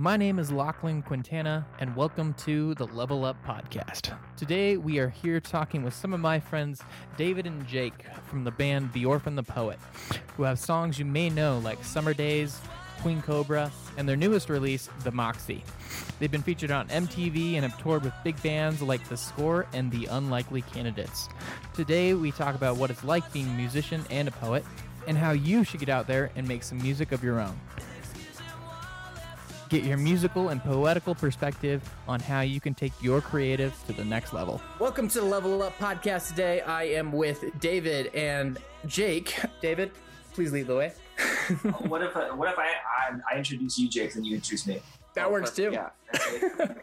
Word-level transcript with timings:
My 0.00 0.16
name 0.16 0.38
is 0.38 0.52
Lachlan 0.52 1.02
Quintana, 1.02 1.66
and 1.80 1.96
welcome 1.96 2.32
to 2.34 2.72
the 2.76 2.86
Level 2.86 3.24
Up 3.24 3.36
Podcast. 3.44 4.16
Today, 4.36 4.76
we 4.76 5.00
are 5.00 5.08
here 5.08 5.40
talking 5.40 5.82
with 5.82 5.92
some 5.92 6.14
of 6.14 6.20
my 6.20 6.38
friends, 6.38 6.80
David 7.16 7.48
and 7.48 7.66
Jake, 7.66 8.04
from 8.26 8.44
the 8.44 8.52
band 8.52 8.92
The 8.92 9.06
Orphan 9.06 9.34
the 9.34 9.42
Poet, 9.42 9.80
who 10.36 10.44
have 10.44 10.60
songs 10.60 11.00
you 11.00 11.04
may 11.04 11.30
know 11.30 11.58
like 11.64 11.82
Summer 11.82 12.14
Days, 12.14 12.60
Queen 13.02 13.20
Cobra, 13.20 13.72
and 13.96 14.08
their 14.08 14.14
newest 14.14 14.48
release, 14.48 14.88
The 15.02 15.10
Moxie. 15.10 15.64
They've 16.20 16.30
been 16.30 16.42
featured 16.44 16.70
on 16.70 16.86
MTV 16.86 17.54
and 17.54 17.64
have 17.64 17.76
toured 17.82 18.04
with 18.04 18.14
big 18.22 18.40
bands 18.40 18.80
like 18.80 19.02
The 19.08 19.16
Score 19.16 19.66
and 19.72 19.90
The 19.90 20.06
Unlikely 20.06 20.62
Candidates. 20.62 21.28
Today, 21.74 22.14
we 22.14 22.30
talk 22.30 22.54
about 22.54 22.76
what 22.76 22.90
it's 22.90 23.02
like 23.02 23.32
being 23.32 23.48
a 23.48 23.54
musician 23.54 24.04
and 24.10 24.28
a 24.28 24.30
poet, 24.30 24.64
and 25.08 25.18
how 25.18 25.32
you 25.32 25.64
should 25.64 25.80
get 25.80 25.88
out 25.88 26.06
there 26.06 26.30
and 26.36 26.46
make 26.46 26.62
some 26.62 26.78
music 26.78 27.10
of 27.10 27.24
your 27.24 27.40
own. 27.40 27.58
Get 29.68 29.84
your 29.84 29.98
musical 29.98 30.48
and 30.48 30.62
poetical 30.62 31.14
perspective 31.14 31.82
on 32.06 32.20
how 32.20 32.40
you 32.40 32.58
can 32.58 32.72
take 32.74 32.92
your 33.02 33.20
creative 33.20 33.74
to 33.86 33.92
the 33.92 34.04
next 34.04 34.32
level. 34.32 34.62
Welcome 34.78 35.08
to 35.08 35.20
the 35.20 35.26
Level 35.26 35.62
Up 35.62 35.76
podcast 35.78 36.28
today. 36.28 36.62
I 36.62 36.84
am 36.84 37.12
with 37.12 37.44
David 37.60 38.14
and 38.14 38.56
Jake. 38.86 39.36
David, 39.60 39.90
please 40.32 40.52
lead 40.52 40.68
the 40.68 40.76
way. 40.76 40.92
what 41.88 42.02
if 42.02 42.16
uh, 42.16 42.28
what 42.30 42.48
if 42.50 42.58
I, 42.58 42.68
I 42.68 43.34
I 43.34 43.36
introduce 43.36 43.78
you, 43.78 43.90
Jake, 43.90 44.14
and 44.14 44.24
you 44.24 44.36
introduce 44.36 44.66
me? 44.66 44.80
That 45.14 45.26
Oh, 45.26 45.32
works 45.32 45.50
too. 45.50 45.70
Yeah. 45.72 45.90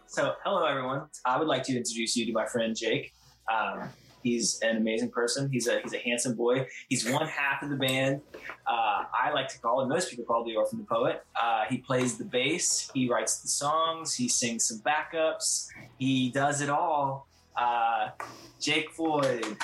so, 0.06 0.34
hello 0.44 0.66
everyone. 0.66 1.08
I 1.26 1.40
would 1.40 1.48
like 1.48 1.64
to 1.64 1.72
introduce 1.76 2.16
you 2.16 2.26
to 2.28 2.34
my 2.34 2.46
friend 2.46 2.76
Jake. 2.76 3.14
Um, 3.52 3.90
he's 4.26 4.60
an 4.62 4.76
amazing 4.76 5.10
person. 5.10 5.50
He's 5.50 5.68
a 5.68 5.80
he's 5.82 5.94
a 5.94 6.00
handsome 6.00 6.36
boy. 6.36 6.68
He's 6.90 7.10
one 7.10 7.28
half 7.28 7.62
of 7.62 7.70
the 7.70 7.76
band. 7.76 8.22
Uh, 8.68 9.04
I 9.14 9.32
like 9.34 9.48
to 9.50 9.60
call 9.60 9.82
him. 9.82 9.90
Most 9.90 10.10
people 10.10 10.26
call 10.26 10.44
the 10.44 10.56
Orphan 10.56 10.80
the 10.80 10.86
Poet. 10.86 11.24
Uh, 11.40 11.66
he 11.70 11.78
plays 11.78 12.18
the 12.18 12.26
bass. 12.26 12.92
He 12.94 13.08
writes 13.08 13.38
the 13.40 13.48
songs. 13.48 14.16
He 14.16 14.28
sings 14.28 14.66
some 14.66 14.80
backups. 14.80 15.70
He 15.98 16.32
does 16.32 16.60
it 16.60 16.70
all. 16.70 17.28
Uh, 17.56 18.10
Jake 18.60 18.92
Floyd. 18.92 19.58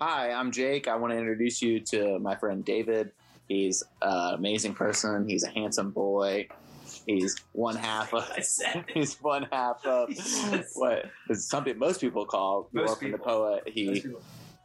Hi, 0.00 0.32
I'm 0.32 0.50
Jake. 0.50 0.88
I 0.88 0.96
want 0.96 1.12
to 1.12 1.18
introduce 1.18 1.62
you 1.62 1.80
to 1.80 2.18
my 2.18 2.34
friend 2.34 2.64
David. 2.64 3.12
He's 3.48 3.84
an 4.02 4.34
amazing 4.34 4.74
person. 4.74 5.28
He's 5.28 5.44
a 5.44 5.50
handsome 5.50 5.92
boy. 5.92 6.48
He's 7.06 7.36
one 7.52 7.76
half 7.76 8.12
of. 8.14 8.30
I 8.36 8.40
said. 8.40 8.84
He's 8.94 9.16
one 9.22 9.46
half 9.52 9.84
of 9.86 10.08
Yes. 10.12 10.72
what 10.74 11.06
is 11.30 11.46
something 11.48 11.78
most 11.78 12.00
people 12.00 12.24
call 12.26 12.68
the 12.72 12.80
Most 12.80 12.90
orphan 12.90 13.10
the 13.12 13.18
poet. 13.18 13.64
He 13.66 14.04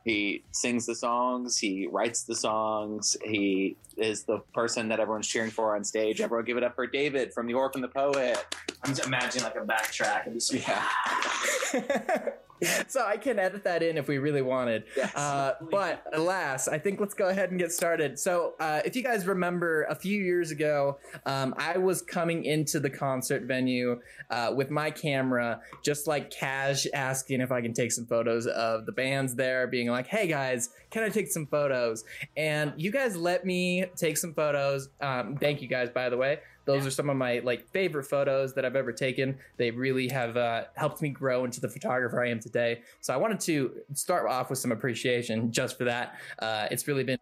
he 0.05 0.43
sings 0.53 0.85
the 0.85 0.95
songs. 0.95 1.57
He 1.57 1.87
writes 1.91 2.23
the 2.23 2.35
songs. 2.35 3.17
He 3.23 3.75
is 3.97 4.23
the 4.23 4.39
person 4.53 4.87
that 4.89 4.99
everyone's 4.99 5.27
cheering 5.27 5.51
for 5.51 5.75
on 5.75 5.83
stage. 5.83 6.21
Everyone 6.21 6.45
give 6.45 6.57
it 6.57 6.63
up 6.63 6.75
for 6.75 6.87
David 6.87 7.33
from 7.33 7.47
the 7.47 7.53
orphan 7.53 7.81
the 7.81 7.89
poet. 7.89 8.43
I'm 8.83 8.93
just 8.95 9.05
imagining 9.07 9.43
like 9.43 9.55
a 9.57 9.59
backtrack 9.65 10.25
and 10.25 10.35
just 10.35 10.53
Yeah. 10.53 12.29
so 12.87 13.05
I 13.05 13.17
can 13.17 13.39
edit 13.39 13.63
that 13.63 13.83
in 13.83 13.97
if 13.97 14.07
we 14.07 14.17
really 14.17 14.41
wanted. 14.41 14.83
Yes. 14.95 15.15
Uh, 15.15 15.53
but 15.71 16.03
alas, 16.13 16.67
I 16.67 16.77
think 16.77 16.99
let's 16.99 17.13
go 17.13 17.29
ahead 17.29 17.51
and 17.51 17.59
get 17.59 17.71
started. 17.71 18.19
So, 18.19 18.55
uh, 18.59 18.81
if 18.85 18.95
you 18.95 19.03
guys 19.03 19.25
remember, 19.25 19.83
a 19.83 19.95
few 19.95 20.21
years 20.21 20.51
ago, 20.51 20.99
um, 21.25 21.53
I 21.57 21.77
was 21.77 22.01
coming 22.01 22.45
into 22.45 22.79
the 22.79 22.89
concert 22.89 23.43
venue 23.43 24.01
uh, 24.29 24.53
with 24.55 24.69
my 24.69 24.91
camera, 24.91 25.61
just 25.83 26.07
like 26.07 26.31
Cash 26.31 26.87
asking 26.93 27.41
if 27.41 27.51
I 27.51 27.61
can 27.61 27.73
take 27.73 27.91
some 27.91 28.05
photos 28.05 28.47
of 28.47 28.85
the 28.85 28.91
bands 28.91 29.35
there, 29.35 29.67
being 29.67 29.89
like, 29.89 30.07
"Hey 30.07 30.27
guys, 30.27 30.69
can 30.89 31.03
I 31.03 31.09
take 31.09 31.27
some 31.27 31.47
photos?" 31.47 32.03
And 32.37 32.73
you 32.77 32.91
guys 32.91 33.15
let 33.15 33.45
me 33.45 33.85
take 33.95 34.17
some 34.17 34.33
photos. 34.33 34.89
Um, 35.01 35.37
thank 35.37 35.61
you 35.61 35.67
guys, 35.67 35.89
by 35.89 36.09
the 36.09 36.17
way. 36.17 36.39
Those 36.65 36.85
are 36.85 36.91
some 36.91 37.09
of 37.09 37.17
my 37.17 37.39
like 37.39 37.67
favorite 37.69 38.05
photos 38.05 38.53
that 38.53 38.65
I've 38.65 38.75
ever 38.75 38.91
taken. 38.91 39.37
They 39.57 39.71
really 39.71 40.07
have 40.09 40.37
uh, 40.37 40.65
helped 40.75 41.01
me 41.01 41.09
grow 41.09 41.45
into 41.45 41.59
the 41.61 41.69
photographer 41.69 42.23
I 42.23 42.29
am 42.29 42.39
today. 42.39 42.81
So 43.01 43.13
I 43.13 43.17
wanted 43.17 43.39
to 43.41 43.71
start 43.93 44.29
off 44.29 44.49
with 44.49 44.59
some 44.59 44.71
appreciation 44.71 45.51
just 45.51 45.77
for 45.77 45.85
that. 45.85 46.19
Uh, 46.39 46.67
it's 46.71 46.87
really 46.87 47.03
been 47.03 47.19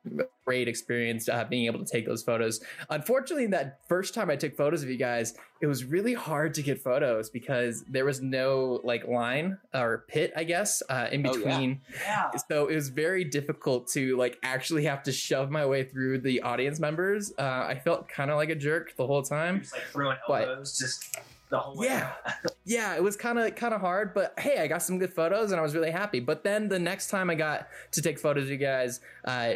great 0.48 0.70
experience 0.70 1.28
uh, 1.28 1.44
being 1.44 1.66
able 1.66 1.78
to 1.78 1.86
take 1.86 2.06
those 2.06 2.24
photos. 2.24 2.62
Unfortunately, 2.90 3.48
that 3.48 3.80
first 3.90 4.14
time 4.14 4.30
I 4.30 4.38
took 4.38 4.56
photos 4.56 4.82
of 4.82 4.90
you 4.90 4.96
guys, 4.96 5.34
it 5.60 5.68
was 5.68 5.84
really 5.84 6.14
hard 6.14 6.54
to 6.54 6.62
get 6.62 6.82
photos 6.82 7.30
because 7.30 7.84
there 7.90 8.06
was 8.06 8.22
no 8.22 8.80
like 8.86 9.06
line 9.10 9.58
or 9.74 10.06
pit, 10.08 10.32
I 10.38 10.46
guess, 10.46 10.82
uh, 10.90 11.10
in 11.12 11.28
Oh, 11.28 11.36
yeah. 11.36 11.38
between 11.50 11.82
yeah. 12.02 12.32
so 12.50 12.68
it 12.68 12.76
was 12.76 12.88
very 12.88 13.26
difficult 13.26 13.90
to 13.90 14.16
like 14.16 14.38
actually 14.42 14.86
have 14.86 15.04
to 15.04 15.12
shove 15.12 15.52
my 15.52 15.66
way 15.66 15.84
through 15.84 16.20
the 16.20 16.40
audience 16.44 16.80
members. 16.80 17.34
Uh, 17.38 17.42
I 17.68 17.82
felt 17.84 18.08
kind 18.08 18.32
of 18.32 18.38
like 18.38 18.50
a 18.50 18.56
jerk 18.56 18.96
the 18.96 19.06
whole 19.06 19.24
time. 19.24 19.60
Just 19.60 19.74
like 19.74 19.84
throwing 19.92 20.18
But- 20.30 20.48
elbows, 20.48 20.78
just 20.78 21.18
the 21.50 21.60
whole. 21.60 21.84
Yeah. 21.84 22.12
Yeah, 22.66 22.96
it 22.96 23.04
was 23.04 23.16
kind 23.16 23.40
of 23.40 23.56
kind 23.56 23.74
of 23.74 23.80
hard, 23.80 24.14
but 24.14 24.38
hey, 24.38 24.60
I 24.60 24.68
got 24.68 24.84
some 24.84 25.00
good 25.00 25.14
photos 25.14 25.52
and 25.52 25.60
I 25.60 25.64
was 25.64 25.74
really 25.74 25.92
happy. 25.92 26.20
But 26.20 26.44
then 26.44 26.68
the 26.68 26.80
next 26.80 27.08
time 27.10 27.30
I 27.30 27.36
got 27.36 27.68
to 27.94 28.02
take 28.02 28.20
photos 28.20 28.44
of 28.44 28.50
you 28.50 28.58
guys, 28.58 29.00
uh, 29.24 29.54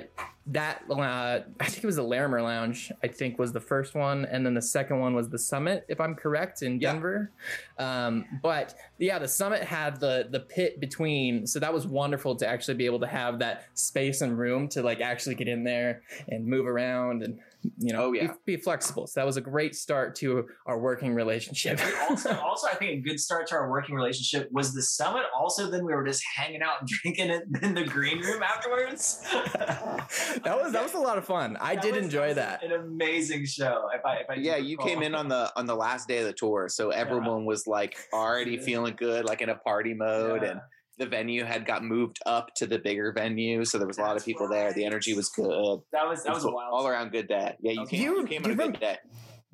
that 0.48 0.84
uh, 0.90 1.42
I 1.60 1.66
think 1.66 1.84
it 1.84 1.86
was 1.86 1.98
the 1.98 2.04
Larimer 2.04 2.42
Lounge. 2.42 2.92
I 3.04 3.08
think 3.08 3.38
was 3.38 3.52
the 3.52 3.60
first 3.60 3.96
one, 3.96 4.26
and 4.26 4.46
then 4.46 4.54
the 4.54 4.62
second 4.62 5.00
one 5.00 5.14
was 5.14 5.30
the 5.30 5.38
Summit, 5.38 5.86
if 5.90 6.00
I'm 6.00 6.16
correct, 6.16 6.62
in 6.62 6.80
Yeah. 6.80 6.94
Denver. 6.94 7.32
Um, 7.78 8.26
but 8.42 8.76
yeah, 8.98 9.20
the 9.20 9.28
Summit 9.28 9.62
had 9.62 10.00
the 10.00 10.28
the 10.32 10.40
pit 10.40 10.80
between, 10.80 11.46
so 11.46 11.60
that 11.60 11.74
was 11.74 11.86
wonderful 11.86 12.36
to 12.38 12.48
actually 12.48 12.76
be 12.76 12.86
able 12.86 13.02
to 13.02 13.08
have 13.08 13.40
that 13.40 13.66
space 13.74 14.22
and 14.22 14.38
room 14.38 14.70
to 14.70 14.82
like 14.82 15.02
actually 15.02 15.36
get 15.36 15.50
in 15.50 15.66
there 15.66 16.02
and 16.30 16.46
move 16.46 16.66
around 16.66 17.24
and 17.24 17.40
you 17.78 17.94
know 17.94 18.06
Oh, 18.06 18.12
yeah. 18.14 18.34
be, 18.46 18.56
be 18.56 18.62
flexible. 18.62 19.06
So 19.08 19.20
that 19.20 19.26
was 19.26 19.38
a 19.38 19.42
great 19.42 19.76
start 19.76 20.16
to 20.16 20.48
our 20.66 20.80
working 20.80 21.14
relationship. 21.14 21.80
also, 22.10 22.36
also, 22.40 22.68
I 22.68 22.74
think 22.76 22.92
a 22.92 23.02
good 23.08 23.20
start 23.20 23.48
to 23.48 23.56
our 23.56 23.70
working 23.70 23.96
relationship 23.96 24.50
was 24.52 24.74
the 24.74 24.82
summit. 24.82 25.24
Also, 25.38 25.70
then 25.70 25.86
we 25.86 25.94
were 25.94 26.06
just 26.06 26.24
hanging 26.36 26.62
out 26.62 26.80
and 26.80 26.88
drinking 27.02 27.30
it 27.30 27.44
in 27.62 27.74
the 27.76 27.84
green 27.84 28.20
room 28.22 28.42
afterwards. 28.44 29.22
that 29.32 30.60
was 30.62 30.72
that 30.74 30.84
was 30.84 30.94
a 30.94 31.00
lot 31.00 31.18
of 31.18 31.26
fun. 31.26 31.58
I 31.60 31.76
That 31.76 31.84
did 31.84 31.96
was- 31.96 32.04
enjoy 32.06 32.34
that. 32.34 32.62
that. 32.62 32.64
An 32.64 32.72
amazing 32.74 33.46
show. 33.46 33.88
If 33.94 34.06
I, 34.06 34.16
if 34.18 34.30
I 34.30 34.34
Yeah, 34.36 34.58
you 34.58 34.78
came 34.78 35.02
in 35.02 35.14
on 35.16 35.28
the 35.28 35.52
on 35.56 35.66
the 35.66 35.76
last 35.76 36.08
day 36.08 36.20
of 36.20 36.26
the 36.26 36.34
tour, 36.34 36.68
so 36.70 36.90
everyone 36.90 37.46
was 37.46 37.68
like 37.68 37.98
already 38.14 38.58
feeling 38.58 38.96
good, 38.98 39.26
like 39.26 39.42
in 39.42 39.50
a 39.50 39.56
party 39.56 39.94
mode, 39.94 40.42
Yeah. 40.44 40.52
and 40.52 40.62
the 41.02 41.08
venue 41.08 41.44
had 41.44 41.66
got 41.66 41.84
moved 41.84 42.20
up 42.26 42.54
to 42.56 42.66
the 42.68 42.78
bigger 42.80 43.12
venue, 43.12 43.66
so 43.66 43.78
there 43.80 43.88
was 43.88 43.98
a 43.98 44.02
lot 44.02 44.16
of 44.16 44.24
people 44.24 44.48
there. 44.48 44.72
The 44.72 44.86
energy 44.86 45.14
was 45.16 45.30
good. 45.30 45.82
that 45.92 46.08
was 46.08 46.24
that 46.24 46.30
It 46.30 46.34
was 46.36 46.46
a 46.46 46.52
wild. 46.52 46.70
all 46.74 46.88
around 46.88 47.12
good 47.12 47.28
day. 47.28 47.56
Yeah, 47.62 47.72
you 47.72 47.86
came, 47.88 47.88
Do 47.88 47.98
you- 48.06 48.20
you 48.22 48.28
came 48.28 48.42
do 48.44 48.52
on 48.52 48.58
you 48.58 48.64
a 48.64 48.68
good 48.72 48.80
day. 48.80 48.98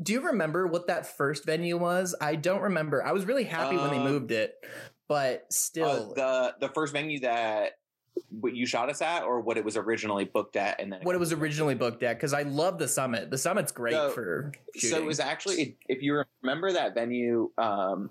Do 0.02 0.14
you 0.14 0.22
remember 0.28 0.68
what 0.68 0.88
that 0.88 1.08
first 1.08 1.46
venue 1.46 1.78
was? 1.78 2.14
I 2.22 2.36
don't 2.36 2.62
remember. 2.62 3.04
I 3.04 3.14
was 3.14 3.26
really 3.26 3.46
happy 3.46 3.78
when 3.78 3.90
they 3.90 3.98
Uh, 3.98 4.04
moved 4.04 4.32
it, 4.32 4.54
but 5.08 5.40
Uh, 5.40 5.44
still, 5.50 6.14
the 6.14 6.56
the 6.60 6.70
first 6.70 6.94
venue 6.94 7.22
that 7.22 7.72
what 8.40 8.56
you 8.56 8.66
shot 8.66 8.90
us 8.90 9.02
at, 9.02 9.24
or 9.24 9.42
what 9.42 9.58
it 9.58 9.66
was 9.66 9.78
originally 9.78 10.26
booked 10.26 10.56
at, 10.56 10.80
and 10.82 10.92
then 10.92 11.00
what 11.04 11.16
it 11.16 11.20
was 11.20 11.34
originally 11.34 11.76
booked 11.76 12.04
at, 12.04 12.18
because 12.18 12.34
I 12.34 12.44
love 12.44 12.78
the 12.78 12.88
summit. 12.88 13.30
The 13.32 13.38
summit's 13.38 13.72
great 13.72 13.94
So- 13.94 14.10
for 14.12 14.52
shooting. 14.76 14.90
So 14.90 14.98
it 14.98 15.06
was 15.06 15.20
actually, 15.20 15.78
if 15.88 16.02
you 16.02 16.24
remember 16.44 16.72
that 16.74 16.94
venue, 16.94 17.52
um, 17.58 18.10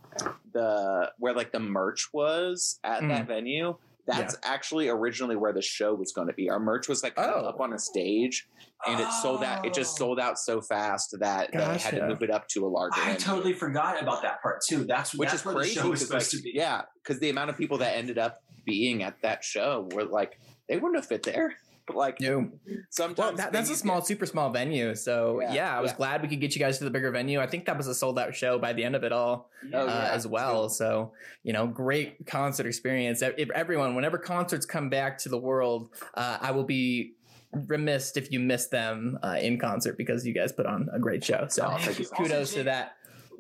the 0.53 1.13
where 1.19 1.35
like 1.35 1.53
the 1.53 1.61
merch 1.61 2.09
was 2.13 2.79
at 2.85 3.03
Mm. 3.03 3.09
that 3.09 3.27
venue. 3.27 3.77
That's 4.07 4.37
actually 4.45 4.89
originally 4.89 5.35
where 5.37 5.53
the 5.53 5.63
show 5.63 5.95
was 5.95 6.13
going 6.13 6.29
to 6.29 6.35
be. 6.35 6.49
Our 6.49 6.61
merch 6.61 6.89
was 6.89 7.03
like 7.03 7.15
Oh. 7.17 7.23
up 7.23 7.61
on 7.61 7.73
a 7.73 7.79
stage, 7.79 8.47
and 8.87 9.01
it 9.01 9.11
sold 9.11 9.43
out. 9.43 9.67
It 9.67 9.75
just 9.75 9.97
Oh. 9.97 10.05
sold 10.05 10.21
out 10.21 10.39
so 10.39 10.61
fast 10.61 11.17
that 11.19 11.51
they 11.53 11.59
had 11.59 11.95
to 11.97 12.07
move 12.07 12.23
it 12.23 12.31
up 12.31 12.47
to 12.51 12.67
a 12.67 12.69
larger. 12.69 13.01
I 13.01 13.07
venue. 13.07 13.19
totally 13.21 13.53
forgot 13.53 14.01
about 14.01 14.23
that 14.23 14.41
part 14.43 14.61
too. 14.67 14.85
That's 14.85 15.15
which 15.15 15.31
that's 15.31 15.41
is 15.41 15.45
where 15.47 15.55
crazy. 15.57 15.75
the 15.75 15.81
show 15.83 15.91
was 15.91 16.01
supposed 16.07 16.33
like, 16.35 16.41
to 16.41 16.43
be. 16.45 16.53
Yeah, 16.55 16.83
because 17.03 17.19
the 17.21 17.31
amount 17.31 17.51
of 17.51 17.57
people 17.59 17.79
that 17.79 17.97
ended 17.97 18.17
up 18.19 18.43
being 18.65 19.03
at 19.03 19.21
that 19.23 19.43
show 19.45 19.89
were 19.93 20.05
like 20.05 20.39
they 20.69 20.77
wouldn't 20.77 20.97
have 20.97 21.07
fit 21.07 21.23
there. 21.23 21.55
But 21.87 21.97
like 22.05 22.21
No. 22.21 22.51
sometimes 22.91 23.19
Well, 23.19 23.33
that, 23.37 23.53
that's 23.53 23.71
a 23.71 23.73
venues 23.73 23.77
small, 23.77 24.03
super 24.03 24.27
small 24.27 24.51
venue. 24.51 24.95
So 24.95 25.41
yeah, 25.41 25.53
Yeah, 25.55 25.79
I 25.79 25.81
was 25.81 25.93
yeah. 25.93 25.97
glad 25.97 26.23
we 26.23 26.29
could 26.29 26.41
get 26.41 26.55
you 26.55 26.59
guys 26.61 26.79
to 26.79 26.85
the 26.85 26.91
bigger 26.91 27.11
venue. 27.11 27.41
I 27.41 27.47
think 27.47 27.65
that 27.67 27.77
was 27.77 27.87
a 27.87 27.95
sold 27.95 28.19
out 28.19 28.35
show 28.35 28.59
by 28.59 28.73
the 28.73 28.83
end 28.85 28.97
of 28.97 29.05
it 29.05 29.13
all. 29.13 29.51
Oh, 29.73 29.87
uh, 29.87 30.09
as 30.13 30.27
well. 30.27 30.69
So, 30.69 31.13
you 31.43 31.53
know, 31.53 31.67
great 31.67 32.27
concert 32.27 32.67
experience. 32.67 33.23
If 33.23 33.51
everyone, 33.51 33.95
whenever 33.95 34.19
concerts 34.19 34.67
come 34.67 34.89
back 34.91 35.19
to 35.19 35.29
the 35.29 35.39
world, 35.39 35.91
uh, 36.15 36.39
I 36.41 36.51
will 36.53 36.65
be 36.65 37.15
remiss 37.53 38.17
if 38.17 38.31
you 38.31 38.39
miss 38.41 38.67
them 38.67 39.19
uh, 39.23 39.37
in 39.41 39.59
concert 39.59 39.97
because 39.97 40.27
you 40.27 40.35
guys 40.35 40.53
put 40.53 40.67
on 40.67 40.89
a 40.93 40.99
great 40.99 41.25
show. 41.25 41.47
So, 41.49 41.67
Oh, 41.71 41.79
thank 41.79 41.99
you. 41.99 42.07
kudos 42.07 42.33
Also, 42.51 42.57
to 42.59 42.63
that. 42.65 42.93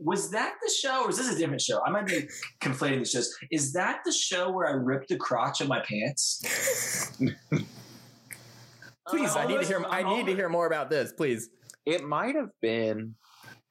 Was 0.03 0.31
that 0.32 0.55
the 0.62 0.70
show, 0.70 1.05
or 1.05 1.11
is 1.11 1.17
this 1.17 1.35
a 1.35 1.38
different 1.38 1.61
show? 1.62 1.82
I 1.85 1.91
might 1.91 2.06
be 2.06 2.29
conflating 2.61 2.99
the 3.00 3.06
shows. 3.06 3.35
Is 3.50 3.73
that 3.73 4.00
the 4.05 4.12
show 4.12 4.50
where 4.50 4.69
I 4.69 4.73
ripped 4.73 5.09
the 5.09 5.17
crotch 5.17 5.61
of 5.62 5.69
my 5.69 5.81
pants? 5.81 6.43
Please, 9.08 9.37
I 9.37 9.47
need 9.47 9.61
to 9.61 9.67
hear. 9.67 9.85
I 9.88 10.03
need 10.03 10.26
to 10.26 10.35
hear 10.35 10.49
more 10.49 10.67
about 10.67 10.91
this. 10.91 11.12
Please. 11.12 11.50
It 11.85 12.05
might 12.05 12.35
have 12.35 12.50
been. 12.61 13.14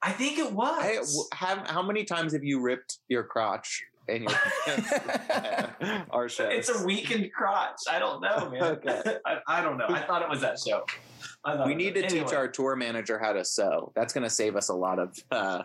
I 0.02 0.12
think 0.12 0.38
it 0.38 0.52
was. 0.52 0.82
Hey, 0.82 0.96
w- 0.96 1.24
have, 1.34 1.68
how 1.68 1.82
many 1.82 2.04
times 2.04 2.32
have 2.32 2.44
you 2.44 2.60
ripped 2.60 2.98
your 3.08 3.24
crotch 3.24 3.82
in 4.08 4.22
your 4.22 4.32
our 6.10 6.28
show? 6.28 6.48
It's 6.48 6.70
a 6.70 6.84
weakened 6.84 7.30
crotch. 7.32 7.80
I 7.90 7.98
don't 7.98 8.22
know, 8.22 8.50
man. 8.50 8.62
Okay. 8.62 9.18
I, 9.26 9.38
I 9.46 9.60
don't 9.62 9.76
know. 9.76 9.86
I 9.88 10.00
thought 10.00 10.22
it 10.22 10.30
was 10.30 10.40
that 10.40 10.58
show. 10.58 10.84
We 11.64 11.74
need 11.74 11.94
to 11.94 12.08
teach 12.08 12.32
our 12.32 12.48
tour 12.48 12.74
manager 12.74 13.18
how 13.18 13.32
to 13.32 13.44
sew. 13.44 13.92
That's 13.94 14.12
going 14.12 14.24
to 14.24 14.30
save 14.30 14.56
us 14.56 14.68
a 14.68 14.74
lot 14.74 14.98
of 14.98 15.16
uh, 15.30 15.62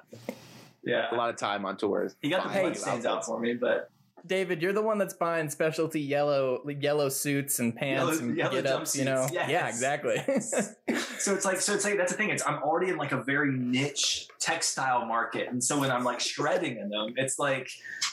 yeah. 0.83 1.07
a 1.11 1.15
lot 1.15 1.29
of 1.29 1.37
time 1.37 1.65
on 1.65 1.77
tours. 1.77 2.15
He 2.21 2.29
got 2.29 2.43
the 2.43 2.49
Finding 2.49 2.63
blood 2.63 2.73
new 2.73 2.79
stains 2.79 3.05
out 3.05 3.25
for 3.25 3.39
me, 3.39 3.55
but 3.55 3.89
David, 4.25 4.61
you're 4.61 4.73
the 4.73 4.81
one 4.81 4.97
that's 4.97 5.13
buying 5.13 5.49
specialty 5.49 5.99
yellow 6.01 6.61
yellow 6.79 7.09
suits 7.09 7.59
and 7.59 7.75
pants 7.75 8.01
Yellow- 8.17 8.19
and 8.19 8.37
yellow 8.37 8.51
get 8.61 8.65
ups, 8.67 8.95
you 8.95 9.05
know? 9.05 9.27
yes. 9.31 9.49
Yeah, 9.49 9.67
exactly. 9.67 10.17
so 10.39 11.33
it's 11.33 11.45
like 11.45 11.59
so 11.59 11.73
it's 11.73 11.85
like 11.85 11.97
that's 11.97 12.11
the 12.11 12.17
thing. 12.17 12.29
It's 12.29 12.45
I'm 12.45 12.61
already 12.63 12.91
in 12.91 12.97
like 12.97 13.11
a 13.11 13.23
very 13.23 13.51
niche 13.51 14.27
textile 14.39 15.05
market, 15.05 15.47
and 15.49 15.63
so 15.63 15.79
when 15.79 15.91
I'm 15.91 16.03
like 16.03 16.19
shredding 16.19 16.77
in 16.77 16.89
them, 16.89 17.13
it's 17.17 17.37
like, 17.39 17.69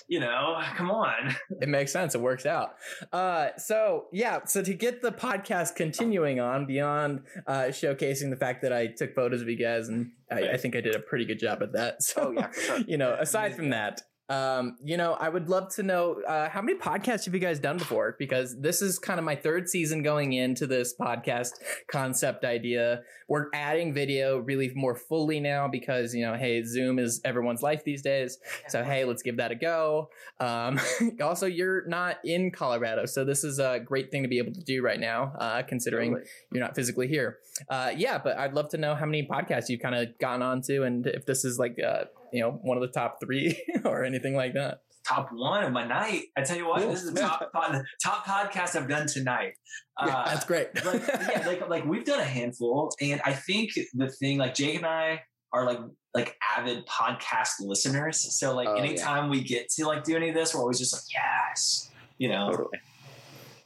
you 0.08 0.20
know, 0.20 0.60
come 0.76 0.90
on. 0.90 1.34
it 1.60 1.69
makes 1.69 1.93
sense. 1.93 2.14
It 2.14 2.20
works 2.20 2.46
out. 2.46 2.75
Uh, 3.12 3.49
so 3.56 4.06
yeah, 4.12 4.40
so 4.44 4.62
to 4.62 4.75
get 4.75 5.02
the 5.02 5.12
podcast 5.12 5.75
continuing 5.75 6.40
on 6.40 6.66
beyond 6.66 7.22
uh, 7.46 7.64
showcasing 7.69 8.31
the 8.31 8.37
fact 8.37 8.62
that 8.62 8.72
I 8.72 8.87
took 8.88 9.14
photos 9.14 9.43
of 9.43 9.49
you 9.49 9.56
guys, 9.56 9.88
and 9.88 10.10
I, 10.31 10.50
I 10.50 10.56
think 10.56 10.76
I 10.76 10.81
did 10.81 10.94
a 10.94 11.00
pretty 11.00 11.25
good 11.25 11.38
job 11.38 11.62
at 11.62 11.72
that. 11.72 11.96
So 12.08 12.28
Oh 12.28 12.31
yeah, 12.32 12.50
sure. 12.52 12.78
you 12.87 12.96
know, 12.96 13.16
aside 13.19 13.55
from 13.55 13.70
that, 13.70 14.00
um, 14.28 14.76
you 14.84 14.96
know, 14.98 15.14
I 15.14 15.28
would 15.28 15.48
love 15.48 15.75
to 15.76 15.82
know 15.82 16.20
uh, 16.28 16.50
how 16.50 16.60
many 16.60 16.78
podcasts 16.78 17.25
have 17.25 17.32
you 17.32 17.40
guys 17.40 17.58
done 17.58 17.78
before? 17.78 18.14
Because 18.19 18.60
this 18.60 18.82
is 18.82 18.98
kind 18.98 19.19
of 19.19 19.25
my 19.25 19.34
third 19.34 19.69
season 19.69 20.02
going 20.02 20.34
into 20.34 20.66
this 20.66 20.94
podcast 20.94 21.52
concept 21.90 22.44
idea. 22.44 23.02
We're 23.26 23.46
adding 23.54 23.94
video 23.94 24.38
really 24.38 24.70
more 24.75 24.94
fully 24.94 25.40
now 25.40 25.66
because 25.66 26.14
you 26.14 26.26
know, 26.26 26.34
hey, 26.34 26.62
Zoom 26.62 26.98
is 26.98 27.22
everyone's 27.25 27.62
life 27.62 27.84
these 27.84 28.02
days. 28.02 28.38
So 28.69 28.84
hey, 28.84 29.04
let's 29.04 29.22
give 29.22 29.38
that 29.38 29.50
a 29.50 29.54
go. 29.54 30.10
Um, 30.40 30.78
also, 31.22 31.46
you're 31.46 31.86
not 31.86 32.19
in 32.24 32.50
Colorado, 32.50 33.06
so 33.06 33.24
this 33.24 33.44
is 33.44 33.58
a 33.58 33.81
great 33.81 34.10
thing 34.10 34.22
to 34.24 34.28
be 34.28 34.38
able 34.38 34.52
to 34.52 34.62
do 34.62 34.82
right 34.82 35.00
now, 35.00 35.32
uh, 35.38 35.62
considering 35.62 36.12
Totally. 36.12 36.31
you're 36.52 36.62
not 36.62 36.74
physically 36.74 37.08
here. 37.08 37.38
Uh, 37.70 37.92
yeah, 37.96 38.19
but 38.19 38.36
I'd 38.36 38.52
love 38.52 38.69
to 38.70 38.76
know 38.76 38.94
how 38.94 39.06
many 39.06 39.26
podcasts 39.26 39.70
you've 39.70 39.81
kind 39.81 39.94
of 39.94 40.19
gotten 40.19 40.42
onto, 40.42 40.82
and 40.82 41.06
if 41.06 41.24
this 41.24 41.44
is 41.46 41.58
like, 41.58 41.78
uh, 41.82 42.04
you 42.32 42.40
know, 42.40 42.52
one 42.62 42.76
of 42.76 42.80
the 42.82 42.88
top 42.88 43.19
three 43.22 43.60
or 43.84 44.04
anything 44.04 44.34
like 44.34 44.54
that. 44.54 44.78
Top 45.06 45.30
one 45.32 45.64
of 45.64 45.72
my 45.72 45.86
night. 45.86 46.25
I 46.36 46.42
tell 46.42 46.56
you 46.56 46.66
what, 46.69 46.82
Cool. 46.82 46.90
this 46.90 47.02
is 47.02 47.12
the 47.14 47.20
top 47.20 47.50
pod, 47.52 47.82
top 48.02 48.26
podcast 48.26 48.76
I've 48.76 48.88
done 48.88 49.06
tonight. 49.06 49.54
Uh, 49.96 50.06
That's 50.26 50.44
great. 50.44 50.69
like, 50.84 51.02
yeah, 51.08 51.44
like 51.46 51.69
like 51.69 51.84
we've 51.86 52.04
done 52.04 52.20
a 52.20 52.25
handful, 52.25 52.92
and 53.00 53.20
I 53.25 53.32
think 53.32 53.70
the 53.94 54.10
thing 54.10 54.36
like 54.38 54.54
Jake 54.54 54.76
and 54.76 54.84
I 54.86 55.22
are 55.52 55.64
like 55.64 55.78
like 56.14 56.36
avid 56.56 56.84
podcast 56.86 57.52
listeners. 57.60 58.38
So 58.38 58.54
like 58.54 58.69
Oh, 58.69 58.74
yeah. 58.76 58.82
anytime 58.82 59.31
we 59.31 59.42
get 59.42 59.70
to 59.76 59.86
like 59.86 60.04
do 60.04 60.14
any 60.16 60.28
of 60.28 60.34
this, 60.34 60.54
we're 60.54 60.60
always 60.60 60.78
just 60.78 60.92
like 60.92 61.02
yes, 61.14 61.90
you 62.19 62.28
know. 62.28 62.50
Totally. 62.50 62.78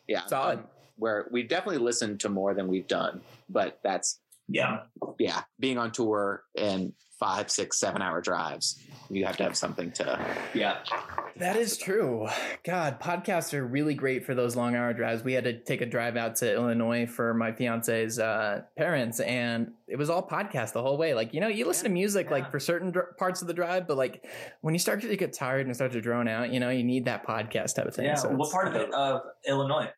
Yeah. 0.07 0.27
Solid. 0.27 0.59
um, 0.61 0.65
where 0.97 1.27
we've 1.33 1.49
definitely 1.49 1.79
listened 1.83 2.21
to 2.21 2.29
more 2.29 2.55
than 2.55 2.69
we've 2.69 2.87
done, 2.87 3.23
but 3.49 3.81
that's 3.83 4.21
Yeah, 4.47 4.81
yeah, 5.19 5.43
being 5.59 5.79
on 5.79 5.91
tour 5.91 6.45
and 6.57 6.93
five, 7.23 7.49
six, 7.49 7.79
seven 7.79 8.03
hour 8.03 8.21
drives, 8.21 8.81
you 9.09 9.25
have 9.25 9.37
to 9.37 9.45
have 9.45 9.57
something 9.57 9.93
to. 9.93 10.19
yeah. 10.55 10.79
That 11.37 11.55
is 11.57 11.77
true. 11.79 12.27
God, 12.65 13.01
podcasts 13.01 13.55
are 13.55 13.65
really 13.65 13.95
great 13.95 14.25
for 14.27 14.35
those 14.35 14.57
long 14.57 14.75
hour 14.75 14.93
drives. 14.93 15.23
We 15.23 15.33
had 15.35 15.45
to 15.45 15.59
take 15.59 15.81
a 15.83 15.87
drive 15.87 16.17
out 16.17 16.35
to 16.37 16.53
Illinois 16.53 17.07
for 17.07 17.33
my 17.33 17.53
fiance's 17.53 18.19
uh, 18.19 18.63
parents, 18.77 19.21
and 19.21 19.71
it 19.87 19.97
was 19.97 20.11
all 20.11 20.27
podcast 20.27 20.73
the 20.73 20.83
whole 20.83 20.99
way. 20.99 21.15
Like, 21.15 21.33
you 21.33 21.41
know, 21.41 21.47
you 21.49 21.65
listen 21.67 21.85
to 21.85 21.91
music 21.91 22.27
Yeah. 22.27 22.33
like 22.33 22.51
for 22.51 22.59
certain 22.59 22.91
dr- 22.91 23.17
parts 23.19 23.41
of 23.41 23.47
the 23.49 23.55
drive, 23.55 23.87
but 23.87 23.97
like 23.97 24.27
when 24.63 24.75
you 24.75 24.81
start 24.81 25.01
to 25.03 25.17
get 25.17 25.33
tired 25.33 25.67
and 25.67 25.75
start 25.77 25.93
to 25.93 26.01
drone 26.01 26.27
out, 26.27 26.53
you 26.53 26.59
know, 26.59 26.71
you 26.71 26.83
need 26.83 27.05
that 27.05 27.25
podcast 27.27 27.77
type 27.77 27.87
of 27.87 27.95
thing. 27.95 28.07
Yeah. 28.07 28.15
So 28.17 28.31
what 28.31 28.51
part 28.51 28.67
of 28.69 28.75
it 28.75 28.93
of 28.93 29.21
Illinois? 29.47 29.91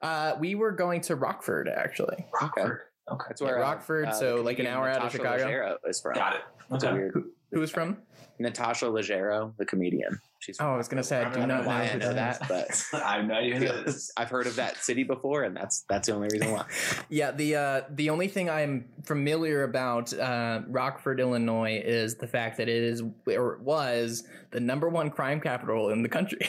Uh, 0.00 0.34
we 0.40 0.54
were 0.56 0.72
going 0.72 1.00
to 1.02 1.14
Rockford, 1.14 1.68
actually. 1.68 2.26
Rockford. 2.40 2.80
Okay. 3.10 3.24
That's 3.28 3.40
where 3.42 3.58
uh, 3.58 3.62
Rockford, 3.62 4.06
the 4.08 4.12
so 4.12 4.36
like 4.36 4.58
an 4.58 4.66
comedian 4.66 4.74
hour 4.74 4.88
out 4.88 5.04
of 5.04 5.12
Chicago. 5.12 5.44
Leggero 5.44 5.76
is 5.88 6.00
from. 6.00 6.14
Got 6.14 6.36
it. 6.36 6.40
It's 6.72 6.84
Okay. 6.84 6.92
weird. 6.92 7.24
Who 7.52 7.60
was 7.60 7.70
from? 7.70 7.98
Natasha 8.38 8.86
Leggero, 8.86 9.54
the 9.58 9.66
comedian. 9.66 10.18
She's 10.40 10.56
Oh, 10.60 10.72
I 10.72 10.76
was 10.76 10.88
gonna 10.88 11.02
say, 11.02 11.18
I 11.18 11.26
I 11.26 11.32
do 11.32 11.40
don't 11.40 11.48
not 11.48 11.56
know 11.58 11.62
know 11.62 11.68
why 11.68 11.82
I 11.82 11.86
who 11.86 11.98
know 11.98 12.14
that 12.14 12.48
that, 12.48 12.70
is. 12.70 12.88
but 12.92 13.02
I 13.04 13.16
have 13.18 13.26
no 13.26 13.34
idea 13.34 13.56
who 13.56 13.66
that 13.66 13.86
is. 13.88 14.10
I've 14.16 14.30
heard 14.30 14.46
of 14.46 14.56
that 14.56 14.76
city 14.78 15.02
before, 15.04 15.42
and 15.44 15.54
that's 15.56 15.84
that's 15.88 16.08
the 16.08 16.14
only 16.14 16.28
reason 16.32 16.50
why. 16.52 16.64
Yeah, 17.10 17.30
the 17.32 17.56
uh, 17.56 17.80
the 17.90 18.10
only 18.10 18.26
thing 18.28 18.48
I'm 18.48 18.88
familiar 19.04 19.64
about 19.64 20.12
uh, 20.14 20.62
Rockford, 20.66 21.20
Illinois, 21.20 21.80
is 21.84 22.16
the 22.16 22.26
fact 22.26 22.56
that 22.56 22.68
it 22.68 22.82
is 22.82 23.02
or 23.26 23.54
it 23.54 23.60
was 23.60 24.24
the 24.50 24.60
number 24.60 24.88
one 24.88 25.10
crime 25.10 25.40
capital 25.40 25.90
in 25.90 26.02
the 26.02 26.08
country. 26.08 26.46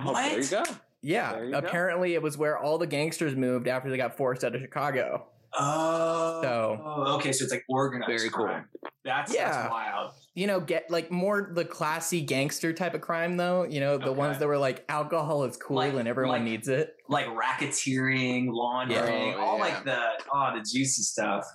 Oh, 0.00 0.12
there 0.14 0.40
you 0.40 0.48
go. 0.48 0.64
yeah, 1.02 1.32
There 1.34 1.44
you 1.44 1.50
go. 1.52 1.58
apparently 1.58 2.14
it 2.14 2.22
was 2.22 2.36
where 2.36 2.58
all 2.58 2.76
the 2.78 2.86
gangsters 2.88 3.36
moved 3.36 3.68
after 3.68 3.88
they 3.88 3.96
got 3.96 4.16
forced 4.16 4.42
out 4.42 4.54
of 4.56 4.60
Chicago. 4.60 5.28
Oh, 5.58 6.40
So- 6.42 7.14
okay, 7.16 7.32
so 7.32 7.44
it's 7.44 7.52
like 7.52 7.64
organized 7.68 8.08
Very 8.08 8.30
cool. 8.30 8.46
crime. 8.46 8.68
That's 9.04 9.32
Yeah. 9.34 9.50
that's 9.50 9.70
wild. 9.70 10.10
You 10.34 10.46
know, 10.48 10.58
get 10.60 10.90
like 10.90 11.10
more 11.12 11.50
the 11.54 11.64
classy 11.64 12.20
gangster 12.22 12.72
type 12.72 12.94
of 12.94 13.00
crime, 13.02 13.36
though. 13.36 13.62
You 13.64 13.78
know, 13.80 13.98
the 13.98 14.06
Okay. 14.08 14.18
ones 14.18 14.38
that 14.38 14.48
were 14.48 14.58
like 14.58 14.84
alcohol 14.88 15.44
is 15.44 15.56
cool 15.56 15.76
Like- 15.76 15.94
and 15.94 16.08
everyone 16.08 16.36
like- 16.36 16.42
needs 16.42 16.68
it. 16.68 16.96
Like 17.08 17.26
racketeering, 17.26 18.48
laundering, 18.50 19.28
Yeah. 19.28 19.36
all 19.36 19.54
Oh, 19.54 19.56
yeah. 19.58 19.62
like 19.74 19.84
the 19.84 20.00
oh 20.32 20.50
the 20.56 20.60
juicy 20.60 21.02
stuff. 21.02 21.46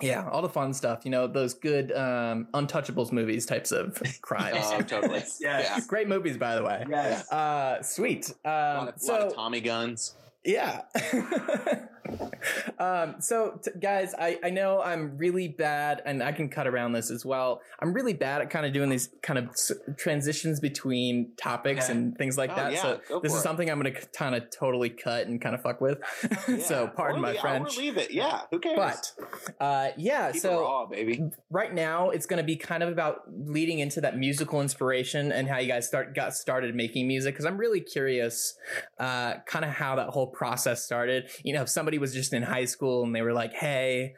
Yeah, 0.00 0.28
all 0.30 0.42
the 0.42 0.48
fun 0.48 0.72
stuff. 0.74 1.00
You 1.04 1.10
know, 1.10 1.26
those 1.26 1.54
good 1.54 1.90
um, 1.90 2.46
Untouchables 2.54 3.10
movies 3.10 3.44
types 3.46 3.72
of 3.72 4.00
crimes. 4.22 4.58
Oh, 4.62 4.80
totally. 4.82 5.18
Yes. 5.18 5.38
Yeah. 5.40 5.80
Great 5.88 6.06
movies, 6.06 6.36
by 6.36 6.54
the 6.54 6.62
way. 6.62 6.84
Yes. 6.88 7.28
Uh, 7.32 7.82
sweet. 7.82 8.32
A 8.44 8.48
lot 8.48 8.76
Um, 8.82 8.88
of, 8.88 8.94
so 9.00 9.12
lot 9.14 9.22
of 9.22 9.34
Tommy 9.34 9.60
guns. 9.60 10.14
yeah. 10.44 10.82
um, 12.78 13.16
so 13.20 13.58
t- 13.62 13.70
guys, 13.80 14.14
I, 14.18 14.38
I 14.44 14.50
know 14.50 14.80
I'm 14.80 15.16
really 15.16 15.48
bad 15.48 16.02
and 16.04 16.22
I 16.22 16.32
can 16.32 16.48
cut 16.48 16.66
around 16.66 16.92
this 16.92 17.10
as 17.10 17.24
well. 17.24 17.60
I'm 17.80 17.92
really 17.92 18.12
bad 18.14 18.40
at 18.42 18.50
kind 18.50 18.66
of 18.66 18.72
doing 18.72 18.88
these 18.90 19.08
kind 19.22 19.38
of 19.38 19.48
s- 19.50 19.72
transitions 19.96 20.60
between 20.60 21.32
topics 21.36 21.84
Okay. 21.84 21.92
and 21.98 22.16
things 22.16 22.36
like 22.38 22.50
Oh, 22.52 22.56
that. 22.56 22.72
yeah, 22.72 22.82
so 22.82 23.20
this 23.22 23.32
is 23.32 23.38
it. 23.40 23.42
something 23.42 23.70
I'm 23.70 23.80
going 23.80 23.92
to 23.92 24.00
kind 24.08 24.34
of 24.34 24.44
totally 24.50 24.90
cut 24.90 25.26
and 25.26 25.40
kind 25.40 25.54
of 25.54 25.62
fuck 25.62 25.80
with. 25.80 25.98
so 26.64 26.88
pardon 26.94 27.18
Or 27.18 27.22
my 27.22 27.36
French. 27.36 27.76
Leave 27.78 27.96
it. 27.96 28.10
Yeah. 28.10 28.42
Who 28.50 28.58
cares? 28.58 28.76
But 28.78 29.12
uh, 29.60 29.88
yeah, 29.96 30.32
Keep 30.32 30.42
so 30.42 30.60
raw, 30.62 30.86
baby. 30.86 31.22
right 31.50 31.72
now 31.74 32.10
it's 32.10 32.26
going 32.26 32.38
to 32.38 32.44
be 32.44 32.56
kind 32.56 32.82
of 32.82 32.88
about 32.88 33.22
leading 33.30 33.78
into 33.80 34.00
that 34.00 34.16
musical 34.16 34.60
inspiration 34.60 35.32
and 35.32 35.48
how 35.48 35.58
you 35.58 35.68
guys 35.68 35.86
start 35.86 36.14
got 36.14 36.34
started 36.34 36.74
making 36.74 37.06
music 37.06 37.34
because 37.34 37.44
i'm 37.44 37.56
really 37.58 37.80
curious 37.80 38.54
uh, 38.98 39.34
kind 39.46 39.64
of 39.64 39.70
how 39.70 39.96
that 39.96 40.08
whole 40.08 40.26
process 40.26 40.84
started 40.84 41.28
you 41.44 41.52
know 41.52 41.62
if 41.62 41.68
somebody 41.68 41.97
was 41.98 42.14
just 42.14 42.32
in 42.32 42.42
high 42.42 42.64
school 42.64 43.02
and 43.04 43.14
they 43.14 43.22
were 43.22 43.32
like 43.32 43.52
hey 43.52 44.14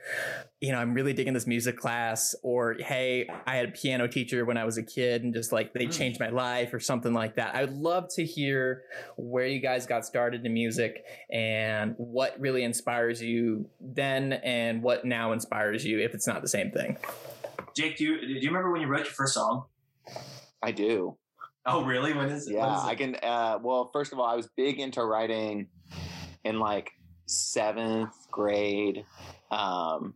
you 0.60 0.70
know 0.72 0.78
i'm 0.78 0.94
really 0.94 1.12
digging 1.12 1.34
this 1.34 1.46
music 1.46 1.76
class 1.76 2.34
or 2.42 2.74
hey 2.78 3.28
i 3.46 3.56
had 3.56 3.68
a 3.68 3.72
piano 3.72 4.06
teacher 4.06 4.44
when 4.44 4.56
i 4.56 4.64
was 4.64 4.78
a 4.78 4.82
kid 4.82 5.22
and 5.24 5.34
just 5.34 5.50
like 5.52 5.72
they 5.72 5.86
Mm. 5.86 5.92
changed 5.92 6.20
my 6.20 6.28
life 6.28 6.72
or 6.74 6.80
something 6.80 7.12
like 7.12 7.36
that 7.36 7.54
i 7.54 7.62
would 7.64 7.72
love 7.76 8.08
to 8.14 8.24
hear 8.24 8.82
where 9.16 9.46
you 9.46 9.60
guys 9.60 9.86
got 9.86 10.04
started 10.06 10.44
in 10.46 10.52
music 10.54 11.04
and 11.32 11.94
what 11.98 12.38
really 12.38 12.62
inspires 12.62 13.20
you 13.22 13.68
then 13.80 14.32
and 14.34 14.82
what 14.82 15.04
now 15.04 15.32
inspires 15.32 15.84
you 15.84 15.98
if 16.00 16.14
it's 16.14 16.26
not 16.26 16.42
the 16.42 16.48
same 16.48 16.70
thing 16.70 16.96
Jake, 17.76 17.96
do 17.96 18.04
you 18.04 18.20
do 18.20 18.26
you 18.34 18.48
remember 18.48 18.70
when 18.72 18.80
you 18.80 18.88
wrote 18.88 19.04
your 19.04 19.14
first 19.14 19.34
song? 19.34 19.64
I 20.60 20.72
do. 20.72 21.16
Oh, 21.64 21.84
really? 21.84 22.12
When 22.12 22.28
is 22.28 22.48
it? 22.48 22.54
Yeah, 22.54 22.66
when 22.66 22.74
is 22.74 22.82
it? 22.84 22.86
I 22.88 22.94
can. 22.96 23.16
Uh, 23.22 23.58
well, 23.62 23.90
first 23.92 24.12
of 24.12 24.18
all, 24.18 24.26
I 24.26 24.34
was 24.34 24.48
big 24.56 24.80
into 24.80 25.04
writing 25.04 25.68
in 26.44 26.58
like 26.58 26.90
seventh 27.30 28.14
grade 28.30 29.04
um, 29.50 30.14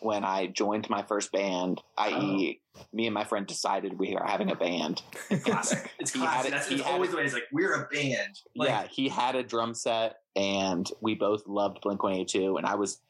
when 0.00 0.24
I 0.24 0.46
joined 0.46 0.88
my 0.88 1.02
first 1.02 1.32
band. 1.32 1.82
I.e., 1.98 2.60
me 2.92 3.06
and 3.06 3.14
my 3.14 3.24
friend 3.24 3.46
decided 3.46 3.98
we 3.98 4.16
are 4.16 4.26
having 4.26 4.50
a 4.50 4.56
band. 4.56 5.02
classic. 5.44 5.90
It's 5.98 6.12
classic. 6.12 6.50
That's 6.50 6.68
he 6.68 6.82
always 6.82 7.10
the 7.10 7.16
way. 7.16 7.24
It's 7.24 7.34
like 7.34 7.44
we're 7.52 7.74
a 7.74 7.88
band. 7.92 8.40
Like, 8.56 8.68
yeah, 8.68 8.86
he 8.90 9.08
had 9.08 9.36
a 9.36 9.42
drum 9.42 9.74
set, 9.74 10.20
and 10.34 10.90
we 11.00 11.14
both 11.14 11.46
loved 11.46 11.80
Blink 11.82 12.02
One 12.02 12.12
Eighty 12.14 12.24
Two, 12.24 12.56
and 12.56 12.66
I 12.66 12.74
was 12.74 13.00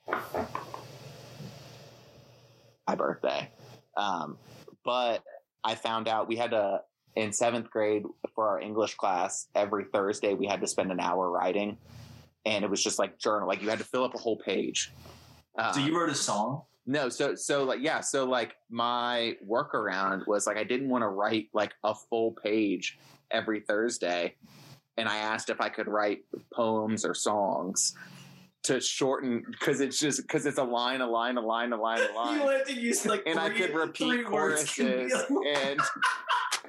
my 2.87 2.95
birthday. 2.95 3.51
Um, 3.97 4.39
but 4.85 5.23
I 5.63 5.75
found 5.75 6.09
out 6.09 6.29
we 6.29 6.37
had 6.37 6.51
to 6.51 6.81
in 7.17 7.33
seventh 7.33 7.71
grade 7.71 8.05
for 8.35 8.49
our 8.49 8.61
English 8.61 8.97
class 8.97 9.47
every 9.55 9.85
Thursday 9.85 10.35
we 10.35 10.47
had 10.47 10.61
to 10.61 10.67
spend 10.67 10.91
an 10.91 11.01
hour 11.01 11.31
writing, 11.31 11.79
and 12.47 12.65
it 12.65 12.71
was 12.71 12.83
just 12.83 12.99
like 12.99 13.19
journal, 13.19 13.49
like 13.49 13.63
you 13.63 13.69
had 13.69 13.79
to 13.79 13.85
fill 13.85 14.05
up 14.05 14.15
a 14.15 14.19
whole 14.19 14.37
page. 14.37 14.93
Uh, 15.59 15.73
So 15.73 15.81
you 15.81 15.97
wrote 15.99 16.11
a 16.11 16.15
song. 16.15 16.63
no, 16.87 17.09
so 17.09 17.35
so 17.35 17.65
like 17.65 17.81
yeah, 17.81 18.01
so 18.01 18.25
like 18.25 18.55
my 18.71 19.37
workaround 19.47 20.27
was 20.27 20.47
like 20.47 20.57
I 20.57 20.65
didn't 20.65 20.89
want 20.89 21.03
to 21.03 21.09
write 21.09 21.49
like 21.53 21.73
a 21.85 21.95
full 21.95 22.33
page 22.33 22.99
every 23.31 23.61
Thursday, 23.61 24.35
and 24.97 25.09
I 25.09 25.17
asked 25.19 25.49
if 25.51 25.61
I 25.61 25.69
could 25.69 25.89
write 25.89 26.25
poems 26.53 27.05
or 27.05 27.15
songs 27.15 27.95
to 28.65 28.81
shorten 28.81 29.45
because 29.51 29.81
it's 29.83 29.99
just 29.99 30.23
because 30.23 30.47
it's 30.47 30.57
a 30.59 30.65
line, 30.65 31.03
a 31.03 31.07
line, 31.07 31.37
a 31.37 31.41
line, 31.41 31.73
a 31.73 31.77
line, 31.81 32.01
a 32.01 32.15
line. 32.17 32.41
You 32.41 32.49
have 32.49 32.65
to 32.67 32.75
use 32.75 33.05
like 33.07 33.23
and 33.27 33.39
I 33.39 33.51
could 33.51 33.75
repeat 33.75 34.09
three 34.09 34.25
words 34.25 34.75
can 34.75 34.87
be 34.87 34.93
choruses 35.11 35.25
and 35.57 35.81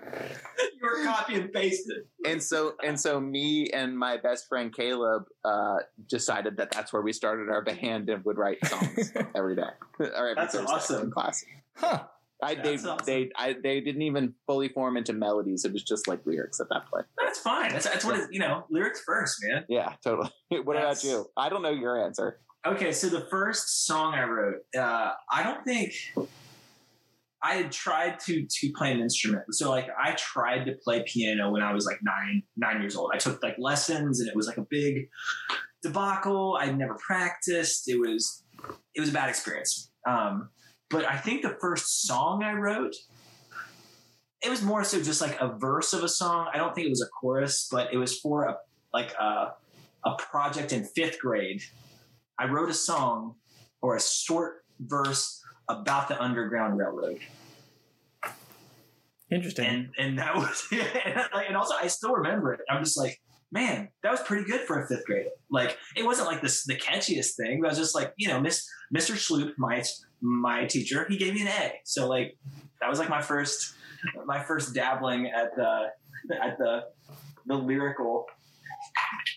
you 0.59 0.79
were 0.81 1.03
copy 1.03 1.35
and 1.35 1.51
pasted. 1.51 2.03
and 2.25 2.41
so 2.41 2.73
and 2.83 2.99
so 2.99 3.19
me 3.19 3.69
and 3.71 3.97
my 3.97 4.17
best 4.17 4.47
friend 4.47 4.73
Caleb 4.73 5.23
uh, 5.43 5.77
decided 6.09 6.57
that 6.57 6.71
that's 6.71 6.91
where 6.93 7.01
we 7.01 7.13
started 7.13 7.49
our 7.49 7.61
band 7.61 8.09
and 8.09 8.23
would 8.25 8.37
write 8.37 8.57
songs 8.65 9.11
every 9.35 9.55
day 9.55 9.61
or 9.99 10.05
every 10.13 10.35
That's 10.35 10.55
Thursday 10.55 10.73
awesome. 10.73 11.01
in 11.03 11.11
class. 11.11 11.43
Huh. 11.75 12.03
I 12.43 12.55
they 12.55 12.75
awesome. 12.75 12.97
they 13.05 13.29
I, 13.37 13.55
they 13.63 13.79
didn't 13.79 14.01
even 14.01 14.33
fully 14.45 14.67
form 14.69 14.97
into 14.97 15.13
melodies. 15.13 15.63
It 15.65 15.71
was 15.71 15.83
just 15.83 16.07
like 16.07 16.25
lyrics 16.25 16.59
at 16.59 16.67
that 16.69 16.85
point. 16.91 17.05
That's 17.17 17.39
fine. 17.39 17.71
That's, 17.71 17.85
that's 17.85 18.03
what 18.03 18.17
it, 18.17 18.27
you 18.31 18.39
know. 18.39 18.65
Lyrics 18.69 19.01
first, 19.05 19.37
man. 19.43 19.63
Yeah, 19.69 19.93
totally. 20.03 20.29
what 20.49 20.73
That's- 20.75 21.03
about 21.03 21.09
you? 21.09 21.25
I 21.37 21.49
don't 21.49 21.61
know 21.61 21.71
your 21.71 22.03
answer. 22.03 22.39
Okay, 22.67 22.91
so 22.91 23.09
the 23.09 23.21
first 23.29 23.85
song 23.85 24.15
I 24.15 24.23
wrote, 24.23 24.61
uh, 24.75 25.11
I 25.31 25.43
don't 25.43 25.63
think 25.63 25.93
I 27.45 27.55
had 27.55 27.71
tried 27.71 28.19
to 28.21 28.45
to 28.47 28.71
play 28.75 28.91
an 28.91 28.99
instrument. 28.99 29.43
So 29.51 29.69
like 29.69 29.87
I 30.03 30.13
tried 30.13 30.65
to 30.65 30.73
play 30.83 31.03
piano 31.05 31.51
when 31.51 31.61
I 31.61 31.73
was 31.73 31.85
like 31.85 31.99
nine 32.01 32.41
nine 32.57 32.81
years 32.81 32.95
old. 32.95 33.11
I 33.13 33.17
took 33.17 33.43
like 33.43 33.55
lessons, 33.59 34.19
and 34.19 34.27
it 34.27 34.35
was 34.35 34.47
like 34.47 34.57
a 34.57 34.65
big 34.67 35.09
debacle. 35.83 36.57
I'd 36.59 36.77
never 36.77 36.95
practiced. 36.95 37.87
It 37.87 37.99
was 37.99 38.43
it 38.95 38.99
was 38.99 39.09
a 39.09 39.13
bad 39.13 39.29
experience. 39.29 39.91
Um, 40.07 40.49
but 40.89 41.05
I 41.05 41.17
think 41.17 41.43
the 41.43 41.55
first 41.61 42.07
song 42.07 42.43
I 42.43 42.53
wrote, 42.53 42.95
it 44.43 44.49
was 44.49 44.63
more 44.63 44.83
so 44.83 45.01
just 45.01 45.21
like 45.21 45.39
a 45.39 45.55
verse 45.55 45.93
of 45.93 46.03
a 46.03 46.09
song. 46.09 46.47
I 46.51 46.57
don't 46.57 46.73
think 46.73 46.87
it 46.87 46.91
was 46.91 47.01
a 47.01 47.09
chorus, 47.21 47.67
but 47.71 47.93
it 47.93 47.97
was 47.97 48.19
for 48.19 48.45
a 48.45 48.57
like 48.91 49.13
a 49.19 49.53
a 50.03 50.15
project 50.17 50.73
in 50.73 50.83
fifth 50.83 51.19
grade. 51.19 51.61
I 52.39 52.45
wrote 52.45 52.69
a 52.69 52.73
song 52.73 53.35
or 53.83 53.95
a 53.95 54.01
short 54.01 54.63
verse 54.79 55.44
about 55.69 56.07
the 56.07 56.21
Underground 56.21 56.77
Railroad, 56.77 57.19
Interesting. 59.31 59.65
and 59.65 59.89
and 59.97 60.19
that 60.19 60.35
was 60.35 60.67
and, 60.71 61.19
and 61.47 61.57
also 61.57 61.73
I 61.81 61.87
still 61.87 62.13
remember 62.13 62.53
it. 62.53 62.61
I'm 62.69 62.83
just 62.83 62.97
like, 62.97 63.19
man, 63.51 63.89
that 64.03 64.11
was 64.11 64.21
pretty 64.21 64.45
good 64.49 64.61
for 64.61 64.81
a 64.81 64.87
fifth 64.87 65.05
grader. 65.05 65.29
Like 65.49 65.77
it 65.95 66.05
wasn't 66.05 66.27
like 66.27 66.41
this 66.41 66.63
the 66.65 66.75
catchiest 66.75 67.35
thing, 67.35 67.61
but 67.61 67.67
I 67.67 67.69
was 67.71 67.77
just 67.77 67.95
like, 67.95 68.13
you 68.17 68.27
know, 68.27 68.39
Miss 68.39 68.67
Mr. 68.95 69.17
Sloop, 69.17 69.57
my 69.57 69.83
my 70.21 70.65
teacher, 70.65 71.05
he 71.09 71.17
gave 71.17 71.33
me 71.33 71.41
an 71.41 71.47
A. 71.47 71.73
So 71.83 72.07
like 72.07 72.37
that 72.81 72.89
was 72.89 72.99
like 72.99 73.09
my 73.09 73.21
first 73.21 73.73
my 74.25 74.41
first 74.43 74.73
dabbling 74.73 75.27
at 75.27 75.55
the 75.55 75.87
at 76.41 76.57
the 76.57 76.85
the 77.45 77.55
lyrical. 77.55 78.25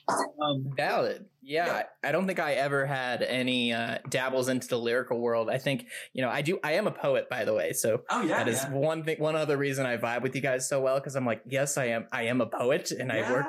Um, 0.09 0.71
Valid. 0.77 1.27
Yeah, 1.43 1.67
Yeah. 1.67 1.83
I 2.05 2.13
don't 2.13 2.27
think 2.27 2.39
I 2.41 2.55
ever 2.55 2.85
had 2.87 3.23
any 3.23 3.73
uh, 3.73 3.99
dabbles 4.09 4.49
into 4.49 4.69
the 4.69 4.79
lyrical 4.79 5.19
world. 5.21 5.49
I 5.51 5.59
think 5.59 5.87
you 6.13 6.23
know 6.23 6.29
I 6.29 6.43
do. 6.43 6.59
I 6.63 6.73
am 6.73 6.87
a 6.87 6.91
poet, 6.91 7.29
by 7.31 7.45
the 7.45 7.55
way. 7.55 7.73
So 7.73 8.03
oh 8.11 8.23
yeah, 8.23 8.39
that 8.39 8.49
is 8.49 8.63
yeah. 8.63 8.73
one 8.73 9.03
thing. 9.05 9.19
One 9.19 9.37
other 9.37 9.57
reason 9.57 9.87
I 9.87 9.97
vibe 9.97 10.23
with 10.23 10.35
you 10.35 10.41
guys 10.43 10.69
so 10.69 10.81
well 10.81 10.99
because 10.99 11.15
I'm 11.17 11.25
like, 11.27 11.43
yes, 11.47 11.79
I 11.79 11.87
am. 11.87 12.07
I 12.13 12.25
am 12.25 12.41
a 12.41 12.47
poet, 12.47 12.91
and 12.91 13.11
I 13.13 13.31
work 13.31 13.47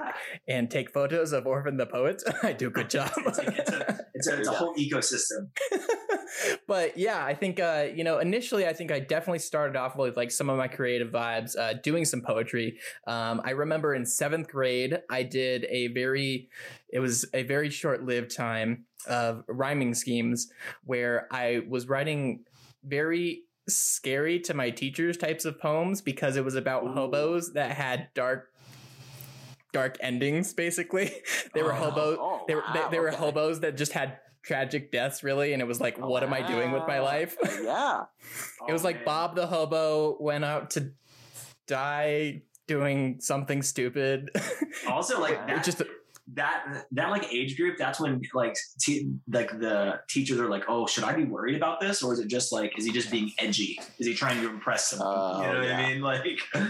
and 0.47 0.69
take 0.71 0.91
photos 0.93 1.33
of 1.33 1.45
Orphan 1.47 1.77
the 1.77 1.85
poet. 1.85 2.21
I 2.43 2.53
do 2.53 2.67
a 2.67 2.71
good 2.71 2.89
job. 2.97 3.11
It's 3.17 3.37
a- 3.39 3.47
it's 3.47 3.69
a- 3.71 3.99
It's 4.13 4.27
a, 4.27 4.37
it's 4.39 4.47
a 4.49 4.51
whole 4.59 4.75
ecosystem. 4.75 5.47
but 6.67 6.97
yeah, 6.97 7.23
I 7.23 7.33
think 7.33 7.59
uh, 7.59 7.87
you 7.93 8.03
know 8.03 8.19
initially 8.19 8.67
I 8.67 8.73
think 8.73 8.91
I 8.91 8.99
definitely 8.99 9.39
started 9.39 9.75
off 9.77 9.95
with 9.95 10.17
like 10.17 10.31
some 10.31 10.49
of 10.49 10.57
my 10.57 10.67
creative 10.67 11.09
vibes, 11.11 11.57
uh, 11.57 11.73
doing 11.83 12.05
some 12.05 12.21
poetry. 12.21 12.77
Um, 13.07 13.41
I 13.43 13.51
remember 13.51 13.93
in 13.95 14.05
seventh 14.05 14.47
grade 14.49 14.99
I 15.09 15.23
did 15.23 15.65
a 15.69 15.87
very, 15.87 16.49
it 16.89 17.00
was 17.00 17.25
a 17.34 17.44
very 17.44 17.70
short 17.70 18.03
lived 18.03 18.36
time 18.36 18.86
of 19.08 19.44
rhyming 19.48 19.94
schemes 19.94 20.51
where 20.84 21.27
I 21.32 21.62
was 21.68 21.88
writing 21.88 22.44
very 22.84 23.44
scary 23.68 24.39
to 24.39 24.53
my 24.53 24.70
teachers 24.72 25.15
types 25.18 25.46
of 25.46 25.60
poems 25.60 26.01
because 26.01 26.36
it 26.36 26.44
was 26.44 26.56
about 26.56 26.84
Ooh. 26.84 26.94
hobos 26.94 27.53
that 27.53 27.72
had 27.72 28.10
dark 28.15 28.48
dark 29.72 29.98
endings 30.01 30.53
basically 30.53 31.12
they 31.53 31.62
were 31.62 31.72
Oh. 31.74 31.75
hobo 31.75 32.18
Oh, 32.20 32.44
they 32.48 32.56
were 32.56 32.63
they, 32.74 32.79
wow, 32.79 32.89
they 32.89 33.00
were 33.00 33.10
okay. 33.10 33.18
hobos 33.18 33.60
that 33.60 33.77
just 33.77 33.91
had 33.91 34.18
tragic 34.41 34.91
deaths 34.91 35.22
really 35.24 35.53
and 35.53 35.62
it 35.62 35.65
was 35.65 35.79
like 35.79 36.00
what 36.00 36.24
am 36.24 36.34
i 36.34 36.41
doing 36.41 36.72
with 36.72 36.88
my 36.88 37.00
life 37.00 37.38
yeah. 37.63 38.06
it 38.68 38.72
was 38.74 38.82
Oh, 38.82 38.86
like 38.86 38.96
man. 38.98 39.06
bob 39.06 39.36
the 39.36 39.46
hobo 39.46 40.18
went 40.20 40.44
out 40.44 40.72
to 40.72 40.94
die 41.68 42.41
doing 42.68 43.20
something 43.20 43.62
stupid 43.62 44.32
Also, 44.88 45.20
like 45.20 45.34
It 45.34 45.48
that, 45.48 45.58
it 45.60 45.63
just 45.63 45.82
that 46.33 46.86
that 46.91 47.09
like 47.09 47.31
age 47.33 47.57
group. 47.57 47.77
That's 47.77 48.00
when 48.00 48.21
like 48.33 48.55
te- 48.79 49.09
like 49.31 49.59
the 49.59 50.00
teachers 50.09 50.39
are 50.39 50.50
like, 50.50 50.63
"Oh, 50.67 50.88
should 50.88 51.03
I 51.03 51.13
be 51.13 51.25
worried 51.25 51.55
about 51.55 51.79
this, 51.79 52.03
or 52.03 52.13
is 52.13 52.19
it 52.19 52.27
just 52.27 52.51
like, 52.51 52.77
is 52.77 52.86
he 52.86 52.91
just 52.91 53.12
being 53.12 53.31
edgy? 53.38 53.79
Is 53.98 54.07
he 54.07 54.13
trying 54.13 54.41
to 54.41 54.50
impress 54.50 54.91
someone? 54.91 55.07
Oh, 55.09 55.41
you 55.41 55.48
know 55.48 55.59
what 55.59 55.67
yeah. 55.67 55.77
I 55.77 55.93
mean? 55.93 56.01
Like, 56.01 56.39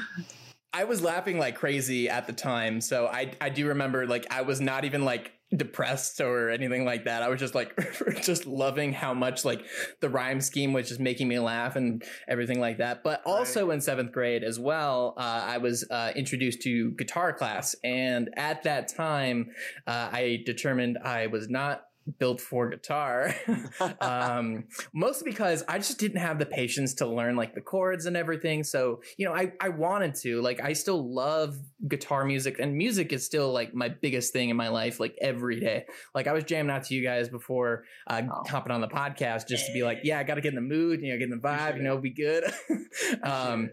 i 0.71 0.83
was 0.83 1.01
laughing 1.01 1.39
like 1.39 1.55
crazy 1.55 2.07
at 2.07 2.27
the 2.27 2.33
time 2.33 2.79
so 2.79 3.07
i 3.07 3.31
i 3.41 3.49
do 3.49 3.69
remember 3.69 4.05
like 4.05 4.27
i 4.29 4.43
was 4.43 4.61
not 4.61 4.85
even 4.85 5.03
like 5.03 5.38
depressed 5.55 6.21
or 6.21 6.49
anything 6.49 6.85
like 6.85 7.05
that. 7.05 7.23
I 7.23 7.29
was 7.29 7.39
just 7.39 7.55
like 7.55 7.75
just 8.21 8.45
loving 8.45 8.93
how 8.93 9.13
much 9.13 9.43
like 9.43 9.65
the 9.99 10.09
rhyme 10.09 10.41
scheme 10.41 10.73
was 10.73 10.89
just 10.89 10.99
making 10.99 11.27
me 11.27 11.39
laugh 11.39 11.75
and 11.75 12.03
everything 12.27 12.59
like 12.59 12.77
that. 12.77 13.03
But 13.03 13.21
also 13.25 13.71
in 13.71 13.81
seventh 13.81 14.11
grade 14.11 14.43
as 14.43 14.59
well 14.59 15.13
uh, 15.17 15.43
i 15.45 15.57
was 15.57 15.85
uh, 15.89 16.11
introduced 16.15 16.61
to 16.63 16.91
guitar 16.91 17.33
class. 17.33 17.75
And 17.83 18.29
at 18.37 18.63
that 18.63 18.87
time 18.89 19.51
uh, 19.87 20.09
i 20.11 20.43
determined 20.45 20.97
i 21.03 21.27
was 21.27 21.49
not 21.49 21.83
built 22.17 22.41
for 22.41 22.69
guitar 22.69 23.33
um, 24.01 24.65
mostly 24.93 25.29
because 25.31 25.63
I 25.67 25.77
just 25.77 25.99
didn't 25.99 26.19
have 26.19 26.39
the 26.39 26.45
patience 26.45 26.95
to 26.95 27.05
learn 27.07 27.35
like 27.35 27.53
the 27.53 27.61
chords 27.61 28.05
and 28.05 28.17
everything. 28.17 28.63
So, 28.63 29.01
you 29.17 29.25
know, 29.25 29.33
I, 29.33 29.53
I 29.59 29.69
wanted 29.69 30.15
to, 30.21 30.41
like, 30.41 30.61
I 30.61 30.73
still 30.73 31.13
love 31.13 31.57
guitar 31.87 32.25
music 32.25 32.59
and 32.59 32.75
music 32.75 33.13
is 33.13 33.25
still 33.25 33.51
like 33.53 33.73
my 33.73 33.89
biggest 33.89 34.33
thing 34.33 34.49
in 34.49 34.57
my 34.57 34.69
life, 34.69 34.99
like 34.99 35.15
every 35.21 35.59
day. 35.59 35.85
Like, 36.15 36.27
I 36.27 36.33
was 36.33 36.43
jamming 36.43 36.71
out 36.71 36.83
to 36.85 36.95
you 36.95 37.03
guys 37.03 37.29
before 37.29 37.83
uh, 38.07 38.21
Oh. 38.29 38.43
hopping 38.47 38.71
on 38.71 38.81
the 38.81 38.87
podcast 38.87 39.47
just 39.47 39.65
to 39.67 39.73
be 39.73 39.83
like, 39.83 39.99
yeah, 40.03 40.19
I 40.19 40.23
got 40.23 40.35
to 40.35 40.41
get 40.41 40.49
in 40.49 40.55
the 40.55 40.61
mood, 40.61 41.01
you 41.01 41.11
know, 41.11 41.17
get 41.17 41.23
in 41.25 41.29
the 41.29 41.37
vibe, 41.37 41.77
you 41.77 41.83
know, 41.83 41.97
be 41.97 42.09
good. 42.11 42.43
um, 43.23 43.69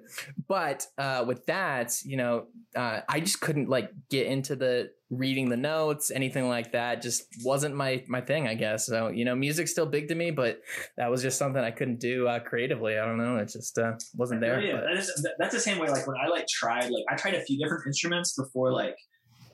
but 0.49 0.87
uh, 0.99 1.25
with 1.27 1.45
that, 1.47 1.93
you 2.05 2.17
know, 2.17 2.47
uh, 2.75 3.01
I 3.09 3.21
just 3.21 3.41
couldn't 3.41 3.69
like 3.69 3.91
get 4.11 4.27
into 4.27 4.57
the 4.57 4.91
reading 5.11 5.49
the 5.49 5.57
notes, 5.57 6.11
anything 6.11 6.49
like 6.49 6.73
that. 6.73 7.01
Just 7.01 7.25
wasn't 7.45 7.75
my 7.75 8.05
my 8.09 8.21
thing, 8.21 8.49
I 8.49 8.55
guess. 8.55 8.87
So 8.87 9.09
you 9.09 9.25
know, 9.25 9.35
music's 9.35 9.71
still 9.71 9.87
big 9.87 10.09
to 10.09 10.15
me, 10.15 10.31
but 10.31 10.61
that 10.97 11.11
was 11.11 11.23
just 11.23 11.39
something 11.39 11.63
I 11.63 11.71
couldn't 11.71 12.01
do 12.01 12.27
uh, 12.27 12.41
creatively. 12.41 12.99
I 12.99 13.07
don't 13.07 13.19
know, 13.19 13.37
it 13.37 13.49
just 13.49 13.79
uh, 13.79 13.93
wasn't 14.15 14.41
there. 14.41 14.61
yeah, 14.61 14.81
that 14.81 14.97
is, 14.97 15.27
that's 15.39 15.55
the 15.55 15.61
same 15.61 15.79
way. 15.79 15.89
Like 15.89 16.07
when 16.07 16.17
I 16.17 16.29
like 16.29 16.47
tried, 16.49 16.91
like 16.91 17.05
I 17.11 17.17
tried 17.17 17.35
a 17.35 17.43
few 17.43 17.59
different 17.59 17.87
instruments 17.87 18.35
before, 18.35 18.73
like 18.73 18.97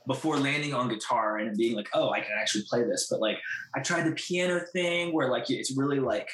before 0.07 0.39
landing 0.39 0.75
on 0.75 0.89
guitar 0.89 1.39
and 1.39 1.57
being 1.57 1.77
like, 1.77 1.89
oh, 1.95 2.11
I 2.11 2.21
can 2.21 2.33
actually 2.41 2.65
play 2.69 2.83
this. 2.85 3.09
But 3.11 3.21
like 3.21 3.39
I 3.75 3.81
tried 3.81 4.05
the 4.05 4.13
piano 4.13 4.61
thing 4.73 5.13
where 5.13 5.31
like 5.31 5.51
it's 5.51 5.77
really 5.77 6.01
like 6.01 6.29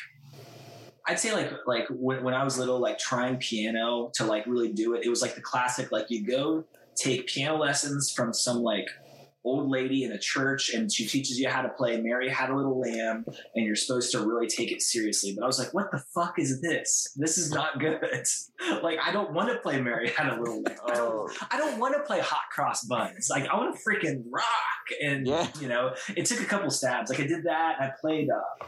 I'd 1.06 1.18
say 1.18 1.32
like 1.32 1.50
like 1.66 1.86
when, 1.90 2.22
when 2.22 2.34
I 2.34 2.44
was 2.44 2.58
little, 2.58 2.78
like 2.78 2.98
trying 2.98 3.38
piano 3.38 4.10
to 4.14 4.24
like 4.24 4.46
really 4.46 4.72
do 4.72 4.94
it, 4.94 5.04
it 5.04 5.08
was 5.08 5.22
like 5.22 5.34
the 5.34 5.40
classic 5.40 5.90
like 5.90 6.06
you 6.08 6.24
go 6.24 6.64
take 6.94 7.26
piano 7.26 7.56
lessons 7.56 8.12
from 8.12 8.32
some 8.32 8.58
like 8.58 8.88
old 9.44 9.70
lady 9.70 10.02
in 10.04 10.12
a 10.12 10.18
church 10.18 10.70
and 10.74 10.92
she 10.92 11.06
teaches 11.06 11.38
you 11.38 11.48
how 11.48 11.62
to 11.62 11.68
play 11.70 11.98
Mary 12.00 12.28
Had 12.28 12.50
a 12.50 12.56
Little 12.56 12.78
Lamb 12.80 13.24
and 13.54 13.64
you're 13.64 13.76
supposed 13.76 14.10
to 14.12 14.20
really 14.26 14.46
take 14.48 14.70
it 14.72 14.82
seriously. 14.82 15.32
But 15.34 15.44
I 15.44 15.46
was 15.46 15.58
like, 15.58 15.72
what 15.72 15.90
the 15.92 16.02
fuck 16.14 16.38
is 16.38 16.60
this? 16.60 17.14
This 17.16 17.38
is 17.38 17.50
not 17.52 17.78
good. 17.80 18.00
like 18.82 18.98
I 19.02 19.12
don't 19.12 19.32
want 19.32 19.50
to 19.50 19.58
play 19.60 19.80
Mary 19.80 20.10
Had 20.16 20.32
a 20.32 20.38
Little 20.38 20.62
Lamb. 20.62 20.76
I 20.86 20.94
don't 20.94 21.08
Oh, 21.08 21.30
I 21.50 21.56
don't 21.56 21.78
want 21.78 21.94
to 21.94 22.02
play 22.02 22.20
hot 22.20 22.50
cross 22.52 22.84
buns. 22.84 23.28
Like 23.30 23.48
I 23.48 23.56
want 23.56 23.74
to 23.76 23.80
freaking 23.82 24.24
rock. 24.30 24.44
And 25.02 25.26
Yeah. 25.26 25.48
you 25.60 25.68
know, 25.68 25.94
it 26.16 26.26
took 26.26 26.40
a 26.40 26.44
couple 26.46 26.68
stabs. 26.70 27.10
Like 27.10 27.20
I 27.20 27.26
did 27.26 27.44
that. 27.44 27.76
I 27.80 27.90
played 28.00 28.28
uh, 28.30 28.64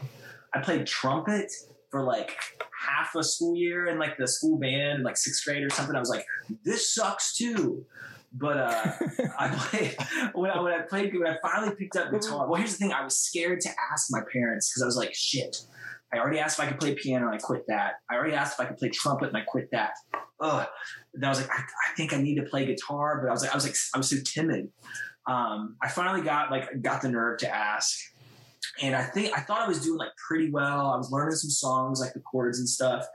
I 0.53 0.61
played 0.61 0.87
trumpet 0.87 1.51
for 1.91 2.03
like 2.03 2.35
half 2.79 3.13
a 3.15 3.23
school 3.23 3.55
year 3.55 3.87
in 3.87 3.99
like 3.99 4.17
the 4.17 4.27
school 4.27 4.57
band 4.57 4.99
in 4.99 5.03
like 5.03 5.17
sixth 5.17 5.45
grade 5.45 5.63
or 5.63 5.69
something. 5.69 5.95
I 5.95 5.99
was 5.99 6.09
like, 6.09 6.25
this 6.63 6.93
sucks 6.93 7.35
too. 7.35 7.85
But 8.33 8.57
uh, 8.57 8.91
I 9.39 9.49
played 9.57 9.95
when 10.33 10.51
I 10.51 10.61
when 10.61 10.73
I 10.73 10.81
played 10.81 11.13
when 11.13 11.27
I 11.27 11.37
finally 11.41 11.75
picked 11.75 11.97
up 11.97 12.11
guitar. 12.11 12.47
Well, 12.47 12.55
here's 12.55 12.71
the 12.71 12.77
thing: 12.77 12.93
I 12.93 13.03
was 13.03 13.17
scared 13.17 13.59
to 13.61 13.69
ask 13.91 14.07
my 14.09 14.21
parents 14.31 14.71
because 14.71 14.83
I 14.83 14.85
was 14.85 14.97
like, 14.97 15.13
shit. 15.13 15.57
I 16.13 16.17
already 16.17 16.39
asked 16.39 16.59
if 16.59 16.65
I 16.65 16.67
could 16.67 16.79
play 16.79 16.93
piano 16.93 17.27
and 17.27 17.35
I 17.35 17.37
quit 17.37 17.63
that. 17.69 17.93
I 18.09 18.15
already 18.15 18.33
asked 18.33 18.59
if 18.59 18.65
I 18.65 18.67
could 18.67 18.77
play 18.77 18.89
trumpet 18.89 19.29
and 19.29 19.37
I 19.37 19.41
quit 19.41 19.69
that. 19.71 19.91
Ugh. 20.41 20.67
And 21.13 21.25
I 21.25 21.29
was 21.29 21.39
like, 21.39 21.49
I, 21.49 21.61
I 21.61 21.95
think 21.95 22.13
I 22.13 22.21
need 22.21 22.35
to 22.35 22.43
play 22.43 22.65
guitar, 22.65 23.21
but 23.21 23.29
I 23.29 23.31
was 23.31 23.43
like, 23.43 23.51
I 23.51 23.55
was 23.55 23.65
like, 23.65 23.75
I 23.95 23.97
was 23.97 24.09
so 24.09 24.17
timid. 24.25 24.69
Um, 25.27 25.77
I 25.81 25.87
finally 25.87 26.21
got 26.21 26.51
like 26.51 26.81
got 26.81 27.01
the 27.01 27.09
nerve 27.09 27.37
to 27.39 27.55
ask, 27.55 27.97
and 28.81 28.95
I 28.95 29.03
think 29.03 29.37
I 29.37 29.41
thought 29.41 29.61
I 29.61 29.67
was 29.67 29.83
doing 29.83 29.97
like 29.97 30.11
pretty 30.27 30.49
well. 30.49 30.89
I 30.89 30.97
was 30.97 31.11
learning 31.11 31.35
some 31.35 31.51
songs, 31.51 32.01
like 32.01 32.13
the 32.13 32.21
chords 32.21 32.59
and 32.59 32.67
stuff, 32.67 33.05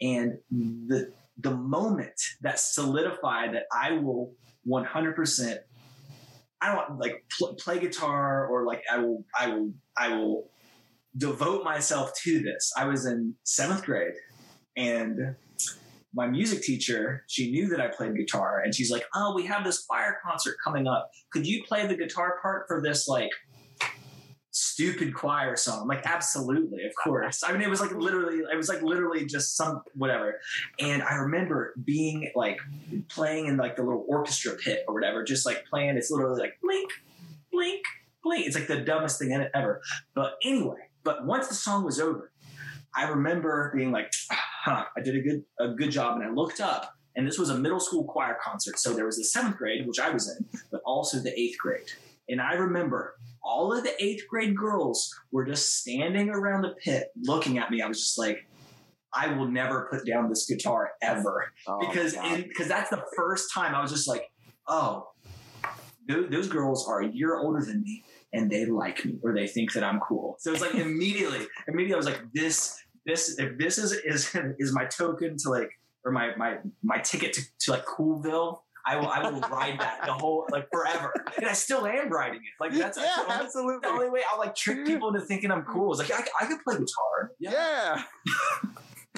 and 0.00 0.38
the 0.50 1.12
the 1.38 1.56
moment 1.56 2.20
that 2.42 2.60
solidified 2.60 3.54
that 3.54 3.64
I 3.72 3.92
will 3.92 4.32
100%. 4.68 5.58
I 6.60 6.74
don't 6.74 6.98
like 6.98 7.24
pl- 7.36 7.54
play 7.54 7.78
guitar 7.78 8.46
or 8.46 8.64
like 8.64 8.82
I 8.90 8.98
will 8.98 9.24
I 9.38 9.48
will 9.48 9.74
I 9.98 10.16
will 10.16 10.50
devote 11.16 11.62
myself 11.62 12.12
to 12.22 12.40
this. 12.40 12.72
I 12.76 12.86
was 12.86 13.04
in 13.04 13.34
seventh 13.44 13.84
grade, 13.84 14.14
and 14.76 15.36
my 16.14 16.26
music 16.26 16.62
teacher, 16.62 17.24
she 17.28 17.50
knew 17.50 17.68
that 17.68 17.80
I 17.80 17.88
played 17.88 18.16
guitar, 18.16 18.62
and 18.64 18.74
she's 18.74 18.90
like, 18.90 19.04
"Oh, 19.14 19.34
we 19.34 19.44
have 19.44 19.62
this 19.62 19.84
choir 19.84 20.16
concert 20.24 20.56
coming 20.64 20.86
up. 20.86 21.10
Could 21.32 21.46
you 21.46 21.64
play 21.64 21.86
the 21.86 21.96
guitar 21.96 22.38
part 22.40 22.64
for 22.66 22.80
this 22.80 23.08
like 23.08 23.30
stupid 24.54 25.14
choir 25.14 25.56
song?" 25.56 25.86
Like, 25.86 26.06
"Absolutely, 26.06 26.84
of 26.84 26.92
course." 27.02 27.42
I 27.44 27.52
mean, 27.52 27.62
it 27.62 27.68
was 27.68 27.80
like 27.80 27.92
literally, 27.92 28.38
it 28.38 28.56
was 28.56 28.68
like 28.68 28.82
literally 28.82 29.26
just 29.26 29.56
some 29.56 29.82
whatever. 29.94 30.40
And 30.80 31.02
I 31.02 31.14
remember 31.14 31.74
being 31.84 32.30
like 32.34 32.58
playing 33.08 33.46
in 33.46 33.56
like 33.56 33.76
the 33.76 33.82
little 33.82 34.04
orchestra 34.08 34.54
pit 34.56 34.84
or 34.88 34.94
whatever, 34.94 35.24
just 35.24 35.44
like 35.44 35.64
playing. 35.66 35.96
It's 35.96 36.10
literally 36.10 36.40
like 36.40 36.54
blink, 36.62 36.90
blink, 37.52 37.82
blink. 38.22 38.46
It's 38.46 38.56
like 38.56 38.68
the 38.68 38.80
dumbest 38.80 39.18
thing 39.18 39.32
ever. 39.54 39.82
But 40.14 40.34
anyway, 40.42 40.78
but 41.02 41.26
once 41.26 41.48
the 41.48 41.54
song 41.54 41.84
was 41.84 42.00
over, 42.00 42.32
I 42.96 43.08
remember 43.08 43.72
being 43.74 43.92
like, 43.92 44.12
huh, 44.30 44.84
I 44.96 45.00
did 45.00 45.16
a 45.16 45.20
good 45.20 45.44
a 45.60 45.68
good 45.74 45.90
job. 45.90 46.16
And 46.16 46.24
I 46.24 46.30
looked 46.30 46.60
up, 46.60 46.94
and 47.16 47.26
this 47.26 47.38
was 47.38 47.50
a 47.50 47.58
middle 47.58 47.80
school 47.80 48.04
choir 48.04 48.38
concert. 48.42 48.78
So 48.78 48.94
there 48.94 49.06
was 49.06 49.16
the 49.16 49.24
seventh 49.24 49.56
grade, 49.56 49.86
which 49.86 50.00
I 50.00 50.10
was 50.10 50.28
in, 50.28 50.46
but 50.70 50.80
also 50.84 51.18
the 51.18 51.38
eighth 51.38 51.58
grade. 51.58 51.90
And 52.28 52.40
I 52.40 52.54
remember 52.54 53.16
all 53.42 53.72
of 53.72 53.84
the 53.84 54.02
eighth 54.02 54.26
grade 54.28 54.56
girls 54.56 55.14
were 55.30 55.44
just 55.44 55.78
standing 55.80 56.30
around 56.30 56.62
the 56.62 56.74
pit 56.82 57.08
looking 57.22 57.58
at 57.58 57.70
me. 57.70 57.82
I 57.82 57.86
was 57.86 58.00
just 58.00 58.18
like, 58.18 58.46
I 59.14 59.28
will 59.28 59.48
never 59.48 59.88
put 59.90 60.06
down 60.06 60.28
this 60.28 60.46
guitar 60.46 60.92
ever. 61.02 61.52
Oh, 61.68 61.78
because 61.80 62.16
because 62.42 62.68
that's 62.68 62.90
the 62.90 63.04
first 63.16 63.52
time 63.52 63.74
I 63.74 63.82
was 63.82 63.92
just 63.92 64.08
like, 64.08 64.30
oh, 64.66 65.08
those, 66.08 66.30
those 66.30 66.48
girls 66.48 66.88
are 66.88 67.02
a 67.02 67.08
year 67.08 67.38
older 67.38 67.64
than 67.64 67.82
me 67.82 68.04
and 68.32 68.50
they 68.50 68.66
like 68.66 69.04
me 69.04 69.18
or 69.22 69.32
they 69.32 69.46
think 69.46 69.72
that 69.72 69.84
I'm 69.84 70.00
cool. 70.00 70.36
So 70.40 70.52
it's 70.52 70.60
like 70.60 70.74
immediately, 70.74 71.46
immediately 71.68 71.94
I 71.94 71.96
was 71.96 72.06
like, 72.06 72.20
this, 72.32 72.78
this, 73.06 73.38
if 73.38 73.56
this 73.58 73.78
is 73.78 73.92
is 73.92 74.34
is 74.58 74.74
my 74.74 74.84
token 74.84 75.36
to 75.38 75.50
like, 75.50 75.70
or 76.04 76.12
my 76.12 76.36
my 76.36 76.58
my 76.82 76.98
ticket 76.98 77.32
to, 77.32 77.42
to 77.60 77.70
like 77.70 77.86
Coolville. 77.86 78.58
I 78.86 78.96
will, 78.96 79.08
I 79.08 79.28
will 79.30 79.40
ride 79.40 79.80
that 79.80 80.02
the 80.04 80.12
whole 80.12 80.46
like 80.50 80.68
forever, 80.70 81.12
and 81.36 81.46
I 81.46 81.52
still 81.52 81.86
am 81.86 82.10
riding 82.10 82.40
it. 82.40 82.52
Like 82.60 82.72
that's 82.72 82.98
yeah, 82.98 83.14
the, 83.16 83.22
only, 83.32 83.44
absolutely. 83.44 83.78
the 83.82 83.88
only 83.88 84.10
way 84.10 84.20
I'll 84.30 84.38
like 84.38 84.54
trick 84.54 84.84
people 84.86 85.08
into 85.08 85.20
thinking 85.20 85.50
I'm 85.50 85.62
cool. 85.62 85.92
Is 85.92 85.98
like 85.98 86.12
I, 86.12 86.24
I 86.40 86.46
could 86.46 86.62
play 86.64 86.74
guitar. 86.74 87.32
yeah. 87.38 88.02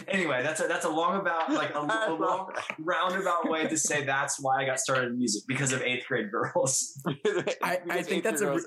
Anyway, 0.08 0.40
that's 0.42 0.60
a 0.60 0.68
that's 0.68 0.84
a 0.84 0.88
long 0.88 1.18
about 1.18 1.52
like 1.52 1.74
a, 1.74 1.80
love 1.80 2.20
long 2.20 2.52
roundabout 2.78 3.48
way 3.48 3.66
to 3.66 3.76
say 3.76 4.04
that's 4.04 4.40
why 4.40 4.62
I 4.62 4.66
got 4.66 4.78
started 4.78 5.08
in 5.08 5.18
music 5.18 5.42
because 5.48 5.72
of 5.72 5.82
eighth 5.82 6.06
grade 6.06 6.30
girls. 6.30 7.02
I- 7.62 7.80
I 7.90 8.02
think 8.02 8.22
that's 8.22 8.40
a 8.40 8.60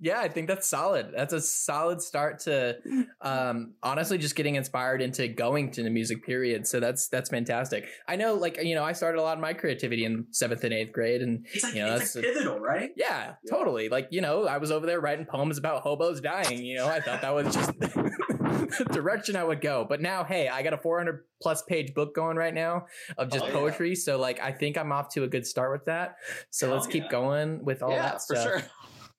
Yeah, 0.00 0.20
I 0.20 0.28
think 0.28 0.46
that's 0.46 0.68
solid. 0.68 1.08
That's 1.16 1.32
a 1.32 1.40
solid 1.40 2.00
start 2.00 2.38
to 2.40 2.76
um 3.20 3.74
honestly 3.82 4.16
just 4.18 4.36
getting 4.36 4.54
inspired 4.54 5.02
into 5.02 5.26
going 5.28 5.72
to 5.72 5.82
the 5.82 5.90
music 5.90 6.24
period. 6.24 6.66
So 6.68 6.78
that's 6.78 7.08
that's 7.08 7.30
fantastic. 7.30 7.86
I 8.06 8.14
know 8.16 8.34
like 8.34 8.62
you 8.62 8.74
know, 8.76 8.84
I 8.84 8.92
started 8.92 9.18
a 9.18 9.22
lot 9.22 9.36
of 9.36 9.40
my 9.42 9.54
creativity 9.54 10.04
in 10.04 10.26
7th 10.32 10.62
and 10.64 10.72
8th 10.72 10.92
grade 10.92 11.22
and 11.22 11.44
It's 11.52 11.64
like 11.64 11.74
You 11.74 11.84
know, 11.84 11.94
it's 11.96 12.12
that's 12.12 12.16
like 12.16 12.24
pivotal, 12.26 12.60
right? 12.60 12.90
yeah, 12.96 13.34
Yeah. 13.44 13.50
totally. 13.50 13.88
Like, 13.88 14.08
you 14.10 14.20
know, 14.20 14.46
I 14.46 14.58
was 14.58 14.70
over 14.70 14.86
there 14.86 15.00
writing 15.00 15.26
poems 15.26 15.58
about 15.58 15.82
hobos 15.82 16.20
dying, 16.20 16.62
you 16.64 16.76
know. 16.76 16.86
I 16.86 17.00
thought 17.00 17.20
that 17.22 17.34
was 17.34 17.52
just 17.52 17.72
the 17.80 18.86
direction 18.92 19.34
I 19.36 19.44
would 19.44 19.60
go. 19.60 19.84
But 19.88 20.00
now, 20.00 20.24
hey, 20.24 20.48
I 20.48 20.62
got 20.62 20.72
a 20.74 20.78
400 20.78 21.24
plus 21.42 21.62
page 21.62 21.94
book 21.94 22.14
going 22.14 22.36
right 22.36 22.54
now 22.54 22.86
of 23.16 23.30
just 23.30 23.44
Oh, 23.44 23.48
yeah. 23.48 23.52
poetry, 23.54 23.94
so 23.94 24.18
like 24.18 24.40
I 24.40 24.52
think 24.52 24.76
I'm 24.78 24.92
off 24.92 25.08
to 25.14 25.24
a 25.24 25.28
good 25.28 25.46
start 25.46 25.72
with 25.72 25.84
that. 25.86 26.16
So 26.50 26.72
let's 26.72 26.86
keep 26.86 27.04
yeah. 27.04 27.10
going 27.10 27.64
with 27.64 27.82
all 27.82 27.90
yeah, 27.90 28.02
that 28.02 28.20
for 28.26 28.36
stuff. 28.36 28.42
sure. 28.44 28.62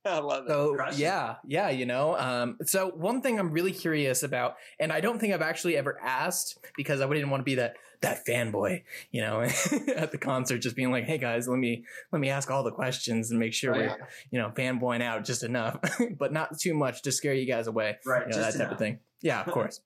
I 0.06 0.20
love 0.20 0.46
it. 0.46 0.50
So 0.50 0.76
Crush 0.76 0.98
yeah, 0.98 1.36
yeah, 1.46 1.70
you 1.70 1.86
know. 1.86 2.18
Um, 2.18 2.58
so 2.64 2.90
one 2.90 3.22
thing 3.22 3.40
I'm 3.40 3.52
really 3.52 3.72
curious 3.72 4.24
about, 4.24 4.56
and 4.80 4.92
I 4.92 5.02
don't 5.02 5.20
think 5.20 5.34
I've 5.34 5.42
actually 5.42 5.78
ever 5.78 6.00
asked 6.02 6.58
because 6.78 7.02
I 7.02 7.08
didn't 7.08 7.30
want 7.30 7.42
to 7.42 7.46
be 7.46 7.56
that 7.56 7.76
that 8.02 8.26
fanboy, 8.26 8.84
you 9.12 9.22
know, 9.22 9.42
at 9.96 10.12
the 10.12 10.18
concert, 10.18 10.60
just 10.60 10.76
being 10.76 10.92
like, 10.92 11.04
"Hey 11.06 11.18
guys, 11.18 11.48
let 11.48 11.58
me 11.60 11.84
let 12.12 12.20
me 12.20 12.30
ask 12.30 12.50
all 12.50 12.64
the 12.64 12.72
questions 12.72 13.30
and 13.32 13.40
make 13.40 13.54
sure 13.54 13.76
Oh, 13.76 13.78
we're 13.80 13.98
you 14.32 14.40
know 14.40 14.50
fanboying 14.56 15.02
out 15.02 15.26
just 15.26 15.44
enough, 15.44 15.78
but 16.18 16.32
not 16.34 16.58
too 16.60 16.74
much 16.74 17.02
to 17.04 17.12
scare 17.12 17.34
you 17.34 17.46
guys 17.46 17.68
away, 17.68 17.98
Right, 18.06 18.28
you 18.28 18.34
know, 18.34 18.40
that 18.42 18.52
type 18.54 18.56
enough. 18.62 18.72
of 18.74 18.78
thing." 18.80 19.00
Yeah, 19.22 19.42
of 19.42 19.48
course. 19.52 19.82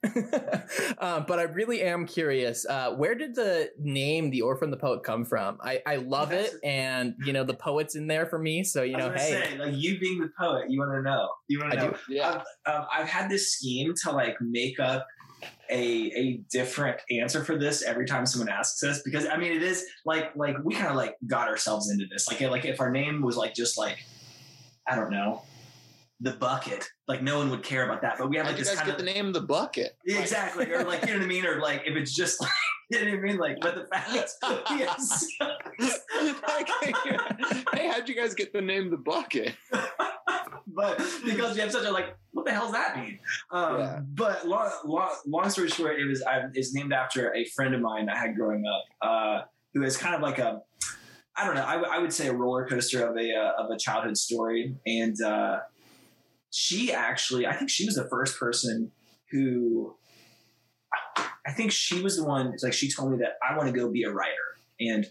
um, 1.00 1.25
but 1.27 1.39
I 1.39 1.43
really 1.43 1.82
am 1.82 2.05
curious. 2.05 2.67
Uh, 2.67 2.91
where 2.91 3.15
did 3.15 3.34
the 3.34 3.72
name 3.79 4.29
"The 4.29 4.41
Orphan 4.43 4.70
the 4.70 4.77
Poet" 4.77 5.03
come 5.03 5.25
from? 5.25 5.58
I, 5.62 5.82
I 5.88 5.96
love 5.96 6.32
it, 6.32 6.53
and 6.63 7.15
you 7.25 7.34
know 7.34 7.43
the 7.43 7.55
poet's 7.55 7.96
in 7.96 8.05
there 8.08 8.27
for 8.27 8.38
me. 8.38 8.63
So 8.63 8.83
you 8.83 8.96
know, 8.96 9.11
hey, 9.11 9.18
say, 9.50 9.57
like 9.57 9.74
you 9.75 10.00
being 10.00 10.20
the 10.20 10.29
poet, 10.40 10.66
you 10.70 10.79
want 10.79 10.92
to 10.92 11.01
know. 11.01 11.29
You 11.48 11.59
want 11.59 11.72
to 11.72 11.77
know. 11.79 11.90
do. 11.92 11.98
Yeah. 12.09 12.44
Um, 12.68 12.85
I've 12.96 13.07
had 13.07 13.29
this 13.29 13.53
scheme 13.53 13.94
to 14.03 14.11
like 14.11 14.35
make 14.40 14.79
up 14.79 15.07
a 15.70 16.12
a 16.16 16.42
different 16.51 17.00
answer 17.12 17.44
for 17.44 17.58
this 17.58 17.84
every 17.84 18.06
time 18.06 18.25
someone 18.25 18.50
asks 18.50 18.84
us 18.84 19.01
because 19.03 19.25
I 19.25 19.38
mean 19.38 19.51
it 19.51 19.64
is 19.64 19.86
like 20.06 20.36
like 20.36 20.56
we 20.64 20.75
kind 20.75 20.88
of 20.88 20.96
like 20.96 21.16
got 21.27 21.48
ourselves 21.48 21.90
into 21.90 22.06
this 22.12 22.27
like 22.27 22.42
like 22.42 22.66
if 22.66 22.79
our 22.79 22.92
name 22.92 23.22
was 23.22 23.38
like 23.38 23.53
just 23.53 23.77
like 23.77 24.03
I 24.88 24.96
don't 24.96 25.12
know 25.12 25.44
the 26.22 26.32
bucket 26.32 26.88
like 27.08 27.22
no 27.22 27.38
one 27.38 27.50
would 27.50 27.64
care 27.64 27.84
about 27.84 28.01
that 28.01 28.18
but 28.18 28.29
we 28.29 28.38
have 28.38 28.46
How'd 28.46 28.53
like 28.53 28.60
you 28.60 28.66
this 28.66 28.75
guys 28.75 28.84
kind 28.84 28.92
get 28.92 29.00
of 29.00 29.06
the 29.06 29.12
name 29.12 29.34
the 29.34 29.42
bucket? 29.42 29.98
Exactly 30.06 30.72
or 30.72 30.84
like 30.84 31.01
you 31.01 31.14
know 31.14 31.20
what 31.20 31.24
I 31.24 31.27
mean 31.27 31.46
or 31.46 31.60
like 31.60 31.84
if 31.86 31.96
it's 31.96 32.16
just 32.16 32.42
like 32.42 32.51
you 32.92 33.03
know 33.03 33.12
what 33.12 33.20
I 33.20 33.22
mean 33.22 33.38
like 33.38 33.58
but 33.62 33.75
the 33.75 33.86
fact 33.88 34.12
yes 34.72 35.27
hey, 37.74 37.88
how'd 37.90 38.08
you 38.08 38.16
guys 38.16 38.34
get 38.34 38.53
the 38.53 38.62
name 38.62 38.90
the 38.90 38.98
bucket? 38.98 39.53
but 40.75 40.98
because 41.25 41.55
we 41.55 41.62
have 41.62 41.72
such 41.72 41.86
a 41.86 41.92
like, 41.92 42.16
what 42.31 42.46
the 42.46 42.51
hell 42.51 42.64
does 42.64 42.72
that 42.72 42.98
mean? 42.98 43.20
Um, 43.51 43.79
Yeah. 43.79 44.00
But 44.14 44.48
long, 44.48 44.72
long, 44.86 45.16
long 45.27 45.50
story 45.50 45.70
short, 45.70 46.00
it 46.00 46.05
was 46.05 46.24
I, 46.24 46.44
it's 46.53 46.74
named 46.74 46.94
after 46.94 47.33
a 47.33 47.46
friend 47.46 47.75
of 47.75 47.81
mine 47.81 48.09
I 48.09 48.18
had 48.18 48.36
growing 48.36 48.66
up, 48.66 49.07
uh, 49.07 49.42
who 49.74 49.83
is 49.83 49.98
kind 49.98 50.16
of 50.16 50.22
like 50.22 50.40
a, 50.40 50.62
I 51.36 51.46
don't 51.46 51.55
know, 51.55 51.64
I, 51.64 51.98
would 52.00 52.14
say 52.14 52.27
a 52.27 52.33
roller 52.33 52.68
coaster 52.68 53.07
of 53.07 53.18
a 53.18 53.33
uh, 53.33 53.64
of 53.64 53.72
a 53.72 53.77
childhood 53.77 54.18
story, 54.18 54.75
and 54.86 55.20
uh, 55.22 55.59
she 56.51 56.94
actually, 56.94 57.48
I 57.48 57.53
think 57.53 57.70
she 57.70 57.86
was 57.86 57.96
the 57.96 58.07
first 58.07 58.40
person 58.40 58.92
who, 59.31 59.96
I 61.46 61.51
think 61.51 61.72
she 61.72 62.01
was 62.01 62.18
the 62.18 62.24
one. 62.24 62.48
It's 62.53 62.64
like 62.64 62.74
she 62.74 62.92
told 62.92 63.12
me 63.12 63.18
that 63.20 63.38
I 63.48 63.57
want 63.57 63.74
to 63.74 63.77
go 63.77 63.90
be 63.90 64.03
a 64.03 64.12
writer, 64.12 64.57
and 64.79 65.07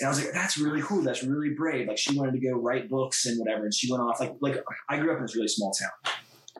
and 0.00 0.06
I 0.06 0.08
was 0.08 0.22
like, 0.22 0.32
that's 0.32 0.58
really 0.58 0.82
cool. 0.82 1.02
That's 1.02 1.22
really 1.22 1.50
brave. 1.50 1.88
Like 1.88 1.98
she 1.98 2.16
wanted 2.16 2.32
to 2.32 2.40
go 2.40 2.58
write 2.58 2.88
books 2.88 3.26
and 3.26 3.38
whatever. 3.38 3.64
And 3.64 3.74
she 3.74 3.90
went 3.90 4.02
off 4.02 4.20
like 4.20 4.34
like 4.40 4.62
I 4.88 4.98
grew 4.98 5.12
up 5.12 5.18
in 5.18 5.22
this 5.22 5.36
really 5.36 5.48
small 5.48 5.72
town. 5.72 6.14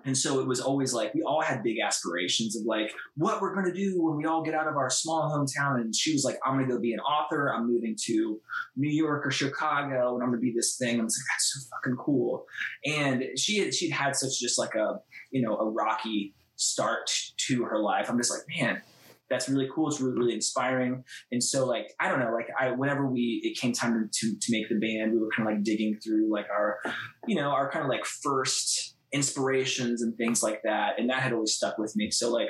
And 0.05 0.17
so 0.17 0.39
it 0.39 0.47
was 0.47 0.61
always 0.61 0.95
like 0.95 1.13
we 1.15 1.23
all 1.23 1.41
had 1.41 1.65
big 1.65 1.81
aspirations 1.81 2.55
of 2.57 2.65
like 2.65 2.93
what 3.17 3.41
we're 3.41 3.55
gonna 3.55 3.75
do 3.75 4.01
when 4.01 4.17
we 4.17 4.27
all 4.27 4.43
get 4.43 4.55
out 4.55 4.69
of 4.69 4.77
our 4.77 4.89
small 4.89 5.29
hometown. 5.29 5.81
And 5.81 5.95
she 5.95 6.13
was 6.13 6.25
like, 6.25 6.39
I'm 6.47 6.55
gonna 6.55 6.69
go 6.69 6.79
be 6.79 6.93
an 6.93 7.01
author. 7.01 7.53
I'm 7.53 7.67
moving 7.67 7.97
to 8.05 8.41
New 8.77 8.91
York 8.91 9.27
or 9.27 9.33
Chicago 9.33 10.15
and 10.15 10.23
I'm 10.23 10.31
gonna 10.31 10.41
be 10.41 10.53
this 10.53 10.77
thing. 10.77 10.95
And 10.95 11.01
I 11.03 11.05
was 11.05 11.19
like, 11.19 11.35
that's 11.35 11.53
so 11.53 11.77
fucking 11.77 11.97
cool. 11.97 12.47
And 12.85 13.25
she 13.37 13.73
she'd 13.73 13.91
had 13.91 14.15
such 14.15 14.39
just 14.39 14.59
like 14.59 14.77
a 14.77 15.01
you 15.33 15.43
know 15.43 15.57
a 15.57 15.69
rocky 15.69 16.33
start 16.55 17.11
to 17.49 17.65
her 17.65 17.81
life. 17.81 18.09
I'm 18.09 18.19
just 18.19 18.31
like, 18.31 18.43
man, 18.57 18.83
that's 19.29 19.49
really 19.49 19.69
cool. 19.75 19.89
It's 19.89 20.01
really, 20.01 20.19
really 20.19 20.35
inspiring. 20.35 21.05
And 21.33 21.43
so 21.43 21.67
like, 21.67 21.93
I 22.01 22.09
don't 22.09 22.21
know, 22.21 22.33
like 22.33 22.49
I, 22.59 22.71
whenever 22.71 23.07
we, 23.07 23.41
it 23.45 23.59
came 23.59 23.73
time 23.73 24.09
to, 24.13 24.37
to 24.39 24.53
make 24.53 24.69
the 24.69 24.77
band, 24.77 25.13
we 25.13 25.19
were 25.19 25.29
kind 25.37 25.49
of 25.49 25.55
like 25.55 25.65
digging 25.65 25.99
through 25.99 26.33
like 26.33 26.47
our, 26.51 26.79
you 27.27 27.37
know, 27.37 27.51
our 27.51 27.71
kind 27.71 27.85
of 27.85 27.91
like 27.91 28.05
first 28.05 28.97
inspirations 29.13 30.03
and 30.03 30.17
things 30.17 30.43
like 30.43 30.63
that. 30.65 30.99
And 30.99 31.11
that 31.11 31.23
had 31.23 31.33
always 31.33 31.55
stuck 31.55 31.79
with 31.79 31.97
me. 31.97 32.11
So 32.11 32.31
like 32.31 32.49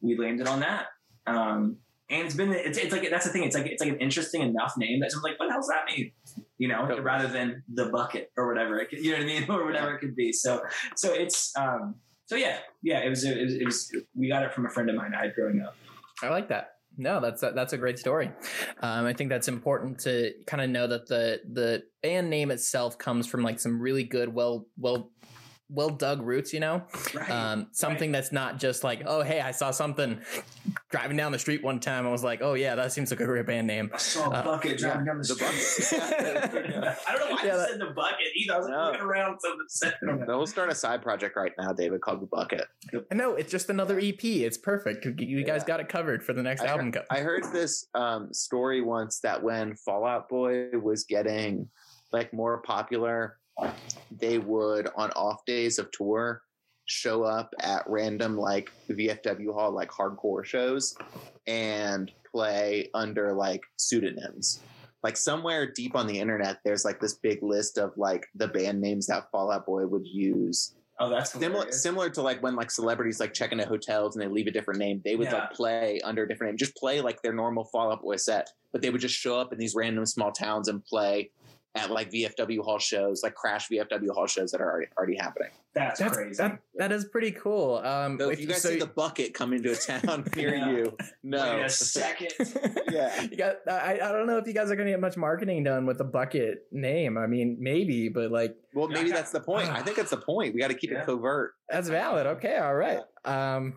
we 0.00 0.16
landed 0.16 0.46
on 0.48 0.60
that. 0.60 0.86
Um, 1.26 1.76
and 2.10 2.24
it's 2.24 2.34
been, 2.34 2.52
it's, 2.52 2.78
it's 2.78 2.92
like, 2.92 3.08
that's 3.10 3.26
the 3.26 3.32
thing. 3.32 3.44
It's 3.44 3.54
like, 3.54 3.66
it's 3.66 3.82
like 3.82 3.92
an 3.92 3.98
interesting 3.98 4.40
enough 4.40 4.74
name 4.78 5.00
that 5.00 5.12
someone's 5.12 5.32
like, 5.32 5.38
what 5.38 5.46
the 5.46 5.52
hell's 5.52 5.68
that 5.68 5.84
mean? 5.86 6.10
You 6.56 6.68
know, 6.68 6.80
Totally. 6.80 7.00
rather 7.00 7.28
than 7.28 7.62
the 7.72 7.90
bucket 7.90 8.32
or 8.36 8.48
whatever, 8.48 8.78
it 8.78 8.88
could, 8.88 9.04
you 9.04 9.12
know 9.12 9.18
what 9.18 9.24
I 9.24 9.26
mean? 9.26 9.44
Or 9.50 9.64
whatever 9.66 9.94
it 9.94 10.00
could 10.00 10.16
be. 10.16 10.32
So, 10.32 10.62
so 10.96 11.12
it's, 11.12 11.52
um, 11.56 11.96
so 12.24 12.36
yeah, 12.36 12.58
yeah, 12.82 13.00
it 13.00 13.10
was, 13.10 13.24
it 13.24 13.38
was, 13.38 13.54
it 13.54 13.64
was, 13.64 13.96
we 14.14 14.28
got 14.28 14.42
it 14.42 14.54
from 14.54 14.64
a 14.66 14.70
friend 14.70 14.88
of 14.88 14.96
mine 14.96 15.12
I 15.14 15.24
had 15.24 15.34
growing 15.34 15.60
up. 15.60 15.76
I 16.22 16.28
like 16.28 16.48
that. 16.48 16.70
No, 16.96 17.20
that's 17.20 17.40
that's 17.40 17.72
a 17.72 17.78
great 17.78 17.98
story. 17.98 18.30
Um, 18.80 19.06
I 19.06 19.12
think 19.12 19.30
that's 19.30 19.46
important 19.46 20.00
to 20.00 20.32
kind 20.46 20.62
of 20.62 20.70
know 20.70 20.86
that 20.86 21.06
the 21.06 21.40
the 21.52 21.84
band 22.02 22.28
name 22.28 22.50
itself 22.50 22.98
comes 22.98 23.26
from 23.26 23.42
like 23.42 23.60
some 23.60 23.80
really 23.80 24.04
good, 24.04 24.32
well 24.34 24.66
well 24.76 25.12
well 25.70 25.90
dug 25.90 26.22
roots. 26.22 26.52
You 26.52 26.60
know, 26.60 26.82
Right. 27.14 27.30
um, 27.30 27.68
something 27.72 28.12
that's 28.12 28.32
not 28.32 28.58
just 28.58 28.84
like, 28.84 29.02
oh 29.06 29.22
hey, 29.22 29.40
I 29.40 29.50
saw 29.50 29.70
something 29.70 30.20
driving 30.90 31.16
down 31.16 31.32
the 31.32 31.38
street 31.38 31.62
one 31.62 31.80
time. 31.80 32.06
I 32.06 32.10
was 32.10 32.24
like, 32.24 32.40
oh 32.42 32.54
yeah, 32.54 32.74
that 32.74 32.92
seems 32.92 33.10
like 33.10 33.20
a 33.20 33.24
great 33.26 33.46
band 33.46 33.66
name. 33.66 33.90
I 33.92 33.98
saw 33.98 34.30
a 34.30 34.34
Uh, 34.34 34.44
bucket 34.44 34.78
driving 34.78 35.04
down 35.04 35.18
the, 35.18 35.24
the 35.24 35.34
street. 35.34 36.00
bucket. 36.00 36.18
I 37.08 37.12
don't 37.16 37.28
know 37.28 37.34
why 37.36 37.42
Yeah, 37.44 37.54
I 37.54 37.56
that- 37.58 37.68
said 37.70 37.80
the 37.80 37.92
bucket 37.94 38.26
either. 38.36 38.54
I 38.54 38.58
was 38.58 38.66
like 38.68 38.76
No. 38.76 38.84
looking 38.86 39.00
around, 39.02 39.38
something 39.40 39.66
said. 39.68 39.94
I 40.02 40.06
don't 40.06 40.20
know. 40.20 40.26
No, 40.26 40.36
we'll 40.38 40.46
start 40.46 40.70
a 40.70 40.74
side 40.74 41.02
project 41.02 41.36
right 41.36 41.52
now, 41.58 41.72
David, 41.72 42.00
called 42.00 42.20
the 42.22 42.26
Bucket. 42.26 42.66
I 43.10 43.14
know 43.14 43.34
it's 43.34 43.50
just 43.50 43.68
another 43.70 43.98
EP. 43.98 44.24
It's 44.24 44.58
perfect. 44.58 45.04
You- 45.04 45.14
You 45.18 45.44
guys 45.44 45.62
Yeah. 45.62 45.66
got 45.68 45.80
it 45.80 45.88
covered 45.88 46.24
for 46.24 46.32
the 46.32 46.42
next 46.42 46.62
I 46.62 46.66
album. 46.68 46.92
Co- 46.92 47.04
I 47.10 47.18
heard 47.20 47.44
this 47.52 47.86
um, 47.94 48.32
story 48.32 48.80
once 48.80 49.20
that 49.20 49.42
when 49.42 49.74
Fall 49.76 50.04
Out 50.06 50.28
Boy 50.28 50.70
was 50.72 51.04
getting 51.04 51.68
like 52.12 52.32
more 52.32 52.62
popular, 52.62 53.38
they 54.10 54.38
would 54.38 54.88
on 54.96 55.10
off 55.12 55.44
days 55.46 55.78
of 55.78 55.90
tour 55.90 56.42
show 56.86 57.22
up 57.22 57.52
at 57.60 57.84
random 57.86 58.36
like 58.38 58.70
VFW 58.90 59.52
hall 59.52 59.70
like 59.72 59.90
hardcore 59.90 60.44
shows 60.44 60.96
and 61.46 62.10
play 62.30 62.88
under 62.94 63.32
like 63.34 63.62
pseudonyms. 63.76 64.60
Like 65.02 65.16
somewhere 65.16 65.70
deep 65.70 65.94
on 65.94 66.06
the 66.06 66.18
internet, 66.18 66.58
there's 66.64 66.84
like 66.84 66.98
this 67.00 67.14
big 67.14 67.42
list 67.42 67.78
of 67.78 67.92
like 67.96 68.26
the 68.34 68.48
band 68.48 68.80
names 68.80 69.06
that 69.06 69.30
Fall 69.30 69.52
Out 69.52 69.66
Boy 69.66 69.86
would 69.86 70.06
use. 70.06 70.74
Oh, 71.00 71.08
that's 71.08 71.30
Similar, 71.32 71.70
similar 71.70 72.10
to 72.10 72.22
like 72.22 72.42
when 72.42 72.56
like 72.56 72.72
celebrities 72.72 73.20
like 73.20 73.32
check 73.32 73.52
into 73.52 73.64
hotels 73.66 74.16
and 74.16 74.22
they 74.22 74.26
leave 74.28 74.48
a 74.48 74.50
different 74.50 74.80
name. 74.80 75.00
They 75.04 75.14
would 75.14 75.28
Yeah. 75.28 75.34
like 75.34 75.52
play 75.52 76.00
under 76.02 76.24
a 76.24 76.28
different 76.28 76.52
name, 76.52 76.56
just 76.56 76.74
play 76.74 77.00
like 77.00 77.22
their 77.22 77.32
normal 77.32 77.64
Fall 77.66 77.92
Out 77.92 78.02
Boy 78.02 78.16
set, 78.16 78.48
but 78.72 78.82
they 78.82 78.90
would 78.90 79.00
just 79.00 79.14
show 79.14 79.38
up 79.38 79.52
in 79.52 79.58
these 79.60 79.76
random 79.76 80.04
small 80.06 80.32
towns 80.32 80.66
and 80.66 80.84
play 80.84 81.30
at 81.78 81.90
like 81.90 82.10
VFW 82.10 82.60
hall 82.64 82.78
shows, 82.78 83.22
like 83.22 83.34
crash 83.34 83.68
VFW 83.68 84.10
hall 84.14 84.26
shows 84.26 84.50
that 84.52 84.60
are 84.60 84.70
already, 84.70 84.88
already 84.96 85.16
happening. 85.16 85.50
That's, 85.74 86.00
That's 86.00 86.16
crazy. 86.16 86.34
that, 86.38 86.58
that 86.76 86.90
is 86.92 87.04
pretty 87.04 87.30
cool. 87.32 87.76
Um, 87.78 88.18
So 88.18 88.30
if 88.30 88.40
you 88.40 88.46
guys 88.48 88.62
so 88.62 88.70
see 88.70 88.78
the 88.78 88.86
bucket 88.86 89.32
coming 89.34 89.62
to 89.62 89.72
a 89.72 89.76
town 89.76 90.24
near 90.36 90.54
Yeah. 90.56 90.70
you, 90.70 90.96
no. 91.22 91.56
Wait 91.56 91.64
a 91.66 91.68
second. 91.70 92.32
Yeah. 92.90 93.22
you 93.22 93.36
got. 93.36 93.56
I, 93.68 93.94
I 94.02 94.12
don't 94.12 94.26
know 94.26 94.38
if 94.38 94.46
you 94.46 94.54
guys 94.54 94.70
are 94.70 94.76
going 94.76 94.86
to 94.86 94.92
get 94.92 95.00
much 95.00 95.16
marketing 95.16 95.62
done 95.64 95.84
with 95.86 95.98
the 95.98 96.04
bucket 96.04 96.64
name. 96.72 97.16
I 97.18 97.26
mean, 97.26 97.58
maybe, 97.60 98.08
but 98.08 98.30
like 98.32 98.56
Well, 98.74 98.88
maybe 98.88 99.10
that's 99.10 99.30
the 99.30 99.40
point. 99.40 99.68
I 99.68 99.82
think 99.82 99.96
that's 99.96 100.10
the 100.10 100.16
point. 100.16 100.54
We 100.54 100.60
got 100.60 100.68
to 100.68 100.74
keep 100.74 100.90
Yeah. 100.90 101.00
it 101.02 101.06
covert. 101.06 101.52
that's 101.68 101.88
valid. 101.88 102.26
Okay, 102.26 102.56
all 102.56 102.74
right. 102.74 103.00
Um, 103.24 103.74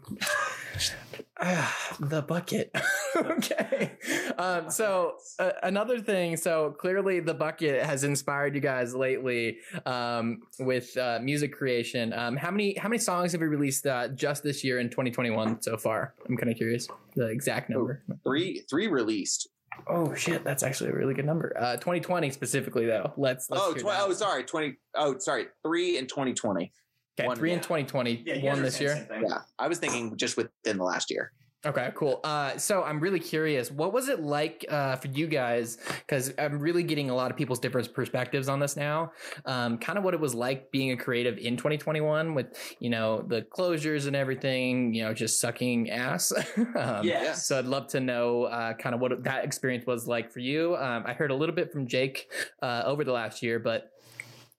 the 1.99 2.21
bucket. 2.21 2.75
okay. 3.15 3.91
Um, 4.37 4.69
so 4.69 5.15
uh, 5.39 5.51
another 5.63 5.99
thing. 5.99 6.37
So 6.37 6.71
clearly, 6.71 7.19
the 7.19 7.33
bucket 7.33 7.83
has 7.83 8.03
inspired 8.03 8.53
you 8.53 8.61
guys 8.61 8.93
lately 8.93 9.57
um, 9.85 10.41
with 10.59 10.95
uh, 10.97 11.19
music 11.21 11.53
creation. 11.53 12.13
Um, 12.13 12.37
how 12.37 12.51
many 12.51 12.75
how 12.77 12.89
many 12.89 12.99
songs 12.99 13.31
have 13.31 13.41
you 13.41 13.47
released 13.47 13.87
uh, 13.87 14.09
just 14.09 14.43
this 14.43 14.63
year 14.63 14.79
in 14.79 14.89
2021 14.89 15.61
so 15.61 15.77
far? 15.77 16.13
I'm 16.27 16.37
kind 16.37 16.51
of 16.51 16.57
curious 16.57 16.87
the 17.15 17.27
exact 17.27 17.69
number. 17.69 18.03
Three, 18.23 18.63
three 18.69 18.87
released. 18.87 19.49
Oh 19.87 20.13
shit, 20.13 20.43
that's 20.43 20.63
actually 20.63 20.91
a 20.91 20.93
really 20.93 21.13
good 21.13 21.25
number. 21.25 21.55
Uh, 21.57 21.75
2020 21.77 22.29
specifically 22.31 22.85
though. 22.85 23.13
Let's. 23.17 23.49
let's 23.49 23.63
Oh, 23.63 23.73
tw- 23.73 23.85
oh, 23.87 24.13
sorry, 24.13 24.43
twenty. 24.43 24.75
Oh, 24.95 25.17
sorry, 25.17 25.47
three 25.65 25.97
in 25.97 26.07
twenty 26.07 26.33
twenty. 26.33 26.71
Okay, 27.19 27.27
one, 27.27 27.37
three 27.37 27.51
in 27.51 27.57
yeah. 27.57 27.63
2020, 27.63 28.23
yeah, 28.25 28.51
one 28.51 28.61
this 28.61 28.79
year. 28.79 29.07
Yeah, 29.11 29.39
I 29.59 29.67
was 29.67 29.79
thinking 29.79 30.15
just 30.15 30.37
within 30.37 30.77
the 30.77 30.83
last 30.83 31.11
year. 31.11 31.31
Okay, 31.63 31.91
cool. 31.93 32.19
Uh, 32.23 32.57
so 32.57 32.81
I'm 32.81 32.99
really 32.99 33.19
curious. 33.19 33.69
What 33.69 33.93
was 33.93 34.09
it 34.09 34.19
like 34.19 34.65
uh, 34.67 34.95
for 34.95 35.09
you 35.09 35.27
guys? 35.27 35.77
Because 35.99 36.33
I'm 36.39 36.59
really 36.59 36.81
getting 36.81 37.11
a 37.11 37.15
lot 37.15 37.29
of 37.29 37.37
people's 37.37 37.59
different 37.59 37.93
perspectives 37.93 38.49
on 38.49 38.59
this 38.59 38.75
now. 38.75 39.11
Um, 39.45 39.77
kind 39.77 39.99
of 39.99 40.03
what 40.03 40.15
it 40.15 40.19
was 40.19 40.33
like 40.33 40.71
being 40.71 40.91
a 40.91 40.97
creative 40.97 41.37
in 41.37 41.57
2021 41.57 42.33
with 42.33 42.47
you 42.79 42.89
know 42.89 43.21
the 43.21 43.43
closures 43.43 44.07
and 44.07 44.15
everything. 44.15 44.95
You 44.95 45.03
know, 45.03 45.13
just 45.13 45.39
sucking 45.39 45.91
ass. 45.91 46.33
um, 46.75 47.05
Yes. 47.05 47.45
So 47.45 47.59
I'd 47.59 47.65
love 47.65 47.87
to 47.89 47.99
know 47.99 48.45
uh, 48.45 48.73
kind 48.73 48.95
of 48.95 49.01
what 49.01 49.23
that 49.23 49.45
experience 49.45 49.85
was 49.85 50.07
like 50.07 50.31
for 50.31 50.39
you. 50.39 50.75
Um, 50.77 51.03
I 51.05 51.13
heard 51.13 51.29
a 51.29 51.35
little 51.35 51.55
bit 51.55 51.71
from 51.71 51.85
Jake 51.85 52.31
uh, 52.63 52.83
over 52.85 53.03
the 53.03 53.11
last 53.11 53.43
year, 53.43 53.59
but 53.59 53.91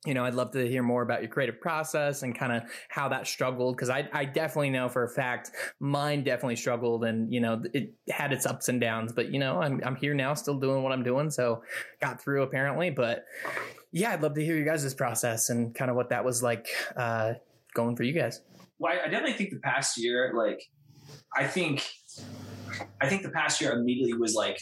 you 0.04 0.14
know, 0.14 0.24
I'd 0.24 0.34
love 0.34 0.50
to 0.52 0.66
hear 0.66 0.82
more 0.82 1.02
about 1.02 1.22
your 1.22 1.30
creative 1.30 1.60
process 1.60 2.22
and 2.22 2.36
kind 2.36 2.52
of 2.52 2.64
how 2.88 3.08
that 3.10 3.26
struggled 3.26 3.76
because 3.76 3.88
I, 3.88 4.08
I 4.12 4.24
definitely 4.24 4.70
know 4.70 4.88
for 4.88 5.04
a 5.04 5.08
fact 5.08 5.52
mine 5.78 6.24
definitely 6.24 6.56
struggled 6.56 7.04
and 7.04 7.32
you 7.32 7.38
know 7.40 7.62
it 7.72 7.94
had 8.10 8.32
its 8.32 8.44
ups 8.44 8.68
and 8.68 8.80
downs. 8.80 9.12
But 9.12 9.32
you 9.32 9.38
know, 9.38 9.62
I'm 9.62 9.80
I'm 9.84 9.96
here 9.96 10.14
now, 10.14 10.34
still 10.34 10.58
doing 10.58 10.82
what 10.82 10.92
I'm 10.92 11.04
doing, 11.04 11.30
so 11.30 11.62
got 12.00 12.20
through 12.20 12.42
apparently. 12.42 12.90
But 12.90 13.24
yeah, 13.92 14.12
I'd 14.12 14.22
love 14.22 14.34
to 14.34 14.44
hear 14.44 14.56
you 14.56 14.64
guys' 14.64 14.92
process 14.94 15.50
and 15.50 15.74
kind 15.74 15.90
of 15.90 15.96
what 15.96 16.08
that 16.10 16.24
was 16.24 16.42
like 16.42 16.66
uh, 16.96 17.34
going 17.74 17.94
for 17.94 18.02
you 18.02 18.12
guys. 18.12 18.40
Well, 18.78 18.92
I 18.92 19.08
definitely 19.08 19.34
think 19.34 19.50
the 19.50 19.60
past 19.60 19.96
year, 19.96 20.32
like, 20.34 20.60
I 21.36 21.46
think, 21.46 21.88
I 23.00 23.08
think 23.08 23.22
the 23.22 23.30
past 23.30 23.60
year 23.60 23.72
immediately 23.72 24.14
was 24.14 24.34
like, 24.34 24.60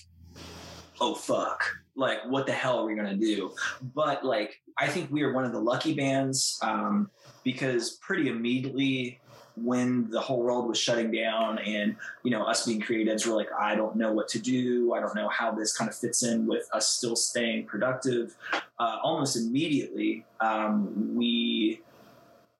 oh 1.01 1.15
fuck, 1.15 1.65
like 2.01 2.25
what 2.27 2.47
the 2.47 2.53
hell 2.53 2.79
are 2.81 2.87
we 2.87 2.95
gonna 2.95 3.17
do? 3.17 3.53
But 3.95 4.25
like, 4.25 4.61
I 4.79 4.89
think 4.89 5.11
we 5.11 5.23
are 5.23 5.33
one 5.33 5.45
of 5.45 5.53
the 5.53 5.61
lucky 5.61 5.95
bands 5.95 6.59
um, 6.63 7.11
because 7.45 7.99
pretty 7.99 8.29
immediately 8.29 9.21
when 9.57 10.09
the 10.11 10.21
whole 10.21 10.43
world 10.43 10.67
was 10.67 10.79
shutting 10.79 11.11
down 11.11 11.59
and 11.59 11.95
you 12.23 12.31
know 12.31 12.45
us 12.45 12.65
being 12.65 12.81
creatives 12.81 13.27
were 13.27 13.35
like 13.35 13.49
i 13.59 13.75
don't 13.75 13.97
know 13.97 14.11
what 14.13 14.29
to 14.29 14.39
do 14.39 14.95
i 14.95 15.01
don't 15.01 15.15
know 15.15 15.29
how 15.29 15.51
this 15.51 15.77
kind 15.77 15.91
of 15.91 15.95
fits 15.95 16.23
in 16.23 16.47
with 16.47 16.67
us 16.73 16.89
still 16.89 17.17
staying 17.17 17.67
productive 17.67 18.37
uh, 18.79 18.97
almost 19.03 19.37
immediately 19.37 20.25
um, 20.41 21.15
we 21.15 21.83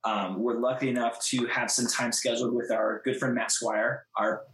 um, 0.05 0.41
we're 0.43 0.59
lucky 0.59 0.89
enough 0.89 1.21
to 1.27 1.47
have 1.47 1.71
some 1.71 1.87
time 1.87 2.13
scheduled 2.13 2.55
with 2.55 2.71
our 2.71 3.03
good 3.05 3.19
friend 3.19 3.35
Matt 3.35 3.53
Squire, 3.53 4.07
our 4.17 4.45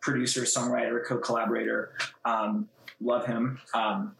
producer, 0.00 0.42
songwriter, 0.42 1.04
co-collaborator. 1.06 1.92
Um, 2.24 2.68
love 3.02 3.26
him. 3.26 3.60
Um, 3.74 4.14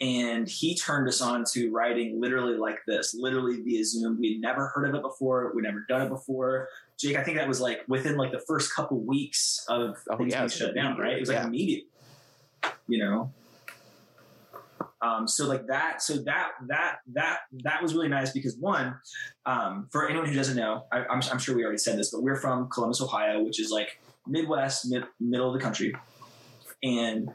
and 0.00 0.48
he 0.48 0.76
turned 0.76 1.08
us 1.08 1.20
on 1.20 1.44
to 1.52 1.70
writing 1.70 2.20
literally 2.20 2.56
like 2.56 2.78
this, 2.86 3.14
literally 3.14 3.60
via 3.62 3.84
Zoom. 3.84 4.20
We'd 4.20 4.40
never 4.40 4.68
heard 4.68 4.88
of 4.88 4.94
it 4.94 5.02
before. 5.02 5.52
We'd 5.54 5.62
never 5.62 5.84
done 5.88 6.02
it 6.02 6.08
before. 6.08 6.68
Jake, 6.98 7.16
I 7.16 7.24
think 7.24 7.36
that 7.38 7.48
was 7.48 7.60
like 7.60 7.80
within 7.88 8.16
like 8.16 8.32
the 8.32 8.42
first 8.46 8.74
couple 8.74 9.00
weeks 9.00 9.64
of 9.68 9.96
Oh, 10.10 10.16
things 10.16 10.32
yeah, 10.32 10.40
being 10.40 10.48
shut 10.48 10.74
down, 10.74 10.98
right? 10.98 11.14
It 11.14 11.20
was 11.20 11.28
like 11.28 11.38
yeah. 11.38 11.46
immediate, 11.46 11.84
you 12.88 12.98
know. 12.98 13.32
Um, 15.02 15.28
so 15.28 15.46
like 15.46 15.66
that, 15.66 16.00
so 16.00 16.16
that 16.22 16.52
that 16.68 16.96
that 17.12 17.40
that 17.62 17.82
was 17.82 17.94
really 17.94 18.08
nice 18.08 18.30
because 18.30 18.56
one, 18.56 18.94
um, 19.44 19.88
for 19.92 20.08
anyone 20.08 20.26
who 20.26 20.34
doesn't 20.34 20.56
know, 20.56 20.86
I, 20.92 21.00
I'm, 21.10 21.20
I'm 21.30 21.38
sure 21.38 21.54
we 21.54 21.62
already 21.62 21.78
said 21.78 21.98
this, 21.98 22.10
but 22.10 22.22
we're 22.22 22.36
from 22.36 22.70
Columbus, 22.70 23.02
Ohio, 23.02 23.42
which 23.42 23.60
is 23.60 23.70
like 23.70 24.00
Midwest, 24.26 24.90
mid, 24.90 25.04
middle 25.20 25.48
of 25.48 25.54
the 25.54 25.60
country, 25.60 25.94
and 26.82 27.28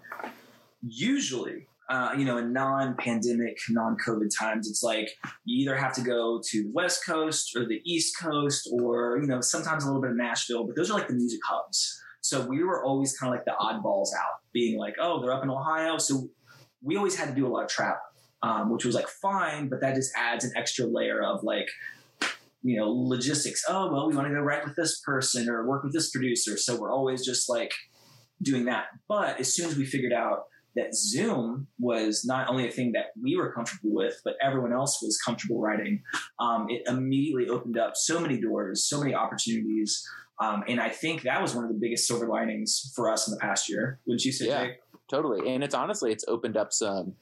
usually, 0.82 1.68
uh, 1.90 2.12
you 2.18 2.26
know, 2.26 2.38
in 2.38 2.54
non-pandemic, 2.54 3.58
non-COVID 3.70 4.30
times, 4.38 4.70
it's 4.70 4.84
like 4.84 5.10
you 5.46 5.62
either 5.64 5.76
have 5.76 5.94
to 5.94 6.02
go 6.02 6.40
to 6.44 6.64
the 6.64 6.72
West 6.72 7.06
Coast 7.06 7.56
or 7.56 7.66
the 7.66 7.82
East 7.84 8.16
Coast, 8.20 8.70
or 8.72 9.20
you 9.22 9.28
know, 9.28 9.42
sometimes 9.42 9.84
a 9.84 9.88
little 9.88 10.02
bit 10.02 10.12
of 10.12 10.18
Nashville, 10.18 10.66
but 10.66 10.76
those 10.76 10.92
are 10.92 10.98
like 10.98 11.08
the 11.08 11.16
music 11.16 11.40
hubs. 11.48 12.00
So 12.22 12.46
we 12.46 12.64
were 12.64 12.84
always 12.84 13.18
kind 13.18 13.34
of 13.34 13.38
like 13.38 13.46
the 13.46 13.56
oddballs 13.60 14.10
out, 14.14 14.40
being 14.54 14.78
like, 14.78 14.96
oh, 15.02 15.22
they're 15.22 15.34
up 15.34 15.44
in 15.44 15.50
Ohio, 15.50 15.98
so 15.98 16.30
we 16.82 16.96
always 16.96 17.16
had 17.16 17.30
to 17.30 17.36
do 17.36 17.48
a 17.48 17.50
lot 17.50 17.64
of 17.64 17.70
travel, 17.70 18.00
um, 18.44 18.72
which 18.72 18.86
was 18.86 18.96
like 18.96 19.08
fine, 19.08 19.68
but 19.68 19.82
that 19.82 19.96
just 19.96 20.12
adds 20.16 20.46
an 20.46 20.52
extra 20.56 20.86
layer 20.86 21.22
of 21.24 21.44
like, 21.44 21.68
you 22.62 22.78
know, 22.78 22.90
logistics. 22.92 23.64
Oh, 23.68 23.92
well, 23.92 24.08
we 24.08 24.16
want 24.16 24.28
to 24.28 24.34
go 24.34 24.42
write 24.42 24.66
with 24.66 24.76
this 24.76 25.02
person 25.02 25.50
or 25.50 25.66
work 25.66 25.84
with 25.84 25.94
this 25.94 26.10
producer. 26.12 26.58
So 26.58 26.80
we're 26.80 26.94
always 26.94 27.26
just 27.26 27.50
like 27.50 27.72
doing 28.42 28.66
that. 28.66 28.86
But 29.08 29.40
as 29.40 29.54
soon 29.54 29.68
as 29.68 29.78
we 29.78 29.86
figured 29.86 30.14
out 30.14 30.44
that 30.80 30.96
Zoom 30.96 31.68
was 31.80 32.24
not 32.26 32.50
only 32.50 32.68
a 32.68 32.72
thing 32.72 32.92
that 32.94 33.08
we 33.22 33.36
were 33.36 33.52
comfortable 33.52 33.94
with, 33.94 34.16
but 34.24 34.36
everyone 34.42 34.74
else 34.74 35.00
was 35.02 35.18
comfortable 35.26 35.60
writing, 35.62 36.02
um, 36.40 36.68
it 36.70 36.84
immediately 36.88 37.50
opened 37.50 37.78
up 37.78 37.94
so 37.96 38.20
many 38.20 38.40
doors, 38.40 38.86
so 38.88 39.00
many 39.00 39.14
opportunities. 39.14 40.08
Um, 40.42 40.64
and 40.68 40.80
I 40.80 40.90
think 40.90 41.24
that 41.24 41.42
was 41.42 41.54
one 41.54 41.66
of 41.66 41.70
the 41.70 41.78
biggest 41.80 42.08
silver 42.08 42.28
linings 42.28 42.94
for 42.96 43.12
us 43.12 43.28
in 43.28 43.34
the 43.34 43.40
past 43.40 43.70
year. 43.70 44.00
Wouldn't 44.06 44.24
you 44.24 44.32
say, 44.32 44.48
Yeah. 44.48 44.66
Jake? 44.66 44.78
totally 45.10 45.52
and 45.54 45.64
it's 45.64 45.74
honestly 45.74 46.12
it's 46.12 46.24
opened 46.28 46.56
up 46.56 46.72
some 46.72 47.16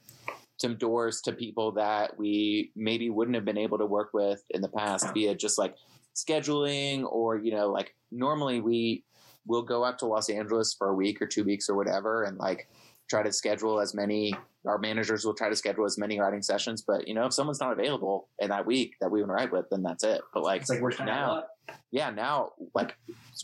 some 0.58 0.76
doors 0.76 1.22
to 1.22 1.32
people 1.32 1.72
that 1.72 2.18
we 2.18 2.70
maybe 2.76 3.08
wouldn't 3.08 3.34
have 3.34 3.44
been 3.46 3.56
able 3.56 3.78
to 3.78 3.86
work 3.86 4.10
with 4.12 4.42
in 4.50 4.60
the 4.60 4.68
past 4.68 5.06
via 5.14 5.34
just 5.34 5.56
like 5.58 5.74
scheduling 6.14 7.04
or 7.10 7.38
you 7.38 7.50
know 7.50 7.68
like 7.70 7.94
normally 8.12 8.60
we 8.60 9.04
will 9.46 9.62
go 9.62 9.84
out 9.84 9.98
to 9.98 10.06
los 10.06 10.28
angeles 10.28 10.74
for 10.76 10.88
a 10.90 10.94
week 10.94 11.22
or 11.22 11.26
two 11.26 11.44
weeks 11.44 11.68
or 11.68 11.76
whatever 11.76 12.24
and 12.24 12.36
like 12.36 12.68
try 13.08 13.22
to 13.22 13.32
schedule 13.32 13.80
as 13.80 13.94
many 13.94 14.34
our 14.66 14.78
managers 14.78 15.24
will 15.24 15.34
try 15.34 15.48
to 15.48 15.56
schedule 15.56 15.84
as 15.84 15.98
many 15.98 16.20
writing 16.20 16.42
sessions 16.42 16.82
but 16.86 17.08
you 17.08 17.14
know 17.14 17.26
if 17.26 17.32
someone's 17.32 17.60
not 17.60 17.72
available 17.72 18.28
in 18.38 18.50
that 18.50 18.66
week 18.66 18.94
that 19.00 19.10
we 19.10 19.20
want 19.20 19.30
to 19.30 19.34
write 19.34 19.52
with 19.52 19.64
then 19.70 19.82
that's 19.82 20.04
it 20.04 20.20
but 20.34 20.42
like 20.42 20.60
It's 20.60 20.70
like 20.70 20.80
we're 20.80 20.92
now- 21.04 21.44
yeah, 21.90 22.10
now 22.10 22.50
like 22.74 22.96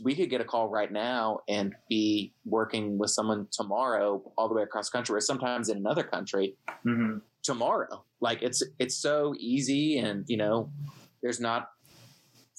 we 0.03 0.15
could 0.15 0.31
get 0.31 0.41
a 0.41 0.45
call 0.45 0.69
right 0.69 0.91
now 0.91 1.41
and 1.49 1.75
be 1.89 2.33
working 2.45 2.99
with 2.99 3.11
someone 3.11 3.49
tomorrow 3.51 4.23
all 4.37 4.49
the 4.49 4.55
way 4.55 4.63
across 4.63 4.91
the 4.91 4.99
country 4.99 5.17
or 5.17 5.21
sometimes 5.21 5.69
in 5.69 5.79
another 5.79 6.03
country 6.03 6.57
mm-hmm. 6.87 7.19
tomorrow. 7.43 8.05
Like 8.21 8.43
it's 8.43 8.63
it's 8.79 8.97
so 8.97 9.35
easy 9.39 9.99
and 9.99 10.25
you 10.29 10.37
know, 10.37 10.71
there's 11.23 11.41
not 11.41 11.69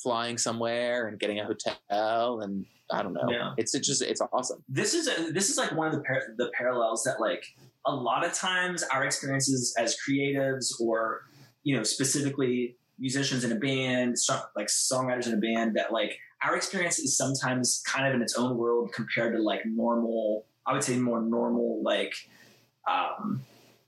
flying 0.01 0.37
somewhere 0.37 1.07
and 1.07 1.19
getting 1.19 1.39
a 1.39 1.45
hotel 1.45 2.41
and 2.41 2.65
I 2.91 3.01
don't 3.01 3.13
know. 3.13 3.27
Yeah. 3.29 3.53
It's 3.57 3.73
it's 3.73 3.87
just 3.87 4.01
it's 4.01 4.21
awesome. 4.21 4.63
this 4.69 4.93
is 4.93 5.07
a, 5.07 5.31
this 5.31 5.49
is 5.49 5.57
like 5.57 5.71
one 5.71 5.87
of 5.87 5.93
the 5.93 6.01
par- 6.01 6.33
the 6.37 6.51
parallels 6.57 7.03
that 7.03 7.19
like 7.19 7.45
a 7.85 7.93
lot 7.93 8.25
of 8.25 8.33
times 8.33 8.83
our 8.83 9.03
experiences 9.05 9.73
as 9.77 9.95
creatives 10.07 10.79
or 10.79 11.21
you 11.63 11.75
know 11.75 11.83
specifically 11.83 12.77
musicians 12.97 13.43
in 13.43 13.51
a 13.51 13.55
band 13.55 14.17
so, 14.17 14.39
like 14.55 14.67
songwriters 14.67 15.27
in 15.27 15.33
a 15.33 15.37
band 15.37 15.75
that 15.75 15.91
like 15.91 16.17
our 16.43 16.55
experience 16.55 16.99
is 16.99 17.17
sometimes 17.17 17.81
kind 17.85 18.07
of 18.07 18.13
in 18.13 18.21
its 18.21 18.35
own 18.35 18.57
world 18.57 18.91
compared 18.93 19.35
to 19.35 19.41
like 19.41 19.61
normal 19.65 20.45
i 20.65 20.73
would 20.73 20.83
say 20.83 20.97
more 20.97 21.21
normal 21.21 21.81
like 21.83 22.13
um, 22.89 23.41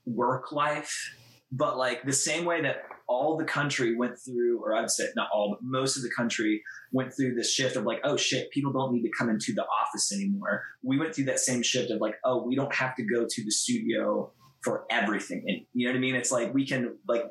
work 0.06 0.52
life 0.52 1.14
but 1.52 1.78
like 1.78 2.04
the 2.04 2.12
same 2.12 2.44
way 2.44 2.60
that 2.62 2.82
all 3.08 3.36
the 3.38 3.44
country 3.44 3.96
went 3.96 4.18
through, 4.18 4.60
or 4.62 4.74
I'd 4.74 4.90
say 4.90 5.06
not 5.16 5.28
all, 5.32 5.50
but 5.50 5.60
most 5.62 5.96
of 5.96 6.02
the 6.02 6.10
country 6.10 6.62
went 6.92 7.14
through 7.14 7.34
this 7.34 7.52
shift 7.52 7.76
of 7.76 7.84
like, 7.84 8.00
oh 8.04 8.16
shit, 8.16 8.50
people 8.50 8.72
don't 8.72 8.92
need 8.92 9.02
to 9.02 9.10
come 9.16 9.30
into 9.30 9.54
the 9.54 9.64
office 9.64 10.12
anymore. 10.12 10.62
We 10.82 10.98
went 10.98 11.14
through 11.14 11.24
that 11.26 11.40
same 11.40 11.62
shift 11.62 11.90
of 11.90 12.00
like, 12.00 12.16
oh, 12.24 12.42
we 12.42 12.54
don't 12.54 12.74
have 12.74 12.94
to 12.96 13.02
go 13.02 13.26
to 13.28 13.44
the 13.44 13.50
studio 13.50 14.30
for 14.62 14.84
everything. 14.90 15.44
And 15.46 15.62
you 15.72 15.86
know 15.86 15.92
what 15.92 15.98
I 15.98 16.00
mean? 16.00 16.14
It's 16.16 16.30
like 16.30 16.52
we 16.52 16.66
can 16.66 16.96
like 17.08 17.24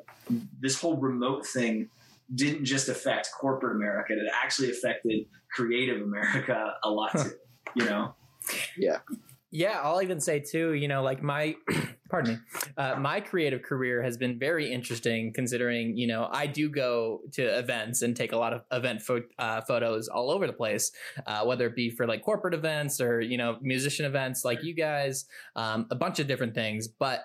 this 0.60 0.80
whole 0.80 0.96
remote 0.96 1.46
thing 1.46 1.88
didn't 2.34 2.64
just 2.64 2.88
affect 2.88 3.30
corporate 3.38 3.76
America; 3.76 4.12
it 4.12 4.30
actually 4.34 4.70
affected 4.70 5.26
creative 5.54 6.02
America 6.02 6.74
a 6.84 6.90
lot 6.90 7.12
too. 7.12 7.30
you 7.76 7.84
know? 7.84 8.14
Yeah, 8.76 8.98
Yeah, 9.50 9.80
I'll 9.82 10.02
even 10.02 10.20
say 10.20 10.40
too, 10.40 10.74
you 10.74 10.88
know, 10.88 11.02
like 11.02 11.22
my, 11.22 11.56
pardon 12.08 12.34
me, 12.34 12.38
uh, 12.76 12.96
my 12.96 13.20
creative 13.20 13.62
career 13.62 14.02
has 14.02 14.16
been 14.16 14.38
very 14.38 14.72
interesting 14.72 15.32
considering, 15.32 15.96
you 15.96 16.06
know, 16.06 16.28
I 16.32 16.46
do 16.46 16.68
go 16.68 17.20
to 17.32 17.42
events 17.42 18.02
and 18.02 18.16
take 18.16 18.32
a 18.32 18.36
lot 18.36 18.52
of 18.52 18.62
event 18.72 19.02
pho- 19.02 19.22
uh, 19.38 19.60
photos 19.62 20.08
all 20.08 20.30
over 20.30 20.46
the 20.46 20.52
place, 20.52 20.90
uh, 21.26 21.44
whether 21.44 21.66
it 21.66 21.74
be 21.74 21.90
for 21.90 22.06
like 22.06 22.22
corporate 22.22 22.54
events 22.54 23.00
or, 23.00 23.20
you 23.20 23.36
know, 23.36 23.58
musician 23.60 24.06
events 24.06 24.44
like 24.44 24.62
you 24.62 24.74
guys, 24.74 25.26
um, 25.56 25.86
a 25.90 25.94
bunch 25.94 26.18
of 26.18 26.26
different 26.26 26.54
things. 26.54 26.88
But, 26.88 27.24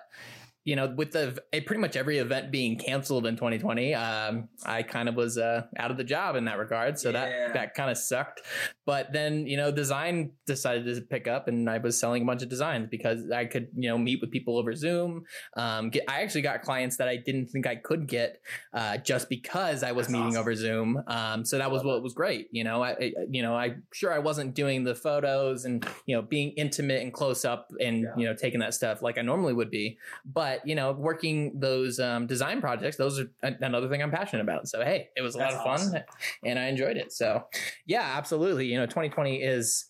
you 0.64 0.76
know, 0.76 0.94
with 0.96 1.12
the 1.12 1.38
eh, 1.52 1.60
pretty 1.66 1.80
much 1.80 1.94
every 1.96 2.18
event 2.18 2.50
being 2.50 2.78
canceled 2.78 3.26
in 3.26 3.36
2020, 3.36 3.94
um, 3.94 4.48
I 4.64 4.82
kind 4.82 5.08
of 5.08 5.14
was 5.14 5.36
uh, 5.36 5.62
out 5.78 5.90
of 5.90 5.96
the 5.96 6.04
job 6.04 6.36
in 6.36 6.46
that 6.46 6.58
regard. 6.58 6.98
So 6.98 7.10
Yeah. 7.10 7.26
that 7.48 7.54
that 7.54 7.74
kind 7.74 7.90
of 7.90 7.98
sucked. 7.98 8.40
But 8.86 9.12
then, 9.12 9.46
you 9.46 9.56
know, 9.56 9.70
design 9.70 10.32
decided 10.46 10.84
to 10.94 11.00
pick 11.02 11.26
up, 11.26 11.48
and 11.48 11.68
I 11.70 11.78
was 11.78 11.98
selling 11.98 12.22
a 12.22 12.26
bunch 12.26 12.42
of 12.42 12.48
designs 12.48 12.88
because 12.90 13.30
I 13.30 13.44
could, 13.46 13.68
you 13.76 13.88
know, 13.88 13.96
meet 13.98 14.20
with 14.20 14.30
people 14.30 14.58
over 14.58 14.74
Zoom. 14.74 15.24
Um, 15.56 15.90
get, 15.90 16.04
I 16.08 16.22
actually 16.22 16.42
got 16.42 16.62
clients 16.62 16.96
that 16.98 17.08
I 17.08 17.16
didn't 17.16 17.46
think 17.48 17.66
I 17.66 17.76
could 17.76 18.06
get 18.06 18.40
uh, 18.72 18.98
just 18.98 19.28
because 19.28 19.82
I 19.82 19.92
was 19.92 20.06
That's 20.06 20.12
meeting 20.12 20.28
awesome. 20.28 20.40
over 20.40 20.54
Zoom. 20.54 21.02
Um, 21.06 21.44
so 21.44 21.58
that 21.58 21.70
was 21.70 21.82
what 21.84 22.02
was 22.02 22.12
great. 22.14 22.48
You 22.52 22.64
know, 22.64 22.82
I, 22.82 22.90
I, 22.92 23.12
you 23.30 23.42
know, 23.42 23.54
I 23.54 23.76
sure 23.92 24.12
I 24.12 24.18
wasn't 24.18 24.54
doing 24.54 24.84
the 24.84 24.94
photos 24.94 25.64
and 25.64 25.86
you 26.06 26.14
know 26.16 26.22
being 26.22 26.50
intimate 26.56 27.02
and 27.02 27.12
close 27.12 27.44
up 27.44 27.70
and 27.80 28.02
Yeah. 28.02 28.08
you 28.16 28.24
know 28.26 28.34
taking 28.34 28.60
that 28.60 28.74
stuff 28.74 29.02
like 29.02 29.18
I 29.18 29.22
normally 29.22 29.52
would 29.54 29.70
be, 29.70 29.98
but 30.24 30.53
you 30.64 30.74
know, 30.74 30.92
working 30.92 31.58
those 31.58 31.98
um, 31.98 32.26
design 32.26 32.60
projects, 32.60 32.96
those 32.96 33.20
are 33.20 33.26
another 33.42 33.88
thing 33.88 34.02
I'm 34.02 34.10
passionate 34.10 34.42
about. 34.42 34.68
So 34.68 34.82
hey, 34.82 35.08
it 35.16 35.22
was 35.22 35.34
a 35.34 35.38
That's 35.38 35.54
lot 35.54 35.66
of 35.66 35.80
fun, 35.80 36.02
and 36.44 36.58
I 36.58 36.66
enjoyed 36.66 36.96
it. 36.96 37.12
So 37.12 37.44
yeah, 37.86 38.14
absolutely. 38.16 38.66
You 38.66 38.78
know, 38.78 38.86
2020 38.86 39.42
is 39.42 39.86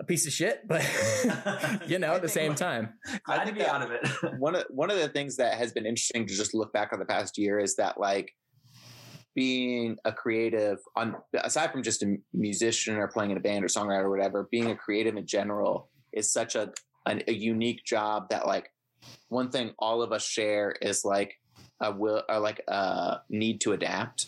a 0.00 0.04
piece 0.04 0.26
of 0.26 0.32
shit, 0.32 0.66
but 0.66 0.82
you 1.86 1.98
know, 1.98 2.14
at 2.14 2.22
the 2.22 2.28
same 2.40 2.54
time, 2.54 2.94
Glad 3.24 3.44
to 3.46 3.52
be 3.52 3.64
out 3.64 3.82
of 3.82 3.90
it. 3.90 4.08
one 4.38 4.54
of 4.54 4.64
one 4.70 4.90
of 4.90 4.98
the 4.98 5.08
things 5.08 5.36
that 5.36 5.54
has 5.54 5.72
been 5.72 5.86
interesting 5.86 6.26
to 6.26 6.34
just 6.34 6.54
look 6.54 6.72
back 6.72 6.92
on 6.92 6.98
the 6.98 7.06
past 7.06 7.38
year 7.38 7.58
is 7.58 7.76
that 7.76 7.98
like 7.98 8.32
being 9.34 9.96
a 10.04 10.12
creative 10.12 10.78
on 10.96 11.16
aside 11.34 11.72
from 11.72 11.82
just 11.82 12.02
a 12.02 12.16
musician 12.32 12.96
or 12.96 13.08
playing 13.08 13.32
in 13.32 13.36
a 13.36 13.40
band 13.40 13.64
or 13.64 13.68
songwriter 13.68 14.04
or 14.04 14.10
whatever 14.10 14.48
being 14.52 14.70
a 14.70 14.76
creative 14.76 15.16
in 15.16 15.26
general 15.26 15.90
is 16.12 16.32
such 16.32 16.54
a 16.54 16.70
an, 17.06 17.22
a 17.26 17.32
unique 17.32 17.84
job 17.84 18.28
that 18.30 18.46
like 18.46 18.70
one 19.34 19.50
thing 19.50 19.72
all 19.78 20.00
of 20.02 20.12
us 20.12 20.24
share 20.26 20.70
is 20.80 21.04
like 21.04 21.38
a 21.80 21.90
will 21.92 22.22
or 22.28 22.38
like 22.38 22.62
a 22.68 23.18
need 23.28 23.60
to 23.62 23.72
adapt. 23.72 24.26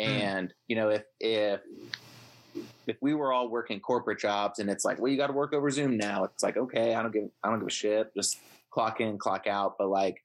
Hmm. 0.00 0.06
And 0.08 0.54
you 0.68 0.76
know 0.76 0.88
if 0.90 1.02
if 1.20 1.60
if 2.86 2.96
we 3.00 3.14
were 3.14 3.32
all 3.32 3.48
working 3.48 3.80
corporate 3.80 4.18
jobs 4.20 4.58
and 4.60 4.70
it's 4.70 4.84
like 4.84 5.00
well 5.00 5.10
you 5.10 5.16
got 5.18 5.26
to 5.28 5.32
work 5.32 5.52
over 5.52 5.70
zoom 5.70 5.96
now 5.96 6.22
it's 6.24 6.42
like 6.42 6.56
okay 6.56 6.94
i 6.94 7.02
don't 7.02 7.12
give 7.12 7.28
i 7.42 7.48
don't 7.50 7.58
give 7.58 7.66
a 7.66 7.70
shit 7.70 8.12
just 8.14 8.38
clock 8.70 9.00
in 9.00 9.18
clock 9.18 9.46
out. 9.46 9.76
But 9.78 9.88
like 9.88 10.16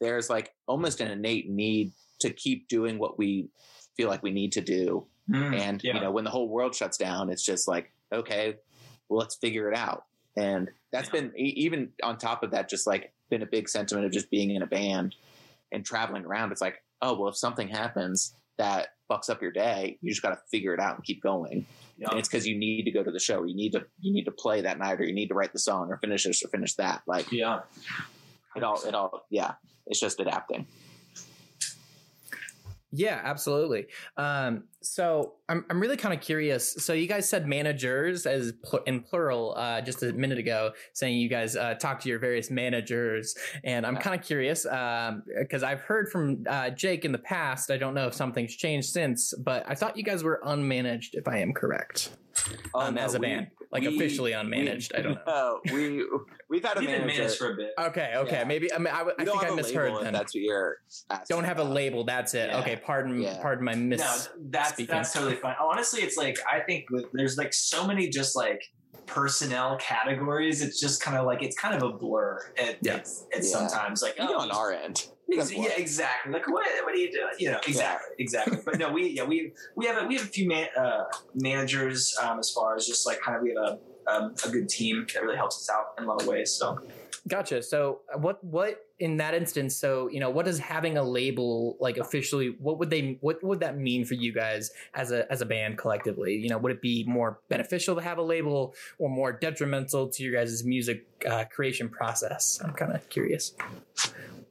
there's 0.00 0.28
like 0.30 0.52
almost 0.66 1.00
an 1.00 1.08
innate 1.10 1.48
need 1.50 1.92
to 2.20 2.30
keep 2.30 2.66
doing 2.68 2.98
what 2.98 3.18
we 3.18 3.48
feel 3.96 4.08
like 4.08 4.22
we 4.22 4.30
need 4.30 4.52
to 4.52 4.60
do. 4.62 5.06
Hmm, 5.30 5.52
and 5.54 5.82
Yeah. 5.84 5.94
you 5.94 6.00
know 6.00 6.10
when 6.10 6.24
the 6.24 6.30
whole 6.30 6.48
world 6.48 6.74
shuts 6.74 6.96
down 6.98 7.28
it's 7.30 7.42
just 7.44 7.68
like 7.68 7.92
okay 8.12 8.56
well 9.08 9.18
let's 9.20 9.36
figure 9.36 9.70
it 9.70 9.76
out 9.76 10.04
and 10.36 10.70
that's 10.92 11.08
Yeah. 11.12 11.20
been 11.20 11.32
even 11.36 11.90
on 12.02 12.18
top 12.18 12.42
of 12.42 12.50
that 12.52 12.68
just 12.68 12.86
like 12.86 13.12
been 13.30 13.42
a 13.42 13.46
big 13.46 13.68
sentiment 13.68 14.06
of 14.06 14.12
just 14.12 14.30
being 14.30 14.50
in 14.50 14.62
a 14.62 14.66
band 14.66 15.14
and 15.72 15.84
traveling 15.84 16.24
around 16.24 16.52
it's 16.52 16.60
like 16.60 16.82
oh 17.02 17.18
well 17.18 17.28
if 17.28 17.36
something 17.36 17.68
happens 17.68 18.34
that 18.56 18.88
fucks 19.10 19.30
up 19.30 19.40
your 19.42 19.50
day 19.52 19.98
you 20.00 20.10
just 20.10 20.22
got 20.22 20.30
to 20.30 20.38
figure 20.50 20.74
it 20.74 20.80
out 20.80 20.96
and 20.96 21.04
keep 21.04 21.22
going 21.22 21.66
Yeah. 21.98 22.08
and 22.10 22.18
it's 22.18 22.28
because 22.28 22.46
you 22.46 22.56
need 22.58 22.84
to 22.84 22.90
go 22.90 23.02
to 23.02 23.10
the 23.10 23.20
show 23.20 23.44
you 23.44 23.54
need 23.54 23.72
to 23.72 23.84
you 24.00 24.12
need 24.12 24.24
to 24.24 24.30
play 24.32 24.60
that 24.62 24.78
night 24.78 25.00
or 25.00 25.04
you 25.04 25.14
need 25.14 25.28
to 25.28 25.34
write 25.34 25.52
the 25.52 25.58
song 25.58 25.90
or 25.90 25.98
finish 25.98 26.24
this 26.24 26.42
or 26.44 26.48
finish 26.48 26.74
that 26.74 27.02
like 27.06 27.30
yeah. 27.32 27.60
it 28.56 28.62
all 28.62 28.80
it 28.86 28.94
all 28.94 29.26
yeah 29.30 29.52
it's 29.86 30.00
just 30.00 30.20
adapting 30.20 30.66
Yeah, 32.90 33.20
absolutely. 33.22 33.86
Um, 34.16 34.64
so 34.80 35.34
I'm 35.48 35.64
I'm 35.68 35.78
really 35.78 35.96
kind 35.96 36.14
of 36.14 36.22
curious. 36.22 36.72
So 36.72 36.94
you 36.94 37.06
guys 37.06 37.28
said 37.28 37.46
managers 37.46 38.24
as 38.24 38.52
pl- 38.64 38.82
in 38.86 39.00
plural 39.00 39.54
uh, 39.56 39.82
just 39.82 40.02
a 40.02 40.12
minute 40.14 40.38
ago, 40.38 40.72
saying 40.94 41.18
you 41.18 41.28
guys 41.28 41.54
uh, 41.54 41.74
talk 41.74 42.00
to 42.00 42.08
your 42.08 42.18
various 42.18 42.50
managers, 42.50 43.34
and 43.62 43.84
I'm 43.84 43.96
kind 43.96 44.18
of 44.18 44.24
curious 44.24 44.62
because 44.62 45.62
I've 45.62 45.80
heard 45.80 46.08
from 46.10 46.44
uh, 46.48 46.70
Jake 46.70 47.04
in 47.04 47.12
the 47.12 47.18
past. 47.18 47.70
I 47.70 47.76
don't 47.76 47.94
know 47.94 48.06
if 48.06 48.14
something's 48.14 48.56
changed 48.56 48.88
since, 48.88 49.34
but 49.34 49.64
I 49.68 49.74
thought 49.74 49.96
you 49.96 50.04
guys 50.04 50.24
were 50.24 50.40
unmanaged, 50.46 51.10
if 51.12 51.28
I 51.28 51.38
am 51.38 51.52
correct, 51.52 52.10
Oh, 52.74 52.80
um, 52.80 52.94
no, 52.94 53.02
as 53.02 53.14
a 53.14 53.18
we- 53.18 53.26
band, 53.26 53.48
like 53.72 53.82
we- 53.82 53.96
officially 53.96 54.32
unmanaged. 54.32 54.96
I 54.96 55.02
don't 55.02 55.14
know. 55.14 55.20
No, 55.26 55.60
we 55.74 56.04
we've 56.48 56.64
had 56.64 56.76
a 56.78 56.82
manager. 56.82 57.06
managed 57.06 57.36
for 57.36 57.52
a 57.52 57.56
bit. 57.56 57.72
Okay, 57.78 58.12
okay, 58.16 58.36
Yeah. 58.38 58.44
maybe 58.44 58.72
I, 58.72 58.78
mean, 58.78 58.88
I, 58.88 58.98
w- 58.98 59.14
I 59.18 59.22
We 59.22 59.24
don't 59.26 59.38
think 59.40 59.52
I 59.52 59.54
misheard. 59.54 59.92
Then 60.02 60.12
That's 60.12 60.34
what 60.34 60.42
you're 60.42 60.76
asking. 61.10 61.26
don't 61.36 61.44
have 61.44 61.58
a 61.58 61.64
label. 61.64 62.04
That's 62.04 62.34
it. 62.34 62.50
Yeah. 62.50 62.60
Okay, 62.60 62.76
pardon, 62.76 63.20
Yeah. 63.20 63.38
pardon 63.42 63.64
my 63.64 63.74
miss. 63.74 64.00
no, 64.00 64.16
that's 64.50 64.70
speaking. 64.74 64.94
that's 64.94 65.12
totally 65.12 65.36
fine. 65.36 65.56
Honestly, 65.60 66.00
it's 66.02 66.16
like 66.16 66.38
I 66.50 66.60
think 66.60 66.86
there's 67.12 67.36
like 67.36 67.52
so 67.52 67.86
many 67.86 68.08
just 68.08 68.34
like 68.36 68.62
personnel 69.06 69.76
categories. 69.78 70.62
It's 70.62 70.80
just 70.80 71.02
kind 71.02 71.16
of 71.16 71.26
like 71.26 71.42
it's 71.42 71.56
kind 71.58 71.74
of 71.74 71.82
a 71.82 71.92
blur. 71.92 72.40
It, 72.56 72.78
Yeah. 72.82 72.96
It's, 72.96 73.24
it's 73.30 73.50
Yeah. 73.50 73.66
sometimes 73.66 74.02
like 74.02 74.16
oh, 74.18 74.38
on 74.38 74.50
our 74.50 74.72
end. 74.72 75.08
Ex- 75.30 75.52
yeah, 75.52 75.70
exactly. 75.76 76.32
Like 76.32 76.46
what? 76.48 76.66
What 76.84 76.94
are 76.94 76.98
you 76.98 77.12
doing? 77.12 77.32
You 77.38 77.52
know, 77.52 77.60
exactly, 77.66 78.14
exactly. 78.18 78.58
But 78.64 78.78
no, 78.78 78.90
we 78.90 79.08
yeah 79.08 79.24
we 79.24 79.52
we 79.74 79.86
have 79.86 80.02
a, 80.02 80.06
we 80.06 80.16
have 80.16 80.24
a 80.24 80.28
few 80.28 80.48
man, 80.48 80.68
uh, 80.76 81.04
managers 81.34 82.16
um, 82.22 82.38
as 82.38 82.50
far 82.50 82.76
as 82.76 82.86
just 82.86 83.06
like 83.06 83.20
kind 83.20 83.36
of 83.36 83.42
we 83.42 83.50
have 83.50 83.58
a 83.58 83.78
um, 84.10 84.34
a 84.46 84.48
good 84.48 84.68
team 84.68 85.06
that 85.12 85.22
really 85.22 85.36
helps 85.36 85.56
us 85.56 85.70
out 85.70 85.94
in 85.98 86.04
a 86.04 86.06
lot 86.06 86.22
of 86.22 86.26
ways. 86.26 86.50
So 86.52 86.78
Gotcha. 87.28 87.62
So 87.62 88.00
uh, 88.12 88.18
what 88.18 88.42
what 88.42 88.86
in 88.98 89.18
that 89.18 89.34
instance, 89.34 89.76
so 89.76 90.08
you 90.08 90.18
know, 90.18 90.30
what 90.30 90.46
does 90.46 90.58
having 90.58 90.96
a 90.96 91.02
label 91.02 91.76
like 91.78 91.98
officially 91.98 92.56
what 92.58 92.78
would 92.78 92.90
they 92.90 93.18
what 93.20 93.42
would 93.44 93.60
that 93.60 93.76
mean 93.76 94.04
for 94.04 94.14
you 94.14 94.32
guys 94.32 94.70
as 94.94 95.12
a 95.12 95.30
as 95.30 95.42
a 95.42 95.46
band 95.46 95.76
collectively? 95.76 96.36
You 96.36 96.48
know, 96.48 96.58
would 96.58 96.72
it 96.72 96.80
be 96.80 97.04
more 97.06 97.40
beneficial 97.48 97.94
to 97.96 98.00
have 98.00 98.18
a 98.18 98.22
label 98.22 98.74
or 98.98 99.10
more 99.10 99.32
detrimental 99.32 100.08
to 100.08 100.22
your 100.22 100.32
guys' 100.32 100.64
music 100.64 101.04
uh, 101.28 101.44
creation 101.50 101.88
process? 101.88 102.60
I'm 102.64 102.72
kind 102.72 102.92
of 102.92 103.06
curious. 103.08 103.54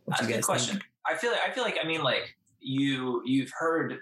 What 0.08 0.20
That's 0.20 0.30
a 0.30 0.34
good 0.34 0.44
question. 0.44 0.76
think? 0.76 0.86
I 1.06 1.16
feel 1.16 1.32
like 1.32 1.42
I 1.46 1.52
feel 1.52 1.64
like 1.64 1.78
I 1.84 1.86
mean 1.86 2.02
like 2.02 2.38
you 2.62 3.22
you've 3.26 3.52
heard 3.52 4.00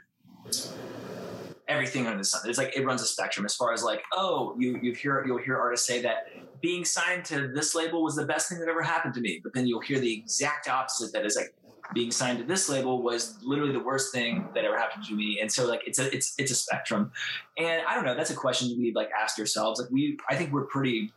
everything 1.67 2.05
under 2.05 2.19
the 2.19 2.23
sun. 2.23 2.47
It's 2.47 2.59
like 2.59 2.77
it 2.77 2.85
runs 2.85 3.01
a 3.01 3.07
spectrum 3.07 3.43
as 3.43 3.55
far 3.55 3.73
as 3.73 3.83
like 3.83 4.03
oh 4.13 4.55
you 4.59 4.79
you 4.83 4.93
hear 4.93 5.25
you'll 5.25 5.39
hear 5.39 5.57
artists 5.57 5.87
say 5.87 6.03
that 6.03 6.27
being 6.61 6.85
signed 6.85 7.25
to 7.25 7.47
this 7.47 7.73
label 7.73 8.03
was 8.03 8.15
the 8.15 8.25
best 8.25 8.49
thing 8.49 8.59
that 8.59 8.69
ever 8.69 8.83
happened 8.83 9.15
to 9.15 9.19
me, 9.19 9.41
but 9.43 9.51
then 9.55 9.65
you'll 9.65 9.81
hear 9.81 9.97
the 9.97 10.13
exact 10.13 10.67
opposite 10.67 11.11
that 11.13 11.25
is 11.25 11.35
like 11.35 11.55
being 11.95 12.11
signed 12.11 12.37
to 12.37 12.43
this 12.43 12.69
label 12.69 13.01
was 13.01 13.39
literally 13.41 13.71
the 13.73 13.79
worst 13.79 14.13
thing 14.13 14.47
that 14.53 14.63
ever 14.63 14.77
happened 14.77 15.05
to 15.05 15.15
me. 15.15 15.39
And 15.41 15.51
so 15.51 15.65
like 15.65 15.81
it's 15.87 15.97
a 15.97 16.15
it's 16.15 16.35
it's 16.37 16.51
a 16.51 16.55
spectrum, 16.55 17.11
and 17.57 17.81
I 17.87 17.95
don't 17.95 18.05
know. 18.05 18.15
That's 18.15 18.29
a 18.29 18.35
question 18.35 18.77
we 18.77 18.93
like 18.93 19.09
ask 19.19 19.39
ourselves. 19.39 19.81
Like 19.81 19.89
we 19.89 20.19
I 20.29 20.35
think 20.35 20.53
we're 20.53 20.65
pretty 20.65 21.11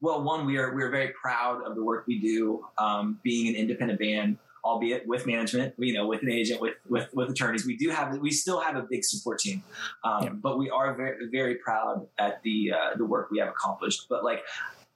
well 0.00 0.22
one 0.22 0.46
we 0.46 0.56
are 0.58 0.74
we 0.74 0.82
are 0.82 0.90
very 0.90 1.12
proud 1.20 1.62
of 1.66 1.74
the 1.74 1.82
work 1.84 2.04
we 2.06 2.18
do 2.20 2.64
um, 2.78 3.18
being 3.22 3.48
an 3.48 3.54
independent 3.54 3.98
band 3.98 4.38
albeit 4.64 5.06
with 5.06 5.26
management 5.26 5.72
you 5.78 5.92
know 5.94 6.06
with 6.06 6.22
an 6.22 6.30
agent 6.30 6.60
with 6.60 6.74
with, 6.88 7.08
with 7.14 7.30
attorneys 7.30 7.64
we 7.64 7.76
do 7.76 7.90
have 7.90 8.16
we 8.18 8.30
still 8.30 8.60
have 8.60 8.76
a 8.76 8.82
big 8.82 9.04
support 9.04 9.38
team 9.38 9.62
um, 10.04 10.22
Yeah. 10.24 10.28
but 10.30 10.58
we 10.58 10.68
are 10.70 10.94
very 10.94 11.28
very 11.30 11.54
proud 11.56 12.06
at 12.18 12.42
the 12.42 12.72
uh, 12.72 12.96
the 12.96 13.04
work 13.04 13.30
we 13.30 13.38
have 13.38 13.48
accomplished 13.48 14.06
but 14.08 14.24
like 14.24 14.42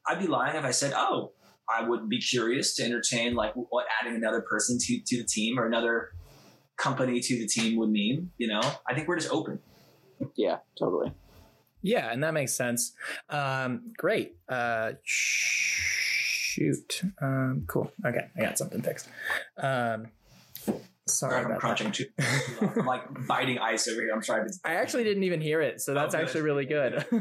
i'd 0.09 0.19
be 0.19 0.27
lying 0.27 0.57
if 0.57 0.65
i 0.65 0.73
said 0.73 0.93
oh 0.97 1.33
i 1.69 1.87
would 1.89 2.09
be 2.09 2.21
curious 2.21 2.75
to 2.77 2.83
entertain 2.85 3.35
like 3.35 3.53
what 3.55 3.87
adding 4.01 4.17
another 4.17 4.41
person 4.41 4.79
to 4.79 4.99
to 5.07 5.19
the 5.19 5.25
team 5.25 5.59
or 5.59 5.67
another 5.67 6.11
company 6.77 7.21
to 7.21 7.39
the 7.39 7.47
team 7.47 7.79
would 7.79 7.91
mean 7.91 8.31
you 8.39 8.49
know 8.49 8.61
i 8.89 8.95
think 8.95 9.07
we're 9.07 9.17
just 9.17 9.31
open 9.33 9.59
Yeah, 10.37 10.59
totally. 10.79 11.13
Yeah, 11.83 12.13
and 12.13 12.23
that 12.23 12.33
makes 12.33 12.55
sense. 12.55 12.93
Um, 13.29 13.93
great. 13.97 14.37
Uh, 14.49 14.93
shoot. 15.03 17.03
Um, 17.21 17.65
cool. 17.67 17.93
Okay, 18.07 18.29
I 18.37 18.41
got 18.41 18.59
something 18.59 18.83
fixed. 18.83 19.09
Um, 19.59 20.07
Sorry 21.09 21.35
I'm 21.37 21.47
about 21.47 21.55
that. 21.55 21.61
crunching 21.61 21.91
too. 21.93 22.05
I'm 22.61 22.87
like 22.87 23.03
biting 23.27 23.59
ice 23.59 23.89
over 23.89 24.01
here. 24.01 24.13
I'm 24.15 24.23
sorry. 24.23 24.45
But 24.63 24.71
I 24.71 24.75
actually 24.77 25.03
didn't 25.03 25.25
even 25.25 25.41
hear 25.41 25.61
it, 25.61 25.81
so 25.81 25.93
Oh, 25.93 25.95
that's 25.97 26.15
good. 26.15 26.23
actually 26.23 26.41
really 26.43 26.65
good. 26.65 27.05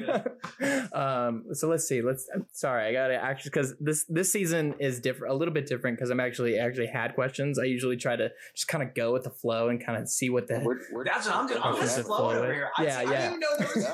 Good, 0.60 0.94
um, 0.94 1.46
so 1.54 1.68
let's 1.68 1.88
see. 1.88 2.02
Let's. 2.02 2.28
I'm 2.34 2.46
sorry, 2.52 2.86
I 2.88 2.94
got 2.94 3.08
to 3.08 3.16
actually 3.16 3.50
because 3.50 3.76
this 3.80 4.06
this 4.08 4.32
season 4.32 4.76
is 4.80 5.00
different, 5.00 5.34
a 5.34 5.38
little 5.38 5.54
bit 5.54 5.66
different 5.66 5.98
because 5.98 6.10
I'm 6.12 6.20
actually 6.20 6.60
actually 6.60 6.88
had 6.88 7.16
questions. 7.16 7.58
I 7.58 7.64
usually 7.64 7.98
try 7.98 8.16
to 8.16 8.30
just 8.56 8.68
kind 8.68 8.84
of 8.84 8.94
go 8.94 9.14
with 9.14 9.24
the 9.24 9.30
flow 9.32 9.70
and 9.70 9.84
kind 9.84 10.00
of 10.02 10.08
see 10.08 10.30
what 10.30 10.48
the. 10.48 10.60
We're, 10.64 10.78
we're, 10.92 11.04
that's 11.06 11.26
what 11.26 11.36
I'm 11.36 11.48
doing. 11.48 11.62
I'm 11.64 11.76
just 11.82 12.00
flowing 12.02 12.38
over 12.38 12.54
here. 12.54 12.70
I, 12.78 12.84
Yeah, 12.84 13.00
I 13.00 13.02
yeah. 13.04 13.10
didn't 13.10 13.26
even 13.28 13.40
know 13.40 13.48
there 13.58 13.70
was 13.76 13.86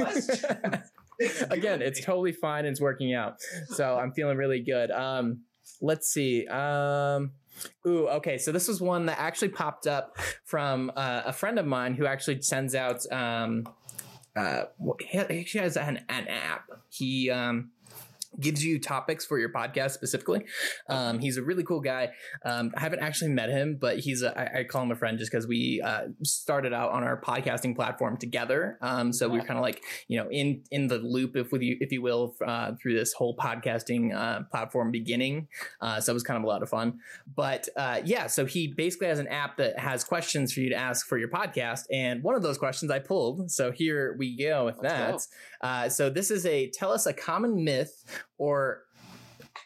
questions. 1.22 1.52
Again, 1.52 1.82
it's 1.82 2.04
totally 2.04 2.32
fine. 2.34 2.60
And 2.66 2.70
it's 2.70 2.82
working 2.82 3.14
out, 3.14 3.36
so 3.70 3.98
I'm 3.98 4.12
feeling 4.12 4.38
really 4.38 4.60
good. 4.62 4.92
Um, 4.92 5.44
let's 5.82 6.10
see. 6.10 6.46
Um, 6.48 7.32
ooh, 7.86 8.08
okay. 8.08 8.38
So 8.38 8.52
this 8.52 8.68
was 8.68 8.82
one 8.82 9.06
that 9.08 9.20
actually 9.20 9.50
popped 9.50 9.88
up 9.88 10.18
from 10.44 10.92
uh, 10.96 11.24
a 11.26 11.34
friend 11.34 11.60
of 11.60 11.66
mine 11.66 11.96
who 11.96 12.06
actually 12.06 12.42
sends 12.42 12.76
out. 12.76 13.10
Um, 13.12 13.68
uh, 14.36 14.66
he 15.00 15.42
he 15.42 15.58
has 15.58 15.78
an, 15.78 16.06
an 16.10 16.28
app. 16.28 16.70
He 16.90 17.32
um, 17.32 17.72
gives 18.40 18.64
you 18.64 18.80
topics 18.80 19.26
for 19.26 19.40
your 19.40 19.50
podcast 19.50 19.92
specifically. 19.92 20.46
Um, 20.90 21.20
he's 21.20 21.38
a 21.38 21.42
really 21.44 21.64
cool 21.64 21.82
guy. 21.82 22.12
Um, 22.46 22.72
I 22.76 22.82
haven't 22.82 23.00
actually 23.00 23.32
met 23.32 23.50
him, 23.50 23.78
but 23.80 24.00
he's 24.00 24.22
a, 24.22 24.38
I, 24.38 24.60
I 24.60 24.64
call 24.64 24.84
him 24.84 24.92
a 24.92 24.96
friend 24.96 25.18
just 25.18 25.32
because 25.32 25.48
we 25.48 25.82
uh, 25.84 26.08
started 26.24 26.74
out 26.74 26.92
on 26.92 27.04
our 27.04 27.20
podcasting 27.20 27.76
platform 27.76 28.18
together. 28.18 28.78
Um, 28.82 29.12
so 29.14 29.28
we 29.28 29.40
we're 29.40 29.46
kind 29.46 29.58
of 29.58 29.64
like 29.64 29.84
you 30.08 30.18
know 30.18 30.30
in 30.30 30.64
in 30.72 30.88
the 30.88 30.98
loop, 31.00 31.36
if 31.36 31.52
with 31.52 31.62
you 31.62 31.78
if 31.80 31.92
you 31.92 32.02
will, 32.02 32.36
uh, 32.46 32.74
through 32.82 32.96
this 32.96 33.14
whole 33.14 33.36
podcasting 33.36 34.16
uh, 34.16 34.44
platform 34.52 34.92
beginning. 34.92 35.48
Uh, 35.82 36.00
so 36.00 36.12
it 36.12 36.16
was 36.16 36.24
kind 36.24 36.38
of 36.38 36.44
a 36.44 36.48
lot 36.48 36.64
of 36.64 36.70
fun. 36.70 37.00
But 37.36 37.68
uh, 37.76 38.02
yeah, 38.06 38.28
so 38.28 38.46
he 38.46 38.68
basically 38.68 39.08
has 39.08 39.20
an 39.20 39.28
app 39.28 39.58
that 39.58 39.80
has 39.80 40.04
questions 40.04 40.54
for 40.54 40.60
you 40.60 40.70
to 40.70 40.76
ask 40.76 41.08
for 41.08 41.18
your 41.18 41.30
podcast, 41.30 41.86
and 41.92 42.24
one 42.24 42.36
of 42.36 42.42
those 42.42 42.58
questions 42.58 42.92
I 42.92 43.00
pulled. 43.00 43.52
So 43.52 43.72
here 43.72 44.16
we 44.18 44.38
go 44.38 44.66
with 44.66 44.78
Let's 44.82 44.94
that. 44.94 45.12
go. 45.62 45.68
Uh, 45.68 45.90
so 45.90 46.10
this 46.10 46.32
is 46.32 46.46
a 46.46 46.70
tell 46.70 46.92
us 46.92 47.06
a 47.06 47.14
common 47.14 47.64
myth 47.64 48.04
or 48.38 48.84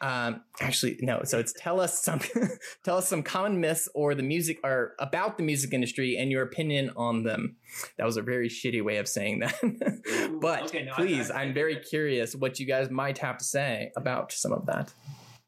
um 0.01 0.41
actually 0.61 0.97
no 1.01 1.21
so 1.23 1.37
it's 1.37 1.53
tell 1.53 1.79
us 1.79 2.01
some 2.01 2.19
tell 2.83 2.97
us 2.97 3.07
some 3.07 3.21
common 3.21 3.59
myths 3.59 3.87
or 3.93 4.15
the 4.15 4.23
music 4.23 4.57
or 4.63 4.93
about 4.99 5.37
the 5.37 5.43
music 5.43 5.73
industry 5.73 6.17
and 6.17 6.31
your 6.31 6.41
opinion 6.43 6.89
on 6.95 7.23
them 7.23 7.55
that 7.97 8.05
was 8.05 8.17
a 8.17 8.21
very 8.21 8.47
shitty 8.49 8.81
way 8.83 8.97
of 8.97 9.07
saying 9.07 9.39
that 9.39 9.53
but 10.41 10.63
Okay, 10.63 10.85
no, 10.85 10.93
please 10.93 11.29
I- 11.29 11.39
I 11.39 11.43
i'm 11.43 11.53
very 11.53 11.75
curious 11.77 12.33
what 12.35 12.59
you 12.59 12.65
guys 12.65 12.89
might 12.89 13.17
have 13.19 13.37
to 13.37 13.43
say 13.45 13.91
about 13.97 14.31
some 14.31 14.53
of 14.53 14.65
that 14.67 14.93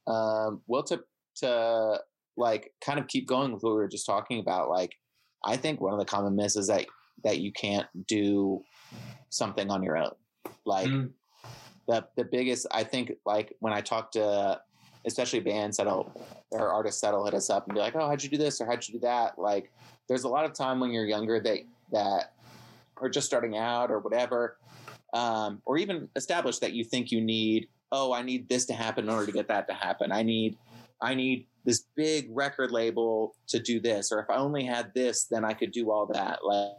Um, 0.06 0.62
well, 0.67 0.84
to 0.84 0.99
to 1.38 1.99
like 2.36 2.71
kind 2.86 2.99
of 2.99 3.08
keep 3.08 3.26
going 3.28 3.54
with 3.54 3.63
what 3.63 3.71
we 3.71 3.78
were 3.78 3.88
just 3.88 4.06
talking 4.06 4.39
about, 4.39 4.67
like 4.69 4.91
I 5.45 5.56
think 5.56 5.80
one 5.80 5.93
of 5.93 5.99
the 5.99 6.06
common 6.06 6.36
myths 6.36 6.58
is 6.58 6.67
that 6.67 6.86
that 7.23 7.39
you 7.39 7.52
can't 7.54 7.88
do 8.08 8.62
something 9.30 9.69
on 9.71 9.82
your 9.82 9.97
own. 9.97 10.12
Like 10.65 10.89
Mm. 10.89 11.12
The 11.88 12.06
the 12.15 12.24
biggest, 12.24 12.67
I 12.72 12.84
think, 12.84 13.13
like 13.26 13.56
when 13.60 13.74
I 13.74 13.82
talk 13.82 14.12
to 14.12 14.62
especially 15.06 15.41
bands 15.41 15.78
that'll 15.78 16.12
or 16.52 16.69
artists 16.69 17.02
that'll 17.02 17.26
hit 17.26 17.34
us 17.34 17.50
up 17.50 17.67
and 17.67 17.76
be 17.76 17.80
like, 17.80 17.96
"Oh, 17.96 18.08
how'd 18.08 18.24
you 18.24 18.30
do 18.30 18.38
this?" 18.38 18.62
or 18.62 18.65
"How'd 18.65 18.88
you 18.88 18.93
do 18.93 19.00
that?" 19.02 19.38
Like, 19.38 19.72
there's 20.08 20.24
a 20.24 20.30
lot 20.30 20.46
of 20.46 20.54
time 20.54 20.80
when 20.80 20.91
you're 20.91 21.06
younger 21.06 21.39
that 21.41 21.60
that 21.91 22.34
or 22.98 23.10
just 23.10 23.28
starting 23.28 23.58
out 23.58 23.91
or 23.91 24.00
whatever, 24.00 24.58
um, 25.13 25.62
or 25.65 25.78
even 25.78 26.10
established 26.15 26.62
that 26.62 26.74
you 26.74 26.84
think 26.84 27.12
you 27.12 27.22
need. 27.22 27.67
Oh, 27.91 28.13
I 28.13 28.22
need 28.22 28.50
this 28.50 28.65
to 28.65 28.74
happen 28.74 29.06
in 29.06 29.10
order 29.10 29.26
to 29.26 29.32
get 29.32 29.48
that 29.50 29.67
to 29.67 29.74
happen. 29.74 30.12
I 30.12 30.24
need, 30.24 30.58
I 31.02 31.13
need 31.13 31.46
this 31.63 31.86
big 31.96 32.28
record 32.32 32.72
label 32.72 33.36
to 33.50 33.60
do 33.60 33.80
this, 33.80 34.12
or 34.12 34.19
if 34.19 34.30
I 34.30 34.38
only 34.38 34.65
had 34.65 34.93
this, 34.93 35.26
then 35.26 35.46
I 35.46 35.54
could 35.54 35.72
do 35.72 35.91
all 35.91 36.08
that. 36.08 36.39
Like, 36.43 36.72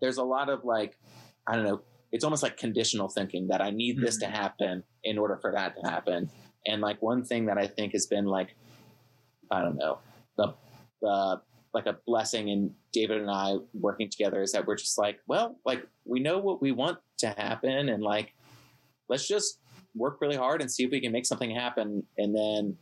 there's 0.00 0.18
a 0.18 0.22
lot 0.22 0.48
of 0.48 0.64
like, 0.64 0.96
I 1.46 1.56
don't 1.56 1.64
know. 1.64 1.82
It's 2.12 2.24
almost 2.24 2.42
like 2.42 2.56
conditional 2.56 3.08
thinking 3.08 3.48
that 3.48 3.60
I 3.60 3.70
need 3.70 3.98
this 4.00 4.16
to 4.18 4.26
happen 4.26 4.82
in 5.04 5.16
order 5.18 5.36
for 5.40 5.52
that 5.52 5.76
to 5.76 5.88
happen. 5.88 6.28
And 6.66 6.82
like 6.82 7.00
one 7.00 7.24
thing 7.24 7.46
that 7.46 7.56
I 7.58 7.66
think 7.66 7.92
has 7.92 8.06
been 8.06 8.26
like, 8.26 8.54
I 9.50 9.62
don't 9.62 9.76
know, 9.76 9.98
the 10.36 10.54
the 11.00 11.40
like 11.72 11.86
a 11.86 11.96
blessing 12.06 12.48
in 12.48 12.74
David 12.92 13.20
and 13.20 13.30
I 13.30 13.56
working 13.74 14.10
together 14.10 14.42
is 14.42 14.52
that 14.52 14.66
we're 14.66 14.74
just 14.76 14.98
like, 14.98 15.20
well, 15.28 15.56
like 15.64 15.86
we 16.04 16.18
know 16.20 16.38
what 16.38 16.60
we 16.60 16.72
want 16.72 16.98
to 17.18 17.28
happen, 17.28 17.88
and 17.88 18.02
like 18.02 18.34
let's 19.08 19.26
just 19.26 19.60
work 19.94 20.20
really 20.20 20.36
hard 20.36 20.60
and 20.60 20.70
see 20.70 20.84
if 20.84 20.90
we 20.90 21.00
can 21.00 21.12
make 21.12 21.26
something 21.26 21.50
happen, 21.54 22.04
and 22.18 22.34
then 22.34 22.76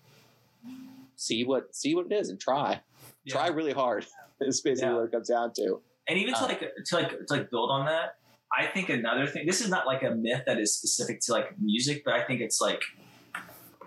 see 1.16 1.44
what 1.44 1.74
see 1.74 1.94
what 1.94 2.06
it 2.06 2.12
is 2.14 2.30
and 2.30 2.40
try 2.40 2.80
Yeah. 3.24 3.34
try 3.34 3.48
really 3.48 3.72
hard. 3.72 4.06
Is 4.40 4.60
basically 4.60 4.90
Yeah. 4.90 4.96
what 4.98 5.04
it 5.06 5.12
comes 5.12 5.28
down 5.28 5.52
to. 5.54 5.82
And 6.08 6.16
even 6.18 6.32
to 6.34 6.40
Uh, 6.44 6.46
like 6.46 6.60
to 6.60 6.94
like 6.96 7.10
to 7.10 7.26
like 7.28 7.50
build 7.50 7.70
on 7.70 7.86
that, 7.86 8.17
I 8.56 8.66
think 8.66 8.88
another 8.88 9.26
thing. 9.26 9.46
This 9.46 9.60
is 9.60 9.68
not 9.68 9.86
like 9.86 10.02
a 10.02 10.10
myth 10.10 10.42
that 10.46 10.58
is 10.58 10.74
specific 10.74 11.20
to 11.22 11.32
like 11.32 11.58
music, 11.58 12.02
but 12.04 12.14
I 12.14 12.24
think 12.24 12.40
it's 12.40 12.60
like 12.60 12.80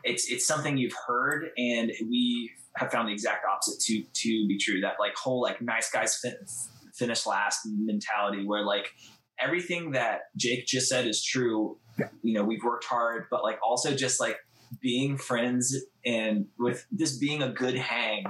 it's 0.03 0.29
it's 0.29 0.45
something 0.45 0.77
you've 0.77 0.95
heard, 1.07 1.49
and 1.57 1.91
we 2.09 2.51
have 2.77 2.91
found 2.91 3.07
the 3.07 3.13
exact 3.13 3.45
opposite 3.45 3.79
to 3.81 4.03
to 4.03 4.47
be 4.47 4.57
true. 4.57 4.81
That 4.81 4.95
like 4.99 5.15
whole 5.15 5.41
like 5.41 5.61
nice 5.61 5.89
guys 5.89 6.17
fin- 6.17 6.45
finish 6.93 7.25
last 7.25 7.61
mentality, 7.65 8.45
where 8.45 8.63
like 8.63 8.93
everything 9.39 9.91
that 9.91 10.21
Jake 10.37 10.65
just 10.65 10.87
said 10.89 11.07
is 11.07 11.23
true. 11.23 11.77
You 12.21 12.33
know, 12.33 12.43
we've 12.43 12.63
worked 12.63 12.85
hard, 12.85 13.25
but 13.29 13.43
like 13.43 13.59
also 13.63 13.95
just 13.95 14.19
like 14.19 14.37
being 14.79 15.17
friends 15.17 15.75
and 16.05 16.45
with 16.57 16.85
just 16.97 17.19
being 17.19 17.41
a 17.41 17.49
good 17.49 17.75
hang 17.75 18.25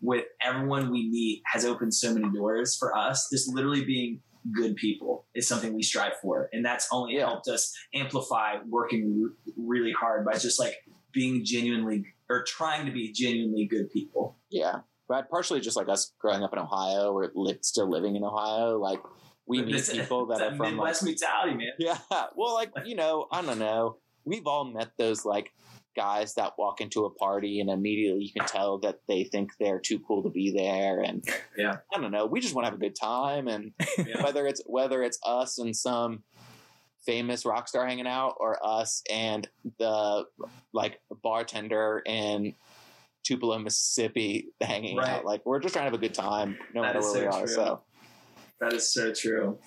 with 0.00 0.24
everyone 0.40 0.90
we 0.90 1.08
meet 1.10 1.42
has 1.46 1.64
opened 1.64 1.92
so 1.92 2.14
many 2.14 2.30
doors 2.32 2.76
for 2.76 2.96
us. 2.96 3.28
Just 3.30 3.52
literally 3.52 3.84
being 3.84 4.20
good 4.54 4.76
people 4.76 5.26
is 5.34 5.48
something 5.48 5.72
we 5.74 5.82
strive 5.82 6.12
for, 6.22 6.48
and 6.52 6.64
that's 6.64 6.88
only 6.92 7.14
Yeah. 7.14 7.26
helped 7.26 7.48
us 7.48 7.74
amplify 7.94 8.56
working 8.68 9.22
r- 9.24 9.52
really 9.56 9.92
hard 9.92 10.24
by 10.24 10.38
just 10.38 10.58
like 10.60 10.74
being 11.12 11.44
genuinely 11.44 12.04
or 12.28 12.44
trying 12.44 12.86
to 12.86 12.92
be 12.92 13.12
genuinely 13.12 13.66
good 13.66 13.90
people. 13.90 14.36
Yeah, 14.50 14.80
but 15.08 15.28
partially 15.30 15.60
just 15.60 15.76
like 15.76 15.88
us 15.88 16.12
growing 16.18 16.42
up 16.42 16.52
in 16.52 16.58
Ohio 16.58 17.12
or 17.12 17.30
li- 17.34 17.58
still 17.62 17.88
living 17.88 18.16
in 18.16 18.24
Ohio, 18.24 18.78
like 18.78 19.00
we 19.46 19.62
meet 19.62 19.74
It's- 19.76 19.92
people 19.92 20.26
that 20.26 20.40
are 20.42 20.50
from 20.50 20.58
like, 20.58 20.70
Midwest 20.72 21.04
mentality, 21.04 21.54
man. 21.56 21.72
yeah, 21.78 21.98
well, 22.36 22.54
like 22.54 22.72
you 22.84 22.96
know, 22.96 23.26
I 23.30 23.42
don't 23.42 23.58
know. 23.58 23.96
We've 24.24 24.46
all 24.46 24.64
met 24.64 24.90
those 24.98 25.24
like 25.24 25.52
guys 25.96 26.34
that 26.34 26.52
walk 26.58 26.80
into 26.80 27.06
a 27.06 27.10
party 27.14 27.60
and 27.60 27.70
immediately 27.70 28.22
you 28.24 28.32
can 28.32 28.46
tell 28.46 28.78
that 28.78 29.00
they 29.08 29.24
think 29.24 29.50
they're 29.58 29.80
too 29.80 29.98
cool 30.06 30.22
to 30.22 30.30
be 30.30 30.52
there, 30.52 31.00
and 31.00 31.24
Yeah. 31.56 31.76
I 31.92 32.00
don't 32.00 32.12
know. 32.12 32.26
We 32.26 32.40
just 32.40 32.54
want 32.54 32.66
to 32.66 32.70
have 32.70 32.78
a 32.78 32.82
good 32.82 32.94
time, 32.94 33.48
and 33.48 33.72
Yeah. 34.06 34.22
whether 34.22 34.46
it's 34.46 34.62
whether 34.66 35.02
it's 35.02 35.18
us 35.24 35.58
and 35.58 35.74
some 35.74 36.22
famous 37.04 37.44
rock 37.46 37.66
star 37.68 37.86
hanging 37.86 38.06
out 38.06 38.34
or 38.38 38.58
us 38.64 39.02
and 39.10 39.48
the 39.78 40.24
like 40.72 41.00
bartender 41.22 42.02
in 42.04 42.54
Tupelo, 43.24 43.58
Mississippi 43.58 44.48
hanging 44.60 44.98
Right. 44.98 45.08
out. 45.08 45.24
Like 45.24 45.44
we're 45.46 45.60
just 45.60 45.74
trying 45.74 45.84
to 45.86 45.90
have 45.90 45.98
a 45.98 46.02
good 46.02 46.14
time 46.14 46.56
no 46.74 46.82
That 46.82 46.94
matter 46.94 47.00
where 47.00 47.20
we 47.22 47.26
are. 47.26 47.44
true. 47.46 47.54
So 47.54 47.82
That 48.60 48.72
is 48.72 48.92
so 48.92 49.12
true. 49.12 49.58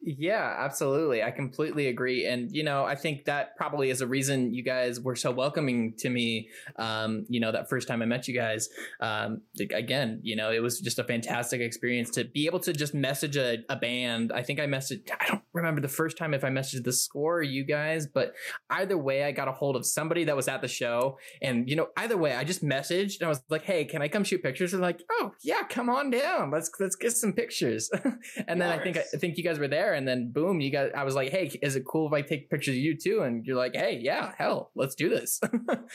Yeah, 0.00 0.54
absolutely. 0.58 1.24
I 1.24 1.32
completely 1.32 1.88
agree. 1.88 2.24
And, 2.24 2.52
you 2.52 2.62
know, 2.62 2.84
I 2.84 2.94
think 2.94 3.24
that 3.24 3.56
probably 3.56 3.90
is 3.90 4.00
a 4.00 4.06
reason 4.06 4.54
you 4.54 4.62
guys 4.62 5.00
were 5.00 5.16
so 5.16 5.32
welcoming 5.32 5.94
to 5.98 6.08
me. 6.08 6.48
Um, 6.76 7.26
you 7.28 7.40
know, 7.40 7.50
that 7.50 7.68
first 7.68 7.88
time 7.88 8.00
I 8.00 8.04
met 8.04 8.28
you 8.28 8.34
guys. 8.34 8.68
Um, 9.00 9.42
again, 9.74 10.20
you 10.22 10.36
know, 10.36 10.52
it 10.52 10.60
was 10.62 10.80
just 10.80 11.00
a 11.00 11.04
fantastic 11.04 11.60
experience 11.60 12.10
to 12.10 12.24
be 12.24 12.46
able 12.46 12.60
to 12.60 12.72
just 12.72 12.94
message 12.94 13.36
a, 13.36 13.58
a 13.68 13.74
band. 13.74 14.30
I 14.32 14.42
think 14.42 14.60
I 14.60 14.66
messaged, 14.66 15.10
I 15.20 15.26
don't 15.26 15.42
remember 15.58 15.80
the 15.80 15.88
first 15.88 16.16
time 16.16 16.34
if 16.34 16.44
I 16.44 16.48
messaged 16.50 16.84
the 16.84 16.92
score 16.92 17.38
or 17.38 17.42
you 17.42 17.64
guys, 17.64 18.06
but 18.06 18.34
either 18.70 18.96
way, 18.96 19.24
I 19.24 19.32
got 19.32 19.48
a 19.48 19.52
hold 19.52 19.76
of 19.76 19.86
somebody 19.86 20.24
that 20.24 20.36
was 20.36 20.48
at 20.48 20.60
the 20.60 20.68
show. 20.68 21.18
And, 21.42 21.68
you 21.68 21.76
know, 21.76 21.88
either 21.96 22.16
way, 22.16 22.34
I 22.34 22.44
just 22.44 22.64
messaged 22.64 23.20
and 23.20 23.26
I 23.26 23.28
was 23.28 23.42
like, 23.48 23.64
hey, 23.64 23.84
can 23.84 24.02
I 24.02 24.08
come 24.08 24.24
shoot 24.24 24.42
pictures? 24.42 24.72
And 24.72 24.82
like, 24.82 25.02
oh, 25.10 25.32
yeah, 25.42 25.62
come 25.68 25.88
on 25.88 26.10
down. 26.10 26.50
Let's, 26.50 26.70
let's 26.80 26.96
get 26.96 27.12
some 27.12 27.32
pictures. 27.32 27.90
and 28.48 28.60
then 28.60 28.70
I 28.70 28.78
think, 28.82 28.96
I 28.96 29.02
think 29.18 29.36
you 29.36 29.44
guys 29.44 29.58
were 29.58 29.68
there 29.68 29.94
and 29.94 30.06
then 30.06 30.30
boom, 30.32 30.60
you 30.60 30.70
guys, 30.70 30.90
I 30.96 31.04
was 31.04 31.14
like, 31.14 31.30
hey, 31.30 31.50
is 31.62 31.76
it 31.76 31.84
cool 31.86 32.06
if 32.06 32.12
I 32.12 32.22
take 32.22 32.50
pictures 32.50 32.74
of 32.74 32.80
you 32.80 32.96
too? 32.96 33.22
And 33.22 33.44
you're 33.44 33.56
like, 33.56 33.74
hey, 33.74 33.98
yeah, 34.02 34.32
hell, 34.38 34.70
let's 34.74 34.94
do 34.94 35.08
this. 35.08 35.40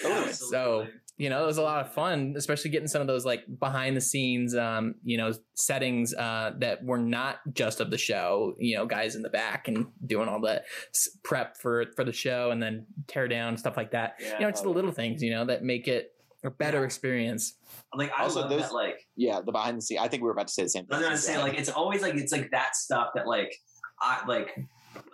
Oh, 0.05 0.31
so, 0.31 0.87
you 1.17 1.29
know, 1.29 1.43
it 1.43 1.45
was 1.45 1.57
a 1.57 1.61
lot 1.61 1.85
of 1.85 1.93
fun, 1.93 2.33
especially 2.37 2.71
getting 2.71 2.87
some 2.87 3.01
of 3.01 3.07
those 3.07 3.23
like 3.25 3.43
behind 3.59 3.95
the 3.95 4.01
scenes, 4.01 4.55
um, 4.55 4.95
you 5.03 5.17
know, 5.17 5.31
settings 5.53 6.13
uh, 6.15 6.53
that 6.59 6.83
were 6.83 6.97
not 6.97 7.37
just 7.53 7.79
of 7.79 7.91
the 7.91 7.97
show. 7.97 8.55
You 8.57 8.77
know, 8.77 8.85
guys 8.85 9.15
in 9.15 9.21
the 9.21 9.29
back 9.29 9.67
and 9.67 9.87
doing 10.05 10.27
all 10.27 10.41
the 10.41 10.63
prep 11.23 11.57
for 11.57 11.85
for 11.95 12.03
the 12.03 12.11
show 12.13 12.49
and 12.51 12.61
then 12.61 12.85
tear 13.07 13.27
down 13.27 13.57
stuff 13.57 13.77
like 13.77 13.91
that. 13.91 14.15
Yeah. 14.19 14.33
You 14.33 14.39
know, 14.41 14.47
it's 14.47 14.61
the 14.61 14.69
little 14.69 14.91
things 14.91 15.21
you 15.21 15.31
know 15.31 15.45
that 15.45 15.63
make 15.63 15.87
it 15.87 16.09
a 16.43 16.49
better 16.49 16.79
Yeah. 16.79 16.85
experience. 16.85 17.53
like 17.95 18.11
I 18.17 18.23
Also, 18.23 18.41
love 18.41 18.49
those- 18.49 18.61
that 18.63 18.73
like 18.73 19.07
yeah, 19.15 19.39
the 19.45 19.51
behind 19.51 19.77
the 19.77 19.81
scene. 19.81 19.99
I 19.99 20.07
think 20.07 20.23
we 20.23 20.25
were 20.25 20.33
about 20.33 20.47
to 20.47 20.53
say 20.53 20.63
the 20.63 20.69
same 20.69 20.85
thing. 20.87 20.95
I 20.97 21.01
thing. 21.01 21.11
was 21.11 21.25
gonna 21.25 21.37
say 21.37 21.43
like 21.43 21.57
it's 21.59 21.69
always 21.69 22.01
like 22.01 22.15
it's 22.15 22.31
like 22.31 22.49
that 22.51 22.75
stuff 22.75 23.09
that 23.15 23.27
like 23.27 23.53
I 24.01 24.25
like. 24.27 24.49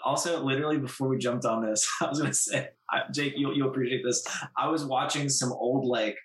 Also, 0.03 0.43
literally 0.43 0.77
before 0.77 1.07
we 1.07 1.17
jumped 1.17 1.45
on 1.45 1.65
this, 1.65 1.87
I 2.01 2.07
was 2.09 2.19
gonna 2.19 2.33
say, 2.33 2.69
I, 2.91 3.01
Jake, 3.11 3.33
you'll 3.35 3.55
you'll 3.55 3.69
appreciate 3.69 4.03
this. 4.03 4.25
I 4.57 4.67
was 4.67 4.85
watching 4.85 5.29
some 5.29 5.51
old 5.53 5.85
like 5.85 6.17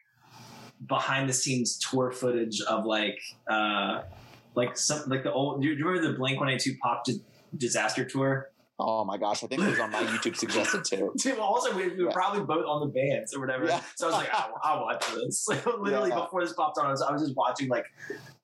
behind 0.87 1.29
the 1.29 1.33
scenes 1.33 1.79
tour 1.79 2.11
footage 2.11 2.61
of 2.62 2.85
like 2.85 3.19
uh 3.49 4.03
like 4.55 4.77
some 4.77 5.03
like 5.09 5.23
the 5.23 5.33
old. 5.33 5.62
Do 5.62 5.69
you 5.69 5.85
remember 5.85 6.09
the 6.09 6.17
Blink 6.17 6.41
One 6.41 6.49
Eight 6.49 6.61
Two 6.61 6.77
Pop 6.83 7.05
Di- 7.05 7.21
Disaster 7.57 8.05
tour? 8.05 8.51
Oh 8.77 9.05
my 9.05 9.16
gosh, 9.18 9.45
I 9.45 9.47
think 9.47 9.62
it 9.62 9.68
was 9.70 9.79
on 9.79 9.93
my 9.93 10.03
YouTube 10.03 10.37
suggested 10.37 10.85
too. 10.91 11.12
Dude, 11.16 11.39
also 11.39 11.77
we, 11.77 11.89
we 11.91 12.03
were 12.03 12.11
Yeah. 12.11 12.12
probably 12.12 12.41
both 12.43 12.66
on 12.66 12.81
the 12.81 12.93
bands 12.93 13.33
or 13.33 13.41
whatever. 13.41 13.66
Yeah. 13.66 13.81
So 13.95 14.07
I 14.07 14.11
was 14.11 14.16
like, 14.18 14.31
I'll, 14.35 14.53
I'll 14.64 14.83
watch 14.83 15.07
this. 15.14 15.47
Literally 15.79 16.11
Yeah. 16.11 16.16
before 16.20 16.43
this 16.43 16.53
popped 16.55 16.79
on, 16.79 16.87
I 16.87 16.91
was, 16.91 17.01
I 17.01 17.12
was 17.12 17.22
just 17.22 17.37
watching 17.37 17.68
like 17.68 17.87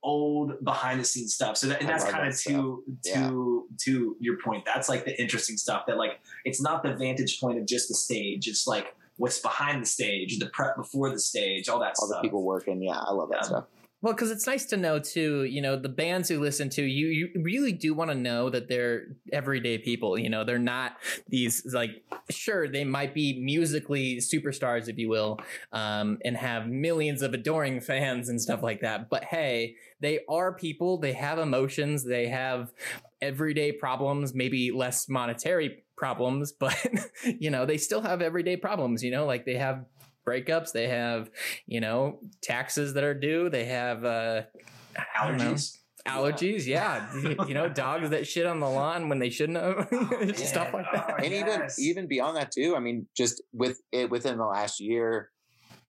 old 0.04 0.62
behind 0.64 1.00
the 1.00 1.04
scenes 1.04 1.34
stuff. 1.34 1.56
So 1.56 1.66
that, 1.68 1.80
and 1.80 1.88
that's 1.88 2.04
kind 2.04 2.28
of 2.28 2.34
stuff. 2.34 2.52
to 2.54 2.84
to 3.12 3.66
to 3.86 4.16
your 4.20 4.36
point. 4.44 4.64
That's 4.64 4.88
like 4.88 5.04
the 5.04 5.20
interesting 5.20 5.56
stuff 5.56 5.84
that 5.86 5.96
like 5.96 6.20
it's 6.44 6.62
not 6.62 6.82
the 6.84 6.94
vantage 6.94 7.40
point 7.40 7.58
of 7.58 7.66
just 7.66 7.88
the 7.88 7.94
stage. 7.94 8.46
It's 8.46 8.68
like 8.68 8.94
what's 9.16 9.40
behind 9.40 9.82
the 9.82 9.86
stage, 9.86 10.38
the 10.38 10.46
prep 10.46 10.76
before 10.76 11.10
the 11.10 11.18
stage, 11.18 11.68
all 11.68 11.80
that 11.80 11.94
All 12.00 12.08
the 12.08 12.20
people 12.22 12.42
working, 12.44 12.80
yeah, 12.82 12.98
I 12.98 13.12
love 13.12 13.30
that 13.30 13.46
stuff. 13.46 13.64
Well, 14.02 14.14
because 14.14 14.30
it's 14.30 14.46
nice 14.46 14.64
to 14.66 14.78
know 14.78 14.98
too, 14.98 15.44
you 15.44 15.60
know, 15.60 15.76
the 15.76 15.90
bands 15.90 16.30
who 16.30 16.40
listen 16.40 16.70
to 16.70 16.82
you, 16.82 17.08
you 17.08 17.28
really 17.42 17.72
do 17.72 17.92
want 17.92 18.10
to 18.10 18.16
know 18.16 18.48
that 18.48 18.66
they're 18.66 19.08
everyday 19.30 19.76
people. 19.76 20.18
You 20.18 20.30
know, 20.30 20.42
they're 20.42 20.58
not 20.58 20.96
these 21.28 21.66
like, 21.74 22.02
sure, 22.30 22.66
they 22.66 22.84
might 22.84 23.12
be 23.12 23.38
musically 23.40 24.16
superstars, 24.16 24.88
if 24.88 24.96
you 24.96 25.10
will, 25.10 25.38
um, 25.72 26.18
and 26.24 26.34
have 26.34 26.66
millions 26.66 27.20
of 27.20 27.34
adoring 27.34 27.82
fans 27.82 28.30
and 28.30 28.40
stuff 28.40 28.62
like 28.62 28.80
that. 28.80 29.10
But 29.10 29.24
hey, 29.24 29.76
they 30.00 30.20
are 30.30 30.54
people. 30.54 30.96
They 30.96 31.12
have 31.12 31.38
emotions. 31.38 32.02
They 32.02 32.28
have 32.28 32.72
everyday 33.20 33.70
problems, 33.70 34.34
maybe 34.34 34.70
less 34.70 35.10
monetary 35.10 35.84
problems, 35.98 36.52
but 36.58 36.74
you 37.38 37.50
know, 37.50 37.66
they 37.66 37.76
still 37.76 38.00
have 38.00 38.22
everyday 38.22 38.56
problems. 38.56 39.04
You 39.04 39.10
know, 39.10 39.26
like 39.26 39.44
they 39.44 39.56
have 39.56 39.84
breakups. 40.30 40.72
They 40.72 40.88
have 40.88 41.30
you 41.66 41.80
know 41.80 42.20
taxes 42.42 42.94
that 42.94 43.04
are 43.04 43.14
due. 43.14 43.48
They 43.48 43.64
have 43.66 44.04
uh 44.04 44.42
I 45.18 45.28
don't 45.28 45.38
know, 45.38 45.54
Allergies. 45.54 45.78
allergies 46.06 46.66
yeah. 46.66 47.12
You 47.46 47.54
know 47.54 47.68
dogs 47.68 48.10
that 48.10 48.26
shit 48.26 48.46
on 48.46 48.60
the 48.60 48.68
lawn 48.68 49.08
when 49.08 49.18
they 49.18 49.30
shouldn't 49.30 49.58
have. 49.58 50.36
Stuff 50.36 50.72
like 50.72 50.86
that. 50.92 51.06
Oh, 51.10 51.14
and 51.22 51.32
yes. 51.32 51.78
even 51.78 51.90
even 51.90 52.06
beyond 52.06 52.36
that 52.36 52.50
too 52.52 52.74
i 52.76 52.80
mean 52.80 53.06
just 53.16 53.42
with 53.52 53.80
it 53.92 54.10
within 54.10 54.38
the 54.38 54.46
last 54.46 54.80
year 54.80 55.30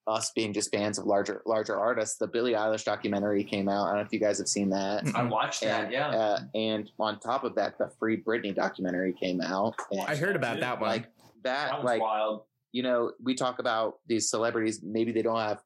us 0.08 0.32
being 0.36 0.52
just 0.52 0.72
fans 0.74 0.98
of 0.98 1.06
larger 1.06 1.42
larger 1.46 1.78
artists 1.78 2.18
the 2.18 2.28
billie 2.28 2.54
eilish 2.54 2.84
documentary 2.84 3.44
came 3.44 3.70
out. 3.70 3.86
I 3.86 3.89
don't 3.89 3.98
know 3.98 4.06
if 4.06 4.12
you 4.12 4.20
guys 4.20 4.39
have 4.39 4.48
seen 4.48 4.70
that. 4.72 5.04
I 5.16 5.24
watched 5.24 5.62
that. 5.62 5.86
and 5.86 5.94
yeah. 5.94 6.10
uh, 6.10 6.39
and 6.56 6.89
on 7.00 7.20
top 7.20 7.44
of 7.44 7.56
that 7.56 7.78
the 7.78 7.92
free 8.00 8.22
britney 8.22 8.54
documentary 8.54 9.14
came 9.14 9.42
out. 9.42 9.76
I 10.08 10.16
heard 10.16 10.36
about 10.36 10.60
that 10.60 10.80
one. 10.80 10.89
Like 10.89 11.04
that, 11.44 11.70
that 11.70 11.78
was 11.78 11.86
like 11.86 12.02
wild. 12.02 12.44
You 12.72 12.84
know 12.84 13.11
we 13.24 13.36
talk 13.36 13.59
about 13.59 13.95
these 14.07 14.30
celebrities 14.30 14.82
maybe 14.84 15.11
they 15.11 15.22
don't 15.22 15.39
have 15.39 15.59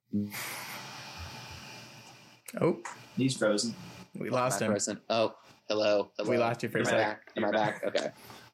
oh 2.61 2.77
He's 3.15 3.37
frozen. 3.37 3.75
we 4.15 4.29
lost 4.29 4.61
him 4.61 4.71
person. 4.71 4.99
oh 5.09 5.33
hello, 5.69 6.11
hello. 6.17 6.29
we 6.29 6.37
lost 6.37 6.63
you 6.63 6.69
for 6.69 6.79
a 6.79 6.81
Am 6.81 6.87
I 6.87 6.89
second 6.89 7.03
back? 7.03 7.21
Am 7.37 7.45
I 7.45 7.51
back? 7.51 7.83
Okay. 7.85 8.09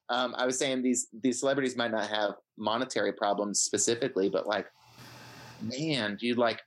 Um, 0.09 0.35
I 0.37 0.45
was 0.45 0.57
saying 0.59 0.81
these 0.83 1.07
these 1.23 1.39
celebrities 1.39 1.77
might 1.77 1.91
not 1.91 2.09
have 2.09 2.31
monetary 2.57 3.13
problems 3.13 3.61
specifically, 3.61 4.29
but 4.29 4.45
like, 4.45 4.67
man, 5.61 6.17
dude, 6.19 6.37
like 6.37 6.61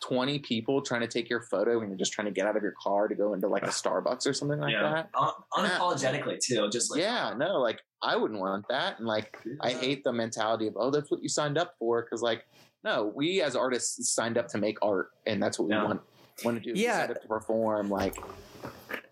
twenty 0.00 0.38
people 0.38 0.80
trying 0.80 1.00
to 1.00 1.08
take 1.08 1.28
your 1.28 1.42
photo 1.42 1.80
and 1.80 1.90
you're 1.90 1.98
just 1.98 2.12
trying 2.12 2.26
to 2.26 2.32
get 2.32 2.46
out 2.46 2.56
of 2.56 2.62
your 2.62 2.74
car 2.80 3.08
to 3.08 3.16
go 3.16 3.34
into 3.34 3.48
like 3.48 3.64
a 3.64 3.68
Starbucks 3.70 4.26
or 4.26 4.32
something 4.32 4.60
like 4.60 4.72
yeah. 4.72 4.82
that. 4.82 5.10
Un- 5.14 5.32
unapologetically 5.66 6.38
too. 6.38 6.68
Just 6.70 6.90
like 6.90 7.00
yeah, 7.00 7.34
no, 7.36 7.58
like 7.58 7.80
I 8.02 8.16
wouldn't 8.16 8.40
want 8.40 8.66
that, 8.68 8.98
and 8.98 9.06
like 9.06 9.36
I 9.60 9.70
hate 9.70 10.04
the 10.04 10.12
mentality 10.12 10.66
of 10.66 10.74
oh, 10.76 10.90
that's 10.90 11.10
what 11.10 11.22
you 11.22 11.28
signed 11.28 11.58
up 11.58 11.74
for, 11.78 12.02
because 12.02 12.22
like 12.22 12.44
no, 12.84 13.12
we 13.14 13.42
as 13.42 13.56
artists 13.56 14.10
signed 14.10 14.38
up 14.38 14.48
to 14.48 14.58
make 14.58 14.78
art, 14.82 15.10
and 15.26 15.42
that's 15.42 15.58
what 15.58 15.68
we 15.68 15.74
want 15.74 16.00
want 16.44 16.62
to 16.62 16.72
do. 16.74 16.78
Yeah. 16.78 17.06
to 17.06 17.14
perform. 17.26 17.90
Like, 17.90 18.16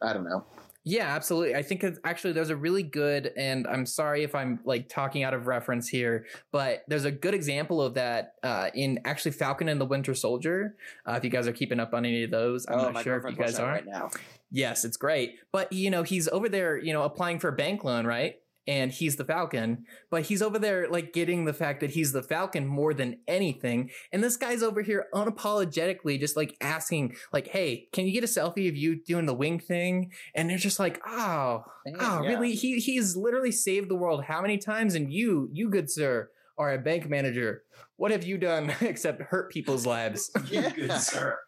I 0.03 0.13
don't 0.13 0.25
know. 0.25 0.45
Yeah, 0.89 1.09
absolutely. 1.09 1.57
I 1.57 1.65
think 1.65 1.83
it's 1.83 1.99
actually 2.05 2.33
there's 2.33 2.51
a 2.51 2.57
really 2.57 2.85
good, 2.85 3.33
and 3.37 3.67
I'm 3.67 3.87
sorry 3.87 4.23
if 4.23 4.37
I'm 4.37 4.61
like 4.65 4.89
talking 4.89 5.25
out 5.25 5.35
of 5.35 5.49
reference 5.49 5.89
here, 5.89 6.27
but 6.53 6.85
there's 6.87 7.05
a 7.05 7.11
good 7.11 7.35
example 7.35 7.83
of 7.83 7.95
that 7.95 8.35
uh, 8.45 8.71
in 8.73 9.01
actually 9.05 9.33
Falcon 9.33 9.69
and 9.69 9.81
the 9.81 9.85
Winter 9.85 10.15
Soldier. 10.15 10.77
Uh, 11.05 11.15
if 11.15 11.25
you 11.25 11.31
guys 11.31 11.49
are 11.49 11.53
keeping 11.53 11.81
up 11.81 11.93
on 11.93 12.05
any 12.05 12.23
of 12.23 12.31
those, 12.31 12.67
I'm 12.69 12.79
oh, 12.79 12.91
not 12.93 13.03
sure 13.03 13.17
if 13.17 13.25
you 13.29 13.37
guys 13.37 13.59
are. 13.59 13.67
right 13.67 13.85
now. 13.85 14.11
Yes, 14.53 14.85
it's 14.85 14.97
great. 14.97 15.41
But 15.51 15.73
you 15.73 15.91
know, 15.91 16.05
he's 16.05 16.29
over 16.29 16.49
there, 16.49 16.79
you 16.79 16.93
know, 16.93 17.03
applying 17.03 17.41
for 17.41 17.49
a 17.49 17.53
bank 17.53 17.83
loan, 17.83 18.07
right? 18.07 18.37
And 18.69 18.91
he's 18.91 19.15
the 19.17 19.25
Falcon, 19.25 19.85
but 20.11 20.23
he's 20.23 20.43
over 20.43 20.59
there 20.59 20.89
like 20.89 21.13
getting 21.13 21.45
the 21.45 21.53
fact 21.53 21.81
that 21.81 21.91
he's 21.91 22.13
the 22.13 22.23
Falcon 22.23 22.67
more 22.67 22.93
than 22.95 23.19
anything. 23.29 23.91
And 24.13 24.25
this 24.25 24.37
guy's 24.37 24.63
over 24.63 24.83
here 24.83 25.07
unapologetically 25.15 26.19
just 26.19 26.37
like 26.37 26.57
asking, 26.61 27.15
like, 27.33 27.49
hey, 27.49 27.89
can 27.93 28.07
you 28.07 28.13
get 28.13 28.25
a 28.25 28.27
selfie 28.27 28.69
of 28.69 28.77
you 28.77 28.97
doing 29.05 29.27
the 29.27 29.35
wing 29.35 29.61
thing? 29.61 30.11
And 30.35 30.51
they're 30.51 30.59
just 30.59 30.79
like, 30.79 31.01
oh, 31.07 31.65
Damn, 31.87 31.97
oh, 32.01 32.23
yeah. 32.23 32.29
really? 32.29 32.55
He 32.55 32.81
he's 32.81 33.17
literally 33.17 33.53
saved 33.53 33.89
the 33.89 33.95
world 33.95 34.25
how 34.25 34.43
many 34.43 34.59
times? 34.59 34.95
And 34.95 35.13
you, 35.13 35.49
you 35.53 35.71
good 35.71 35.91
sir, 35.91 36.31
are 36.59 36.73
a 36.73 36.79
bank 36.79 37.09
manager. 37.09 37.63
What 37.97 38.11
have 38.11 38.25
you 38.25 38.37
done 38.39 38.73
except 38.81 39.23
hurt 39.23 39.51
people's 39.53 39.87
lives? 39.87 40.31
Yeah. 40.51 40.71
Good 40.71 40.93
sir. 41.01 41.39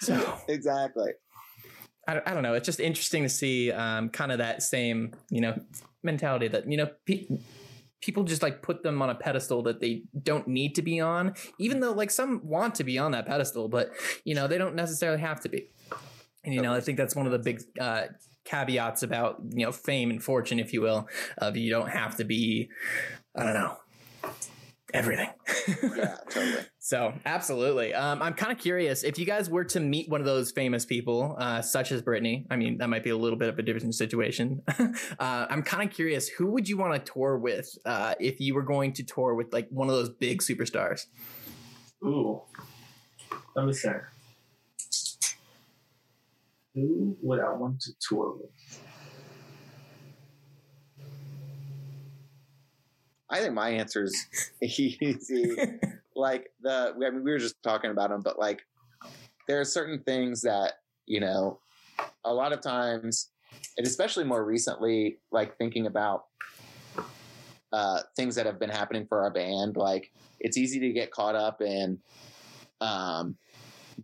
So 0.00 0.38
Exactly. 0.48 1.12
I, 2.08 2.14
don't- 2.14 2.28
I 2.28 2.34
don't 2.34 2.42
know. 2.44 2.54
It's 2.54 2.66
just 2.66 2.78
interesting 2.80 3.22
to 3.24 3.28
see 3.28 3.72
um, 3.72 4.10
kind 4.10 4.30
of 4.30 4.38
that 4.38 4.62
same, 4.62 5.12
you 5.30 5.40
know, 5.40 5.58
mentality 6.06 6.48
that, 6.48 6.70
you 6.70 6.78
know, 6.78 6.88
pe- 7.04 7.26
people 8.00 8.24
just 8.24 8.42
like 8.42 8.62
put 8.62 8.82
them 8.82 9.02
on 9.02 9.10
a 9.10 9.14
pedestal 9.14 9.62
that 9.64 9.80
they 9.80 10.04
don't 10.22 10.48
need 10.48 10.74
to 10.76 10.82
be 10.82 11.00
on, 11.00 11.34
even 11.58 11.80
though 11.80 11.92
like 11.92 12.10
some 12.10 12.40
want 12.44 12.74
to 12.76 12.84
be 12.84 12.98
on 12.98 13.12
that 13.12 13.26
pedestal, 13.26 13.68
but, 13.68 13.90
you 14.24 14.34
know, 14.34 14.46
they 14.46 14.56
don't 14.56 14.74
necessarily 14.74 15.20
have 15.20 15.40
to 15.40 15.48
be. 15.48 15.68
And, 16.44 16.54
you 16.54 16.62
know, 16.62 16.72
I 16.72 16.80
think 16.80 16.96
that's 16.96 17.16
one 17.16 17.26
of 17.26 17.32
the 17.32 17.38
big 17.38 17.62
uh, 17.80 18.04
caveats 18.44 19.02
about, 19.02 19.42
you 19.50 19.66
know, 19.66 19.72
fame 19.72 20.10
and 20.10 20.22
fortune, 20.22 20.60
if 20.60 20.72
you 20.72 20.80
will, 20.80 21.08
of 21.38 21.56
you 21.56 21.70
don't 21.70 21.90
have 21.90 22.16
to 22.16 22.24
be, 22.24 22.70
I 23.36 23.42
don't 23.42 23.54
know, 23.54 23.76
everything. 24.94 25.28
Yeah, 25.96 26.16
totally. 26.30 26.64
So 26.78 27.12
absolutely. 27.24 27.92
Um, 27.94 28.22
I'm 28.22 28.34
kind 28.34 28.52
of 28.52 28.58
curious 28.58 29.02
if 29.02 29.18
you 29.18 29.26
guys 29.26 29.50
were 29.50 29.64
to 29.64 29.80
meet 29.80 30.08
one 30.08 30.20
of 30.20 30.26
those 30.26 30.52
famous 30.52 30.84
people, 30.84 31.36
uh, 31.38 31.62
such 31.62 31.92
as 31.92 32.02
Britney. 32.02 32.46
I 32.50 32.56
mean, 32.56 32.78
that 32.78 32.88
might 32.88 33.04
be 33.04 33.10
a 33.10 33.16
little 33.16 33.38
bit 33.38 33.48
of 33.48 33.58
a 33.58 33.62
different 33.62 33.94
situation. 33.94 34.62
uh, 34.78 34.86
I'm 35.18 35.62
kind 35.62 35.88
of 35.88 35.94
curious, 35.94 36.28
who 36.28 36.46
would 36.52 36.68
you 36.68 36.76
want 36.76 37.04
to 37.04 37.12
tour 37.12 37.38
with 37.38 37.68
uh, 37.84 38.14
if 38.20 38.40
you 38.40 38.54
were 38.54 38.62
going 38.62 38.92
to 38.94 39.02
tour 39.02 39.34
with 39.34 39.52
like 39.52 39.68
one 39.70 39.88
of 39.88 39.94
those 39.94 40.10
big 40.10 40.40
superstars? 40.42 41.06
Ooh. 42.04 42.42
Let 43.54 43.66
me 43.66 43.72
think. 43.72 43.96
Who 46.74 47.16
would 47.22 47.40
I 47.40 47.52
want 47.54 47.80
to 47.80 47.92
tour 48.06 48.36
with? 48.38 48.80
I 53.30 53.40
think 53.40 53.54
my 53.54 53.70
answer 53.70 54.04
is 54.04 54.26
easy. 54.62 55.56
like 56.14 56.50
the, 56.62 56.94
I 56.96 57.10
mean, 57.10 57.24
we 57.24 57.32
were 57.32 57.38
just 57.38 57.62
talking 57.62 57.90
about 57.90 58.10
them, 58.10 58.22
but 58.22 58.38
like 58.38 58.62
there 59.48 59.60
are 59.60 59.64
certain 59.64 60.00
things 60.00 60.42
that 60.42 60.74
you 61.06 61.20
know, 61.20 61.60
a 62.24 62.32
lot 62.32 62.52
of 62.52 62.60
times, 62.60 63.30
and 63.78 63.86
especially 63.86 64.24
more 64.24 64.44
recently, 64.44 65.18
like 65.30 65.56
thinking 65.56 65.86
about 65.86 66.26
uh, 67.72 68.00
things 68.16 68.34
that 68.34 68.46
have 68.46 68.58
been 68.58 68.70
happening 68.70 69.06
for 69.06 69.22
our 69.22 69.30
band. 69.30 69.76
Like 69.76 70.12
it's 70.40 70.56
easy 70.56 70.80
to 70.80 70.92
get 70.92 71.10
caught 71.10 71.34
up 71.34 71.62
in 71.62 71.98
um, 72.80 73.36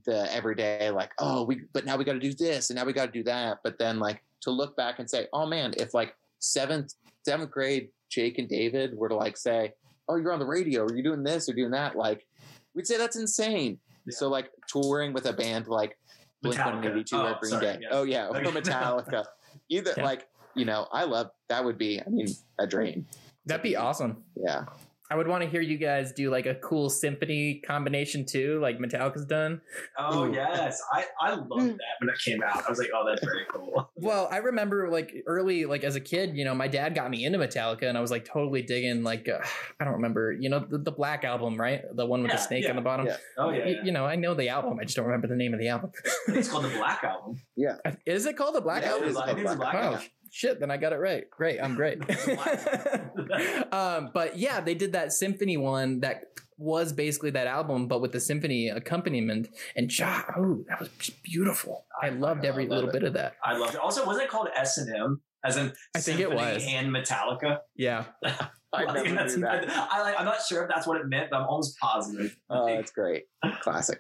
the 0.04 0.32
everyday, 0.32 0.90
like 0.90 1.12
oh, 1.18 1.44
we, 1.44 1.62
but 1.72 1.84
now 1.84 1.96
we 1.96 2.04
got 2.04 2.14
to 2.14 2.20
do 2.20 2.32
this, 2.32 2.70
and 2.70 2.78
now 2.78 2.84
we 2.84 2.92
got 2.92 3.06
to 3.06 3.12
do 3.12 3.24
that. 3.24 3.58
But 3.62 3.78
then 3.78 3.98
like 3.98 4.22
to 4.42 4.50
look 4.50 4.76
back 4.76 4.98
and 4.98 5.10
say, 5.10 5.26
oh 5.32 5.46
man, 5.46 5.74
if 5.76 5.92
like 5.92 6.14
seventh 6.38 6.94
seventh 7.24 7.50
grade 7.50 7.90
Jake 8.12 8.38
and 8.38 8.48
David 8.48 8.96
were 8.96 9.08
to 9.08 9.16
like 9.16 9.36
say, 9.36 9.72
"Oh, 10.08 10.16
you're 10.16 10.32
on 10.32 10.38
the 10.38 10.46
radio, 10.46 10.82
or 10.84 10.92
you're 10.92 11.02
doing 11.02 11.22
this, 11.22 11.48
or 11.48 11.54
doing 11.54 11.70
that," 11.70 11.96
like 11.96 12.26
we'd 12.74 12.86
say 12.86 12.98
that's 12.98 13.16
insane. 13.16 13.78
Yeah. 14.06 14.14
So 14.16 14.28
like 14.28 14.50
touring 14.68 15.12
with 15.14 15.26
a 15.26 15.32
band 15.32 15.66
like 15.68 15.98
Blink 16.42 16.58
One 16.64 16.82
Metallica. 16.82 16.90
Eighty 16.90 17.04
Two 17.04 17.16
Oh, 17.16 17.26
or 17.32 17.38
Green 17.40 17.60
Day, 17.60 17.78
yeah. 17.80 17.88
oh 17.92 18.02
yeah, 18.02 18.28
or 18.28 18.34
Metallica, 18.42 19.24
either 19.70 19.94
Yeah. 19.96 20.04
like 20.04 20.28
you 20.54 20.66
know, 20.66 20.86
I 20.92 21.04
love 21.04 21.30
that 21.48 21.64
would 21.64 21.78
be, 21.78 21.98
I 22.00 22.08
mean, 22.10 22.26
a 22.58 22.66
dream. 22.66 23.06
That'd 23.46 23.62
be 23.62 23.74
awesome. 23.76 24.22
Yeah, 24.36 24.66
I 25.12 25.14
would 25.14 25.28
want 25.28 25.44
to 25.44 25.48
hear 25.50 25.60
you 25.60 25.76
guys 25.76 26.12
do 26.12 26.30
like 26.30 26.46
a 26.46 26.54
cool 26.54 26.88
symphony 26.88 27.60
combination 27.66 28.24
too, 28.24 28.58
like 28.62 28.78
Metallica's 28.78 29.26
done. 29.26 29.60
Oh 29.98 30.24
Ooh. 30.24 30.32
yes, 30.32 30.80
I 30.90 31.04
I 31.20 31.34
loved 31.34 31.50
that 31.72 31.94
when 32.00 32.08
it 32.08 32.18
came 32.24 32.42
out. 32.42 32.64
I 32.66 32.70
was 32.70 32.78
like, 32.78 32.88
oh, 32.94 33.04
that's 33.06 33.22
very 33.22 33.44
cool. 33.52 33.90
Well, 34.02 34.26
I 34.32 34.38
remember 34.38 34.88
like 34.90 35.14
early, 35.26 35.64
like 35.64 35.84
as 35.84 35.94
a 35.96 36.00
kid, 36.00 36.34
you 36.36 36.44
know, 36.44 36.54
my 36.54 36.66
dad 36.66 36.94
got 36.94 37.08
me 37.10 37.24
into 37.24 37.38
Metallica, 37.38 37.84
and 37.84 37.96
I 37.96 38.00
was 38.00 38.10
like 38.10 38.24
totally 38.24 38.62
digging. 38.62 39.04
Like, 39.04 39.28
uh, 39.28 39.38
I 39.78 39.84
don't 39.84 39.92
remember, 39.94 40.32
you 40.32 40.48
know, 40.48 40.58
the, 40.58 40.78
the 40.78 40.90
Black 40.90 41.22
album, 41.24 41.60
right? 41.60 41.82
The 41.94 42.04
one 42.06 42.22
with 42.22 42.32
the 42.32 42.38
snake 42.38 42.64
yeah, 42.64 42.70
on 42.70 42.76
the 42.76 42.82
bottom. 42.82 43.06
yeah. 43.06 43.16
Oh 43.38 43.50
yeah, 43.50 43.64
Y- 43.64 43.70
yeah. 43.76 43.84
You 43.84 43.92
know, 43.92 44.04
I 44.06 44.16
know 44.16 44.34
the 44.34 44.48
album. 44.48 44.78
I 44.80 44.84
just 44.84 44.96
don't 44.96 45.04
remember 45.06 45.28
the 45.28 45.36
name 45.36 45.52
of 45.54 45.60
the 45.60 45.68
album. 45.68 45.92
it's 46.28 46.48
called 46.48 46.64
the 46.64 46.70
Black 46.70 47.04
Album. 47.04 47.40
Yeah, 47.54 47.76
is 48.06 48.26
it 48.26 48.36
called 48.36 48.54
the 48.56 48.60
Black 48.62 48.82
Yeah, 48.82 48.92
Album? 48.92 49.08
is 49.10 49.16
I 49.16 49.26
think 49.26 49.38
it's 49.40 49.52
a 49.52 49.56
Black 49.56 49.74
Oh 49.74 49.78
Album. 49.78 50.00
Shit! 50.32 50.58
Then 50.58 50.70
I 50.70 50.76
got 50.78 50.92
it 50.92 50.96
right. 50.96 51.30
Great, 51.30 51.60
I'm 51.60 51.74
great. 51.76 51.98
um, 53.72 54.10
but 54.12 54.36
yeah, 54.38 54.60
they 54.60 54.74
did 54.74 54.92
that 54.92 55.12
symphony 55.12 55.56
one 55.56 56.00
that 56.00 56.24
was 56.58 56.92
basically 56.92 57.30
that 57.30 57.46
album, 57.46 57.88
but 57.88 58.00
with 58.00 58.12
the 58.12 58.20
symphony 58.20 58.68
accompaniment. 58.68 59.48
And 59.76 59.96
ja, 59.96 60.22
oh, 60.36 60.64
that 60.68 60.78
was 60.80 60.88
beautiful. 61.22 61.84
I, 62.00 62.10
loved 62.10 62.44
every 62.44 62.64
love 62.66 62.70
little 62.76 62.90
it. 62.90 62.92
bit 62.92 63.02
of 63.04 63.14
that. 63.14 63.34
I 63.44 63.56
loved 63.56 63.74
it. 63.74 63.80
Also, 63.80 64.06
wasn't 64.06 64.24
it 64.26 64.30
called 64.30 64.48
S 64.56 64.78
and 64.78 64.94
M? 64.94 65.20
As 65.44 65.56
in, 65.56 65.72
I 65.94 66.00
think 66.00 66.20
it 66.20 66.30
was. 66.30 66.64
and 66.68 66.88
Metallica. 66.90 67.58
Yeah. 67.74 68.04
I 68.24 68.84
Like, 68.84 68.94
never 68.94 69.08
that's- 69.10 69.34
knew 69.34 69.42
that. 69.42 69.68
I, 69.68 70.12
I, 70.12 70.14
I'm 70.18 70.24
not 70.24 70.40
sure 70.40 70.62
if 70.62 70.68
that's 70.68 70.86
what 70.86 71.00
it 71.00 71.06
meant, 71.08 71.30
but 71.30 71.40
I'm 71.40 71.48
almost 71.48 71.76
positive. 71.80 72.36
Oh, 72.48 72.66
that's 72.66 72.92
great. 72.92 73.24
Classic. 73.60 73.98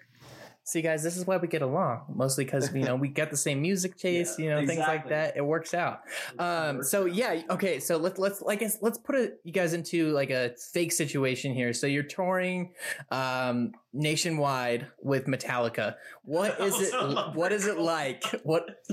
See, 0.64 0.80
guys, 0.80 1.02
this 1.02 1.16
is 1.16 1.26
why 1.26 1.38
we 1.38 1.48
get 1.48 1.62
along. 1.62 2.02
Mostly 2.14 2.44
because 2.44 2.72
you 2.74 2.84
know 2.84 2.94
we 2.94 3.08
got 3.08 3.30
the 3.30 3.36
same 3.36 3.60
music 3.60 3.96
taste, 3.98 4.38
Yeah, 4.38 4.44
you 4.44 4.50
know, 4.50 4.66
things 4.66 4.78
like 4.80 5.08
that. 5.08 5.36
It 5.36 5.44
works 5.44 5.74
out. 5.74 6.02
Um, 6.38 6.82
so 6.84 7.04
yeah, 7.04 7.42
okay. 7.50 7.80
So 7.80 7.96
let's 7.96 8.18
let's 8.18 8.40
like 8.40 8.62
us- 8.62 8.78
let's 8.80 8.98
put 8.98 9.16
it 9.16 9.40
you 9.44 9.52
guys 9.52 9.72
into 9.72 10.12
like 10.12 10.30
a 10.30 10.54
fake 10.72 10.92
situation 10.92 11.52
here. 11.52 11.72
So 11.72 11.86
you're 11.88 12.04
touring 12.04 12.74
um, 13.10 13.72
nationwide 13.92 14.86
with 15.02 15.26
Metallica. 15.26 15.96
What 16.24 16.60
is 16.66 16.80
it? 16.80 16.94
What 17.34 17.52
is 17.52 17.66
it 17.66 17.78
like? 17.78 18.22
What 18.44 18.84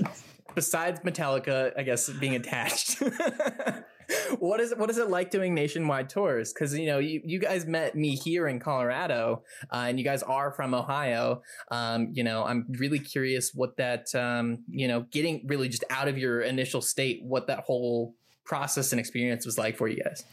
besides 0.56 1.00
Metallica? 1.00 1.72
I 1.78 1.82
guess 1.84 2.08
being 2.10 2.34
attached. 2.34 3.00
what 4.38 4.60
is 4.60 4.72
it? 4.72 4.78
What 4.78 4.90
is 4.90 4.98
it 4.98 5.08
like 5.08 5.30
doing 5.30 5.54
nationwide 5.54 6.08
tours? 6.08 6.52
Because 6.52 6.76
you 6.76 6.86
know 6.86 6.98
you 6.98 7.20
you 7.24 7.38
guys 7.38 7.66
met 7.66 7.94
me 7.94 8.16
here 8.16 8.46
in 8.48 8.58
Colorado, 8.60 9.42
uh, 9.72 9.86
and 9.88 9.98
you 9.98 10.04
guys 10.04 10.22
are 10.22 10.52
from 10.52 10.74
Ohio. 10.74 11.42
Um, 11.70 12.08
you 12.12 12.24
know, 12.24 12.44
I'm 12.44 12.66
really 12.78 12.98
curious 12.98 13.52
what 13.54 13.76
that 13.76 14.14
um, 14.14 14.58
you 14.68 14.88
know 14.88 15.06
getting 15.10 15.44
really 15.46 15.68
just 15.68 15.84
out 15.90 16.08
of 16.08 16.18
your 16.18 16.40
initial 16.42 16.80
state, 16.80 17.20
what 17.22 17.46
that 17.48 17.60
whole 17.60 18.14
process 18.44 18.92
and 18.92 18.98
experience 19.00 19.46
was 19.46 19.56
like 19.58 19.76
for 19.76 19.88
you 19.88 20.02
guys. 20.02 20.24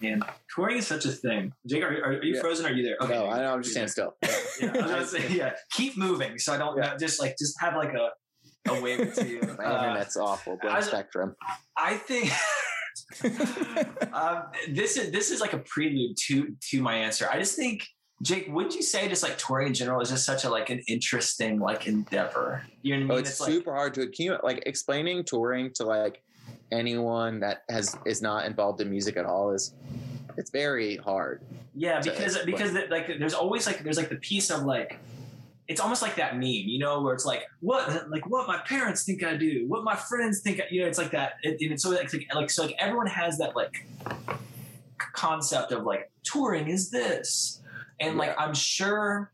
Man, 0.00 0.22
touring 0.54 0.76
is 0.76 0.86
such 0.86 1.06
a 1.06 1.10
thing. 1.10 1.54
Jake, 1.66 1.82
are, 1.82 1.86
are, 1.88 2.08
are 2.18 2.22
you 2.22 2.34
Yeah. 2.34 2.40
frozen? 2.42 2.66
Or 2.66 2.68
are 2.68 2.72
you 2.72 2.82
there? 2.82 3.08
no, 3.08 3.30
I 3.30 3.38
know. 3.40 3.54
I'm 3.54 3.62
just 3.62 3.74
You're 3.74 3.88
standing 3.88 4.12
still. 4.20 4.76
Yeah, 4.84 4.94
I 4.94 4.98
was 5.00 5.10
say, 5.10 5.26
yeah. 5.34 5.52
Keep 5.72 5.96
moving, 5.96 6.38
so 6.38 6.52
I 6.52 6.58
don't 6.58 6.76
Yeah. 6.76 6.96
just 6.98 7.18
like 7.18 7.34
just 7.38 7.54
have 7.60 7.74
like 7.76 7.94
a 7.94 8.10
a 8.68 8.80
wave 8.82 9.14
to 9.14 9.26
you. 9.26 9.40
My 9.58 9.64
Uh, 9.64 9.84
internet's 9.84 10.16
awful. 10.18 10.58
Blank 10.60 10.76
I- 10.76 10.80
spectrum. 10.80 11.34
I 11.78 11.94
think 11.94 12.24
um, 14.12 14.44
this 14.68 14.96
is 14.96 15.10
this 15.12 15.30
is 15.30 15.40
like 15.40 15.52
a 15.52 15.58
prelude 15.58 16.16
to 16.26 16.54
to 16.70 16.82
my 16.82 16.96
answer. 16.96 17.28
I 17.30 17.38
just 17.38 17.56
think, 17.56 17.86
Jake, 18.22 18.46
would 18.48 18.74
you 18.74 18.82
say 18.82 19.08
just 19.08 19.22
like 19.22 19.38
touring 19.38 19.68
in 19.68 19.74
general 19.74 20.00
is 20.00 20.10
just 20.10 20.24
such 20.24 20.44
a 20.44 20.50
like 20.50 20.70
an 20.70 20.80
interesting 20.88 21.60
like 21.60 21.86
endeavor? 21.86 22.64
You 22.82 22.98
know 22.98 23.06
what 23.06 23.10
I 23.10 23.14
Oh, 23.14 23.16
mean? 23.18 23.26
it's, 23.26 23.40
like 23.40 23.50
super 23.50 23.74
hard 23.74 23.94
to 23.94 24.02
accumulate. 24.02 24.44
Like 24.44 24.62
explaining 24.66 25.24
touring 25.24 25.70
to 25.74 25.84
like 25.84 26.22
anyone 26.72 27.40
that 27.40 27.62
has 27.68 27.96
is 28.06 28.22
not 28.22 28.44
involved 28.46 28.80
in 28.80 28.90
music 28.90 29.16
at 29.16 29.24
all 29.24 29.50
is 29.52 29.74
it's 30.36 30.50
very 30.50 30.96
hard. 30.96 31.42
yeah, 31.74 32.00
because 32.00 32.38
because 32.44 32.72
the, 32.72 32.86
like 32.90 33.06
there's 33.18 33.34
always 33.34 33.66
like 33.66 33.82
there's 33.84 33.96
like 33.98 34.08
the 34.08 34.16
piece 34.16 34.50
of 34.50 34.64
like. 34.64 34.98
It's 35.68 35.80
almost 35.80 36.02
like 36.02 36.16
that 36.16 36.34
meme, 36.34 36.44
you 36.44 36.78
know, 36.78 37.02
where 37.02 37.14
it's 37.14 37.24
like 37.24 37.42
what, 37.60 38.08
like 38.10 38.26
what 38.28 38.46
my 38.46 38.58
parents 38.66 39.04
think 39.04 39.24
I 39.24 39.36
do, 39.36 39.64
what 39.66 39.82
my 39.84 39.96
friends 39.96 40.40
think, 40.40 40.60
I, 40.60 40.64
you 40.70 40.82
know. 40.82 40.86
It's 40.86 40.98
like 40.98 41.10
that, 41.10 41.34
it, 41.42 41.60
and 41.60 41.72
it's 41.72 41.82
so 41.82 41.90
like, 41.90 42.12
like, 42.12 42.26
like 42.34 42.50
so 42.50 42.64
like 42.64 42.76
everyone 42.78 43.08
has 43.08 43.38
that 43.38 43.56
like 43.56 43.84
concept 45.16 45.72
of 45.72 45.84
like 45.84 46.10
touring 46.24 46.68
is 46.68 46.90
this. 46.90 47.62
And 48.00 48.18
like 48.18 48.34
i'm 48.38 48.54
sure 48.54 49.32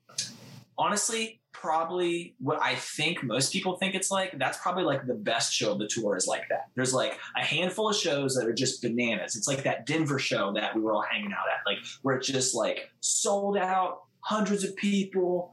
honestly 0.79 1.41
probably 1.53 2.35
what 2.39 2.61
i 2.63 2.75
think 2.75 3.23
most 3.23 3.53
people 3.53 3.77
think 3.77 3.95
it's 3.95 4.11
like 4.11 4.37
that's 4.39 4.59
probably 4.59 4.85
like 4.85 5.07
the 5.07 5.15
best 5.15 5.53
show 5.53 5.73
of 5.73 5.79
the 5.79 5.87
tour 5.89 6.17
is 6.17 6.27
like 6.27 6.49
that. 6.49 6.69
There's 6.75 6.95
like 6.95 7.19
a 7.37 7.45
handful 7.45 7.89
of 7.91 7.97
shows 7.97 8.35
that 8.35 8.47
are 8.47 8.53
just 8.53 8.83
bananas. 8.83 9.37
It's 9.37 9.49
like 9.49 9.65
that 9.65 9.87
denver 9.87 10.19
show 10.19 10.53
that 10.55 10.75
we 10.75 10.81
were 10.81 10.93
all 10.93 11.03
hanging 11.03 11.33
out 11.33 11.47
at 11.53 11.67
like 11.67 11.79
where 12.03 12.17
it's 12.17 12.29
just 12.29 12.55
like 12.55 12.91
sold 13.01 13.57
out 13.57 14.03
hundreds 14.21 14.65
of 14.65 14.75
people 14.77 15.53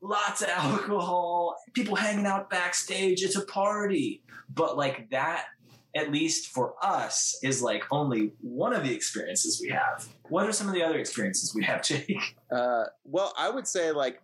lots 0.00 0.42
of 0.42 0.48
alcohol 0.54 1.56
people 1.72 1.94
hanging 1.94 2.26
out 2.26 2.50
backstage 2.50 3.22
it's 3.22 3.36
a 3.36 3.44
party 3.46 4.22
but 4.54 4.76
like 4.76 5.08
that 5.10 5.46
at 5.94 6.12
least 6.12 6.48
for 6.52 6.74
us, 6.82 7.38
is 7.42 7.62
like 7.62 7.82
only 7.90 8.32
one 8.40 8.72
of 8.72 8.84
the 8.84 8.94
experiences 8.94 9.60
we 9.60 9.70
have. 9.70 10.06
What 10.28 10.46
are 10.46 10.52
some 10.52 10.68
of 10.68 10.74
the 10.74 10.82
other 10.82 10.98
experiences 10.98 11.54
we 11.54 11.64
have, 11.64 11.82
Jake? 11.84 12.36
Uh, 12.50 12.84
well, 13.04 13.32
I 13.36 13.50
would 13.50 13.66
say 13.66 13.90
like, 13.90 14.22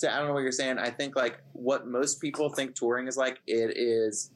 to, 0.00 0.12
I 0.12 0.18
don't 0.18 0.28
know 0.28 0.34
what 0.34 0.42
you're 0.42 0.52
saying. 0.52 0.78
I 0.78 0.90
think 0.90 1.16
like 1.16 1.38
what 1.52 1.86
most 1.86 2.20
people 2.20 2.50
think 2.50 2.74
touring 2.74 3.08
is 3.08 3.16
like. 3.16 3.38
It 3.46 3.76
is. 3.76 4.30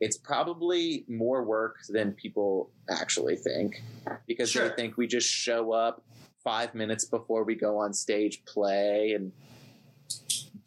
It's 0.00 0.16
probably 0.16 1.04
more 1.08 1.42
work 1.42 1.78
than 1.88 2.12
people 2.12 2.70
actually 2.88 3.36
think, 3.36 3.82
because 4.28 4.48
Sure. 4.50 4.68
they 4.68 4.74
think 4.76 4.96
we 4.96 5.08
just 5.08 5.28
show 5.28 5.72
up 5.72 6.04
five 6.44 6.72
minutes 6.74 7.04
before 7.04 7.42
we 7.42 7.56
go 7.56 7.78
on 7.78 7.92
stage, 7.92 8.44
play, 8.44 9.12
and 9.12 9.32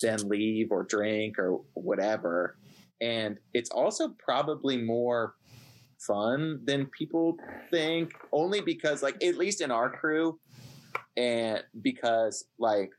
then 0.02 0.28
leave 0.28 0.72
or 0.72 0.84
drink 0.84 1.38
or 1.38 1.62
whatever. 1.74 2.58
And 3.02 3.38
it's 3.54 3.72
also 3.72 4.16
probably 4.24 4.78
more 4.78 5.36
fun 6.00 6.62
than 6.66 6.88
people 6.88 7.38
think, 7.70 8.14
only 8.32 8.62
because 8.62 9.04
like 9.04 9.24
at 9.24 9.38
least 9.38 9.62
in 9.62 9.72
our 9.72 9.89
crew, 9.89 10.39
and 11.18 11.64
because 11.82 12.46
like 12.60 12.92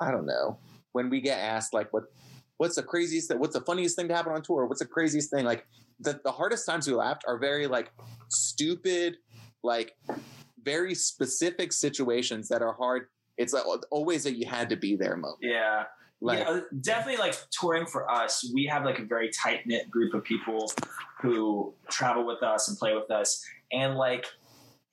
I 0.00 0.10
don't 0.10 0.26
know 0.26 0.58
when 0.92 1.10
we 1.10 1.20
get 1.20 1.38
asked 1.38 1.74
like 1.74 1.92
what 1.92 2.04
what's 2.56 2.76
the 2.76 2.82
craziest 2.82 3.34
what's 3.36 3.54
the 3.54 3.60
funniest 3.60 3.96
thing 3.96 4.08
to 4.08 4.14
happen 4.14 4.32
on 4.32 4.42
tour, 4.42 4.66
what's 4.66 4.80
the 4.80 4.86
craziest 4.86 5.30
thing 5.30 5.44
like 5.44 5.66
the, 6.00 6.20
the 6.24 6.32
hardest 6.32 6.66
times 6.66 6.86
we 6.86 6.94
laughed 6.94 7.24
are 7.26 7.38
very 7.38 7.66
like 7.66 7.90
stupid 8.28 9.16
like 9.62 9.92
very 10.62 10.94
specific 10.94 11.72
situations 11.72 12.48
that 12.48 12.62
are 12.62 12.74
hard 12.74 13.08
it's 13.38 13.52
like 13.52 13.64
always 13.90 14.24
that 14.24 14.34
you 14.34 14.46
had 14.46 14.68
to 14.68 14.76
be 14.76 14.96
there 14.96 15.16
moment 15.16 15.38
Yeah. 15.40 15.84
like 16.20 16.40
yeah, 16.40 16.60
definitely 16.80 17.16
like 17.16 17.34
touring 17.50 17.86
for 17.86 18.10
us, 18.10 18.50
we 18.52 18.66
have 18.66 18.84
like 18.84 18.98
a 18.98 19.04
very 19.04 19.30
tight 19.30 19.60
knit 19.66 19.90
group 19.90 20.12
of 20.14 20.24
people 20.24 20.70
who 21.22 21.72
travel 21.90 22.26
with 22.26 22.42
us 22.42 22.68
and 22.68 22.76
play 22.76 22.94
with 22.94 23.10
us. 23.10 23.42
And 23.72 23.96
like, 23.96 24.26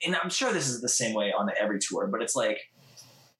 and 0.05 0.15
I'm 0.15 0.29
sure 0.29 0.53
this 0.53 0.67
is 0.69 0.81
the 0.81 0.89
same 0.89 1.13
way 1.15 1.33
on 1.37 1.49
every 1.59 1.79
tour, 1.79 2.07
but 2.07 2.21
it's 2.21 2.35
like, 2.35 2.59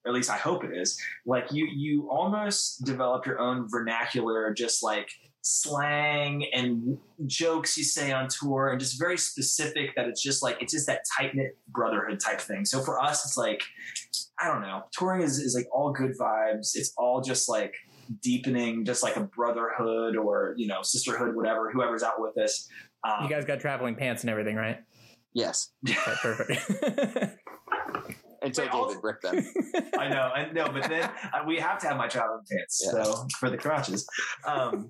or 0.04 0.10
at 0.10 0.14
least 0.14 0.30
I 0.30 0.38
hope 0.38 0.64
it 0.64 0.76
is, 0.76 1.00
like 1.26 1.52
you, 1.52 1.66
you 1.68 2.10
almost 2.10 2.84
develop 2.86 3.26
your 3.26 3.40
own 3.40 3.68
vernacular, 3.70 4.54
just 4.54 4.84
like 4.84 5.10
slang 5.48 6.44
and 6.54 6.98
jokes 7.28 7.78
you 7.78 7.84
say 7.84 8.12
on 8.12 8.28
tour 8.28 8.70
and 8.70 8.80
just 8.80 9.00
very 9.00 9.18
specific 9.18 9.96
that 9.96 10.08
it's 10.08 10.22
just 10.22 10.42
like, 10.42 10.58
it's 10.60 10.74
just 10.74 10.88
that 10.88 11.02
tight 11.18 11.36
knit 11.36 11.56
brotherhood 11.68 12.20
type 12.20 12.42
thing. 12.42 12.66
So 12.66 12.82
for 12.82 13.00
us, 13.00 13.24
it's 13.26 13.38
like, 13.38 13.62
I 14.40 14.48
don't 14.48 14.62
know. 14.62 14.84
Touring 14.92 15.22
is, 15.22 15.38
is 15.38 15.56
like 15.56 15.68
all 15.72 15.94
good 15.94 16.14
vibes. 16.20 16.72
It's 16.74 16.94
all 16.98 17.22
just 17.22 17.48
like 17.48 17.76
deepening, 18.22 18.86
just 18.86 19.04
like 19.04 19.18
a 19.18 19.22
brotherhood 19.22 20.16
or 20.18 20.56
you 20.58 20.68
know 20.68 20.82
sisterhood, 20.82 21.36
whatever. 21.36 21.72
Whoever's 21.72 22.04
out 22.04 22.20
with 22.20 22.38
us. 22.38 22.68
Um, 23.08 23.24
You 23.24 23.30
guys 23.30 23.46
got 23.46 23.60
traveling 23.60 23.96
pants 23.96 24.24
and 24.24 24.30
everything, 24.30 24.56
right? 24.56 24.80
yes 25.34 25.70
perfect. 26.22 26.62
until 28.46 28.66
Wait, 28.66 28.72
David 28.72 29.04
ripped 29.04 29.22
them 29.24 29.46
I 30.00 30.08
know, 30.10 30.32
I 30.34 30.52
know, 30.52 30.70
but 30.72 30.84
then 30.90 31.04
uh, 31.34 31.44
we 31.48 31.58
have 31.60 31.80
to 31.80 31.88
have 31.88 31.98
my 31.98 32.08
traveling 32.08 32.42
pants, 32.50 32.82
Yeah. 32.86 33.04
so 33.04 33.28
for 33.40 33.50
the 33.50 33.58
crotches. 33.58 34.08
Um, 34.46 34.90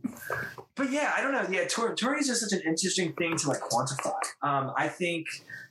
but 0.76 0.92
yeah, 0.92 1.14
I 1.18 1.22
don't 1.22 1.32
know. 1.32 1.46
Yeah, 1.50 1.66
tour, 1.68 1.94
touring 1.96 2.20
is 2.20 2.28
just 2.28 2.42
such 2.42 2.54
an 2.60 2.62
interesting 2.68 3.14
thing 3.14 3.36
to 3.38 3.48
like 3.50 3.62
quantify. 3.62 4.14
Um, 4.44 4.72
I 4.78 4.88
think 4.88 5.26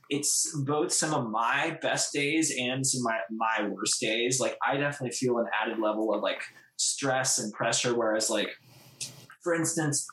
it's 0.09 0.55
both 0.65 0.91
some 0.91 1.13
of 1.13 1.29
my 1.29 1.77
best 1.81 2.13
days 2.13 2.53
and 2.59 2.85
some 2.85 3.01
of 3.01 3.05
my 3.05 3.19
my 3.59 3.67
worst 3.69 3.99
days. 4.01 4.39
Like 4.39 4.57
I 4.65 4.77
definitely 4.77 5.15
feel 5.15 5.37
an 5.39 5.45
added 5.61 5.79
level 5.79 6.13
of 6.13 6.21
like 6.21 6.41
stress 6.77 7.39
and 7.39 7.51
pressure. 7.53 7.95
Whereas 7.95 8.29
like, 8.29 8.49
for 9.43 9.53
instance, 9.55 10.05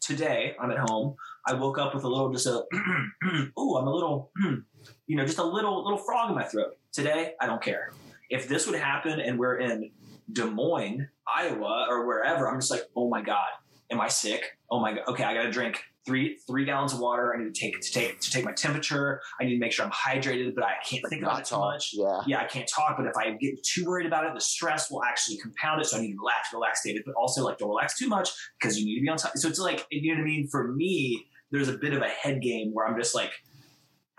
today 0.00 0.54
I'm 0.60 0.70
at 0.70 0.78
home. 0.78 1.14
I 1.46 1.54
woke 1.54 1.78
up 1.78 1.94
with 1.94 2.04
a 2.04 2.08
little 2.08 2.30
just 2.32 2.46
a 2.46 2.62
oh 3.56 3.76
I'm 3.76 3.86
a 3.86 3.94
little 3.94 4.30
you 5.06 5.16
know, 5.16 5.24
just 5.24 5.38
a 5.38 5.44
little 5.44 5.82
little 5.84 5.98
frog 5.98 6.30
in 6.30 6.36
my 6.36 6.44
throat. 6.44 6.74
Today, 6.92 7.34
I 7.40 7.46
don't 7.46 7.62
care. 7.62 7.92
If 8.30 8.48
this 8.48 8.66
would 8.66 8.78
happen 8.78 9.20
and 9.20 9.38
we're 9.38 9.58
in 9.58 9.90
Des 10.32 10.44
Moines, 10.44 11.08
Iowa, 11.26 11.86
or 11.88 12.04
wherever, 12.04 12.48
I'm 12.48 12.58
just 12.58 12.70
like, 12.70 12.82
oh 12.96 13.08
my 13.08 13.22
god, 13.22 13.48
am 13.92 14.00
I 14.00 14.08
sick? 14.08 14.58
Oh 14.70 14.80
my 14.80 14.94
god, 14.94 15.04
okay, 15.08 15.22
I 15.22 15.34
got 15.34 15.42
to 15.42 15.52
drink 15.52 15.84
three 16.04 16.38
three 16.48 16.64
gallons 16.64 16.92
of 16.92 16.98
water. 16.98 17.32
I 17.32 17.38
need 17.38 17.54
to 17.54 17.60
take 17.60 17.80
to 17.80 17.92
take 17.92 18.20
to 18.20 18.30
take 18.30 18.44
my 18.44 18.52
temperature. 18.52 19.20
I 19.40 19.44
need 19.44 19.54
to 19.54 19.60
make 19.60 19.70
sure 19.70 19.84
I'm 19.84 19.92
hydrated, 19.92 20.56
but 20.56 20.64
I 20.64 20.74
can't 20.84 21.04
think 21.08 21.22
about 21.22 21.40
it 21.40 21.44
too 21.44 21.54
talk. 21.54 21.74
much. 21.74 21.90
yeah 21.92 22.22
Yeah, 22.26 22.40
I 22.40 22.44
can't 22.46 22.68
talk, 22.68 22.96
but 22.96 23.06
if 23.06 23.16
I 23.16 23.30
get 23.32 23.62
too 23.62 23.84
worried 23.84 24.06
about 24.06 24.24
it, 24.24 24.34
the 24.34 24.40
stress 24.40 24.90
will 24.90 25.04
actually 25.04 25.38
compound 25.38 25.80
it. 25.80 25.86
So 25.86 25.96
I 25.96 26.00
need 26.00 26.12
to 26.12 26.18
relax, 26.18 26.52
relax, 26.52 26.82
David, 26.84 27.02
but 27.06 27.14
also 27.14 27.44
like 27.44 27.58
don't 27.58 27.68
relax 27.68 27.96
too 27.96 28.08
much 28.08 28.30
because 28.60 28.78
you 28.78 28.84
need 28.86 28.96
to 28.96 29.02
be 29.02 29.08
on 29.08 29.16
time. 29.16 29.32
So 29.36 29.48
it's 29.48 29.60
like, 29.60 29.86
you 29.90 30.12
know 30.12 30.20
what 30.20 30.24
I 30.24 30.28
mean? 30.28 30.48
For 30.48 30.72
me, 30.72 31.26
there's 31.52 31.68
a 31.68 31.78
bit 31.78 31.92
of 31.92 32.02
a 32.02 32.08
head 32.08 32.42
game 32.42 32.70
where 32.72 32.86
I'm 32.86 32.98
just 32.98 33.14
like, 33.14 33.30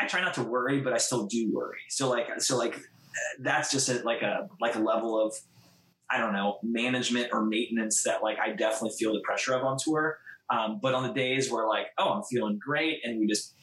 I 0.02 0.08
try 0.08 0.22
not 0.22 0.34
to 0.36 0.44
worry, 0.44 0.82
but 0.82 0.94
I 0.94 0.98
still 0.98 1.28
do 1.28 1.52
worry. 1.54 1.80
So 1.90 2.10
like, 2.10 2.28
so 2.42 2.58
like, 2.58 2.80
that's 3.40 3.72
just 3.72 3.90
a, 3.90 4.02
like 4.04 4.22
a 4.22 4.48
like 4.60 4.76
a 4.76 4.80
level 4.80 5.20
of 5.22 5.34
I 6.10 6.18
don't 6.18 6.34
know 6.34 6.60
management 6.64 7.30
or 7.32 7.46
maintenance 7.46 8.04
that 8.04 8.24
like 8.24 8.40
I 8.40 8.54
definitely 8.54 8.96
feel 8.98 9.14
the 9.14 9.22
pressure 9.22 9.54
of 9.54 9.64
on 9.64 9.78
tour. 9.78 10.18
Um, 10.50 10.80
but 10.82 10.94
on 10.94 11.08
the 11.08 11.14
days 11.14 11.50
where 11.50 11.68
like, 11.68 11.88
oh, 11.98 12.10
I'm 12.10 12.24
feeling 12.24 12.60
great, 12.60 13.00
and 13.04 13.20
we 13.20 13.28
just 13.28 13.56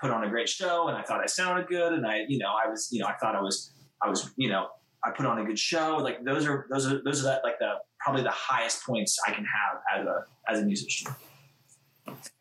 put 0.00 0.10
on 0.10 0.24
a 0.24 0.30
great 0.30 0.48
show, 0.48 0.88
and 0.88 0.96
I 0.96 1.02
thought 1.02 1.20
I 1.20 1.26
sounded 1.26 1.66
good, 1.66 1.92
and 1.92 2.06
I, 2.06 2.24
you 2.28 2.38
know, 2.38 2.50
I 2.50 2.68
was, 2.68 2.88
you 2.90 3.00
know, 3.00 3.06
I 3.06 3.14
thought 3.14 3.34
I 3.34 3.40
was 3.40 3.72
I 4.02 4.08
was, 4.08 4.32
you 4.36 4.48
know, 4.48 4.68
I 5.04 5.10
put 5.10 5.26
on 5.26 5.38
a 5.38 5.44
good 5.44 5.58
show. 5.58 5.98
Like 5.98 6.24
those 6.24 6.46
are 6.46 6.66
those 6.70 6.90
are 6.90 7.02
those 7.02 7.20
are 7.20 7.24
that 7.24 7.40
like 7.44 7.58
the 7.58 7.74
probably 8.00 8.22
the 8.22 8.30
highest 8.30 8.84
points 8.86 9.18
I 9.26 9.32
can 9.32 9.44
have 9.44 9.80
as 9.98 10.06
a 10.06 10.24
as 10.48 10.60
a 10.60 10.64
musician. 10.64 11.12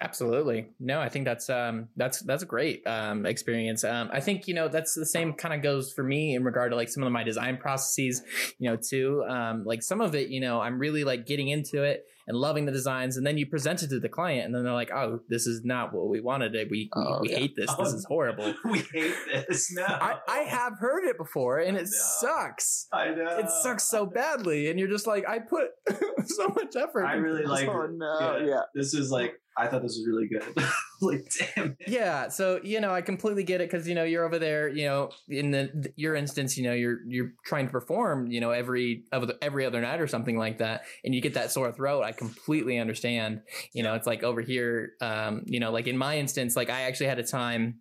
Absolutely. 0.02 0.68
No, 0.80 1.00
I 1.00 1.10
think 1.10 1.26
that's 1.26 1.50
um 1.50 1.88
that's 1.96 2.20
that's 2.22 2.44
a 2.44 2.46
great 2.46 2.86
um 2.86 3.26
experience. 3.26 3.84
Um 3.84 4.10
I 4.12 4.20
think, 4.20 4.48
you 4.48 4.54
know, 4.54 4.68
that's 4.68 4.94
the 4.94 5.06
same 5.06 5.34
kind 5.34 5.54
of 5.54 5.62
goes 5.62 5.92
for 5.94 6.04
me 6.04 6.36
in 6.36 6.44
regard 6.44 6.72
to 6.72 6.76
like 6.76 6.90
some 6.90 7.04
of 7.04 7.12
my 7.12 7.24
design 7.24 7.58
processes, 7.58 8.22
you 8.60 8.70
know, 8.70 8.78
too. 8.78 9.24
Um 9.28 9.64
like 9.66 9.82
some 9.82 10.02
of 10.02 10.16
it, 10.16 10.30
you 10.30 10.42
know, 10.42 10.60
I'm 10.62 10.80
really 10.80 11.04
like 11.04 11.26
getting 11.26 11.48
into 11.48 11.84
it 11.84 12.04
and 12.28 12.38
loving 12.38 12.66
the 12.66 12.72
designs 12.72 13.18
and 13.18 13.26
then 13.28 13.38
you 13.38 13.46
present 13.46 13.84
it 13.84 13.90
to 13.90 14.00
the 14.00 14.10
client 14.10 14.46
and 14.46 14.56
then 14.56 14.64
they're 14.64 14.74
like, 14.74 14.92
"Oh, 14.92 15.20
this 15.28 15.46
is 15.46 15.64
not 15.66 15.94
what 15.94 16.08
we 16.08 16.22
wanted. 16.22 16.54
We 16.54 16.66
we, 16.70 16.90
Oh, 16.96 17.20
we 17.22 17.32
yeah. 17.32 17.40
hate 17.40 17.56
this. 17.56 17.74
This 17.76 17.94
is 17.94 18.06
horrible." 18.06 18.54
we 18.66 18.80
hate 18.94 19.16
this. 19.48 19.74
No, 19.76 19.84
I, 19.86 20.18
I 20.28 20.40
have 20.40 20.74
heard 20.80 21.04
it 21.06 21.18
before 21.18 21.60
and 21.60 21.76
it 21.78 21.84
No. 21.84 21.90
sucks. 22.22 22.88
I 22.94 23.10
know. 23.12 23.38
It 23.40 23.50
sucks 23.50 23.90
so 23.90 24.06
badly 24.06 24.70
and 24.70 24.80
you're 24.80 24.90
just 24.90 25.08
like, 25.08 25.28
"I 25.28 25.40
put 25.40 25.68
so 26.28 26.48
much 26.50 26.76
effort." 26.78 27.06
I 27.06 27.16
into 27.18 27.28
really 27.30 27.46
like. 27.46 27.68
oh 27.68 27.88
no, 27.92 28.38
Yeah. 28.38 28.46
yeah. 28.46 28.62
This 28.74 28.94
is 28.94 29.12
like 29.12 29.34
I 29.58 29.68
thought 29.68 29.82
this 29.82 29.98
was 29.98 30.08
really 30.08 30.28
good. 30.28 30.44
like 31.02 31.32
damn. 31.56 31.76
It. 31.80 31.88
Yeah, 31.88 32.28
so 32.30 32.60
you 32.64 32.80
know, 32.80 32.94
I 32.94 33.02
completely 33.02 33.44
get 33.44 33.62
it 33.62 33.70
because 33.70 33.88
you 33.88 33.96
know 33.96 34.04
you're 34.04 34.26
over 34.26 34.40
there. 34.40 34.68
You 34.68 34.86
know, 34.86 35.10
in 35.30 35.52
the 35.52 35.92
your 35.96 36.16
instance, 36.16 36.58
you 36.58 36.64
know, 36.64 36.74
you're 36.74 37.00
you're 37.08 37.34
trying 37.46 37.68
to 37.68 37.72
perform. 37.72 38.28
You 38.28 38.42
know, 38.42 38.52
every 38.52 39.04
of 39.12 39.30
every 39.42 39.66
other 39.66 39.82
night 39.82 40.02
or 40.02 40.08
something 40.08 40.38
like 40.38 40.58
that, 40.60 40.84
and 41.04 41.14
you 41.14 41.22
get 41.22 41.36
that 41.36 41.52
sore 41.52 41.72
throat. 41.72 42.04
I 42.04 42.12
completely 42.12 42.80
understand. 42.80 43.42
You 43.74 43.84
know, 43.84 43.94
it's 43.96 44.08
like 44.08 44.24
over 44.24 44.42
here. 44.42 44.94
Um, 45.02 45.44
you 45.46 45.60
know, 45.60 45.72
like 45.72 45.88
in 45.88 45.98
my 45.98 46.18
instance, 46.18 46.56
like 46.56 46.70
I 46.70 46.82
actually 46.82 47.08
had 47.08 47.20
a 47.20 47.24
time 47.24 47.76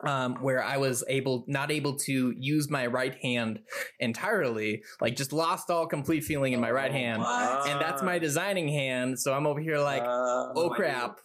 um, 0.00 0.36
where 0.36 0.62
I 0.62 0.76
was 0.76 1.04
able 1.08 1.44
not 1.48 1.70
able 1.70 1.96
to 2.00 2.34
use 2.36 2.70
my 2.70 2.86
right 2.86 3.14
hand 3.16 3.60
entirely, 4.00 4.82
like 5.00 5.16
just 5.16 5.32
lost 5.32 5.70
all 5.70 5.86
complete 5.86 6.24
feeling 6.24 6.52
in 6.52 6.60
my 6.60 6.70
right 6.70 6.92
hand. 6.92 7.22
What? 7.22 7.68
And 7.68 7.80
that's 7.80 8.02
my 8.02 8.18
designing 8.18 8.68
hand. 8.68 9.18
So 9.18 9.32
I'm 9.32 9.46
over 9.46 9.60
here 9.60 9.78
like, 9.78 10.02
Uh, 10.02 10.52
oh 10.54 10.70
crap, 10.74 11.20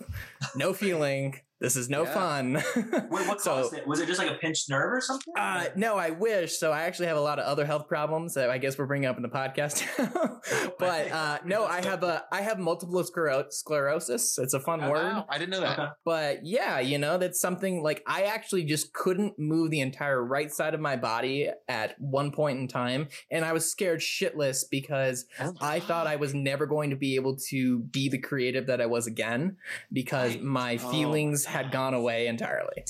no 0.56 0.74
feeling. 0.82 1.36
This 1.62 1.76
is 1.76 1.90
no 1.90 2.04
Yeah. 2.04 2.14
fun. 2.14 2.54
Wait, 2.76 3.28
what 3.28 3.40
so, 3.40 3.62
caused 3.62 3.74
it? 3.76 3.86
Was 3.88 4.00
it 4.00 4.08
just 4.08 4.20
like 4.20 4.32
a 4.32 4.34
pinched 4.36 4.70
nerve 4.70 4.92
or 4.92 5.00
something? 5.00 5.34
uh, 5.38 5.66
no, 5.76 5.96
I 5.96 6.10
wish. 6.10 6.58
So 6.58 6.72
I 6.72 6.82
actually 6.84 7.06
have 7.06 7.18
a 7.18 7.22
lot 7.22 7.38
of 7.40 7.46
other 7.46 7.66
health 7.66 7.88
problems 7.88 8.34
that 8.34 8.50
I 8.50 8.58
guess 8.58 8.78
we're 8.80 8.88
bringing 8.88 9.08
up 9.08 9.16
in 9.16 9.22
the 9.22 9.30
podcast. 9.30 9.86
but 10.80 11.12
uh, 11.12 11.38
no, 11.46 11.66
I 11.66 11.82
have 11.86 12.04
a 12.04 12.24
I 12.32 12.42
have 12.42 12.60
multiple 12.60 13.02
sclero- 13.04 13.46
sclerosis. 13.52 14.38
It's 14.40 14.54
a 14.56 14.60
fun 14.60 14.84
oh, 14.84 14.90
word. 14.92 15.04
wow, 15.04 15.26
I 15.30 15.38
didn't 15.38 15.52
know 15.52 15.62
that. 15.62 15.80
Okay. 15.80 15.92
But 16.04 16.46
yeah, 16.46 16.80
you 16.80 16.98
know, 16.98 17.18
that's 17.18 17.40
something 17.40 17.84
like 17.84 18.04
I 18.08 18.24
actually 18.24 18.64
just 18.64 18.94
couldn't 18.94 19.38
move 19.38 19.70
the 19.72 19.82
entire 19.82 20.24
right 20.24 20.52
side 20.52 20.74
of 20.74 20.80
my 20.80 20.96
body 20.96 21.50
at 21.68 21.96
one 22.02 22.32
point 22.32 22.60
in 22.60 22.68
time. 22.68 23.08
And 23.30 23.46
I 23.46 23.54
was 23.54 23.70
scared 23.70 24.00
shitless 24.00 24.64
because 24.70 25.26
I 25.62 25.80
thought 25.80 26.08
I 26.08 26.16
was 26.16 26.34
never 26.34 26.66
going 26.66 26.90
to 26.90 26.96
be 26.96 27.16
able 27.16 27.38
to 27.50 27.80
be 27.80 28.10
the 28.10 28.18
creative 28.18 28.68
that 28.68 28.82
I 28.82 28.88
was 28.88 29.08
again 29.08 29.58
because 29.94 30.32
Right. 30.36 30.44
my 30.44 30.80
Oh, 30.84 30.92
feelings 30.92 31.46
had 31.52 31.72
gone 31.72 31.94
away 31.94 32.28
entirely. 32.28 32.84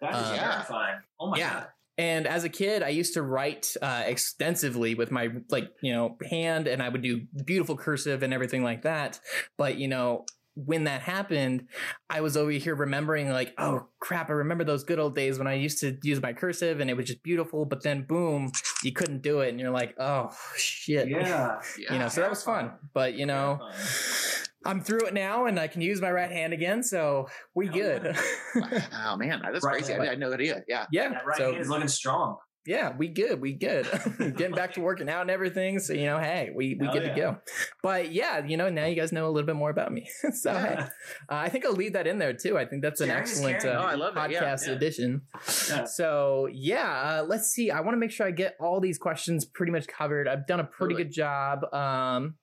That 0.00 0.10
is 0.10 0.16
Uh, 0.16 0.36
terrifying. 0.36 1.00
Oh 1.20 1.30
my 1.30 1.38
yeah. 1.38 1.52
god. 1.54 1.66
And 1.96 2.26
as 2.26 2.42
a 2.42 2.48
kid, 2.48 2.82
I 2.82 2.88
used 2.88 3.14
to 3.14 3.22
write 3.22 3.72
uh, 3.80 4.02
extensively 4.06 4.96
with 4.96 5.12
my 5.12 5.28
like 5.50 5.68
you 5.80 5.92
know 5.92 6.16
hand, 6.28 6.66
and 6.66 6.82
I 6.82 6.88
would 6.88 7.02
do 7.02 7.22
beautiful 7.44 7.76
cursive 7.76 8.22
and 8.24 8.34
everything 8.34 8.64
like 8.64 8.82
that. 8.82 9.20
But 9.56 9.76
you 9.78 9.86
know, 9.86 10.24
when 10.56 10.84
that 10.84 11.02
happened, 11.02 11.68
I 12.10 12.20
was 12.20 12.36
over 12.36 12.50
here 12.50 12.74
remembering 12.74 13.30
like, 13.30 13.54
oh 13.58 13.86
crap, 14.00 14.28
I 14.28 14.32
remember 14.32 14.64
those 14.64 14.82
good 14.82 14.98
old 14.98 15.14
days 15.14 15.38
when 15.38 15.46
I 15.46 15.54
used 15.54 15.78
to 15.80 15.96
use 16.02 16.20
my 16.20 16.32
cursive 16.32 16.80
and 16.80 16.90
it 16.90 16.96
was 16.96 17.06
just 17.06 17.22
beautiful. 17.22 17.64
But 17.64 17.84
then 17.84 18.02
boom, 18.02 18.50
you 18.82 18.90
couldn't 18.92 19.22
do 19.22 19.40
it, 19.40 19.50
and 19.50 19.60
you're 19.60 19.70
like, 19.70 19.94
oh 20.00 20.32
shit, 20.56 21.08
Yeah. 21.08 21.60
Yeah. 21.78 21.92
You 21.92 21.98
know, 22.00 22.08
so 22.08 22.22
that 22.22 22.30
was 22.30 22.42
fun. 22.42 22.72
But 22.92 23.14
you 23.14 23.26
know, 23.26 23.58
Terrifying. 23.60 24.43
I'm 24.66 24.80
through 24.82 25.06
it 25.06 25.14
now, 25.14 25.46
and 25.46 25.58
I 25.58 25.66
can 25.68 25.80
use 25.82 26.00
my 26.00 26.10
right 26.10 26.30
hand 26.30 26.52
again, 26.52 26.82
so 26.82 27.28
we 27.54 27.68
Oh, 27.68 27.72
good. 27.72 28.16
oh 29.04 29.16
man, 29.16 29.40
that's 29.42 29.64
Right, 29.64 29.72
crazy. 29.78 29.92
I, 29.94 29.98
right. 29.98 30.06
I 30.06 30.10
had 30.10 30.18
no 30.20 30.32
idea. 30.32 30.62
Yeah. 30.68 30.86
yeah, 30.92 31.08
That 31.10 31.26
right 31.26 31.36
so 31.36 31.50
hand 31.50 31.60
is 31.62 31.68
looking 31.68 31.88
strong. 31.88 32.38
yeah, 32.66 32.94
we 32.96 33.08
good, 33.08 33.40
we 33.42 33.52
good. 33.52 33.86
Getting 34.18 34.54
back 34.54 34.72
to 34.74 34.80
working 34.88 35.08
out 35.10 35.20
and 35.22 35.30
everything. 35.30 35.78
So 35.80 35.92
you 35.92 36.06
know, 36.06 36.18
hey, 36.18 36.50
we 36.56 36.76
we 36.80 36.86
Hell 36.86 36.94
good 36.94 37.02
yeah. 37.02 37.14
to 37.14 37.20
go. 37.20 37.36
But 37.82 38.10
yeah, 38.12 38.44
you 38.46 38.56
know, 38.56 38.70
now 38.70 38.86
you 38.86 38.94
guys 38.96 39.12
know 39.12 39.26
a 39.26 39.30
little 39.30 39.46
bit 39.46 39.56
more 39.56 39.68
about 39.68 39.92
me. 39.92 40.08
so 40.32 40.52
hey, 40.56 40.76
uh, 40.78 40.86
I 41.28 41.50
think 41.50 41.66
I'll 41.66 41.72
leave 41.72 41.92
that 41.92 42.06
in 42.06 42.18
there 42.18 42.32
too. 42.32 42.56
I 42.56 42.64
think 42.64 42.80
that's 42.82 43.02
an 43.02 43.08
Sharing 43.08 43.20
excellent 43.20 43.64
uh, 43.66 43.80
Oh, 43.82 43.86
I 43.86 43.94
love 43.96 44.14
podcast 44.14 44.66
yeah. 44.66 44.72
edition. 44.72 45.22
Yeah. 45.68 45.84
So 45.84 46.48
yeah, 46.50 47.20
uh, 47.20 47.24
let's 47.28 47.48
see. 47.50 47.70
I 47.70 47.80
want 47.80 47.92
to 47.96 47.98
make 47.98 48.10
sure 48.12 48.26
I 48.26 48.30
get 48.30 48.54
all 48.58 48.80
these 48.80 48.96
questions 48.96 49.44
pretty 49.44 49.72
much 49.72 49.86
covered. 49.86 50.26
I've 50.26 50.46
done 50.46 50.60
a 50.60 50.64
pretty 50.64 50.94
Totally. 50.94 51.04
good 51.04 51.12
job. 51.12 51.64
Um, 51.74 52.36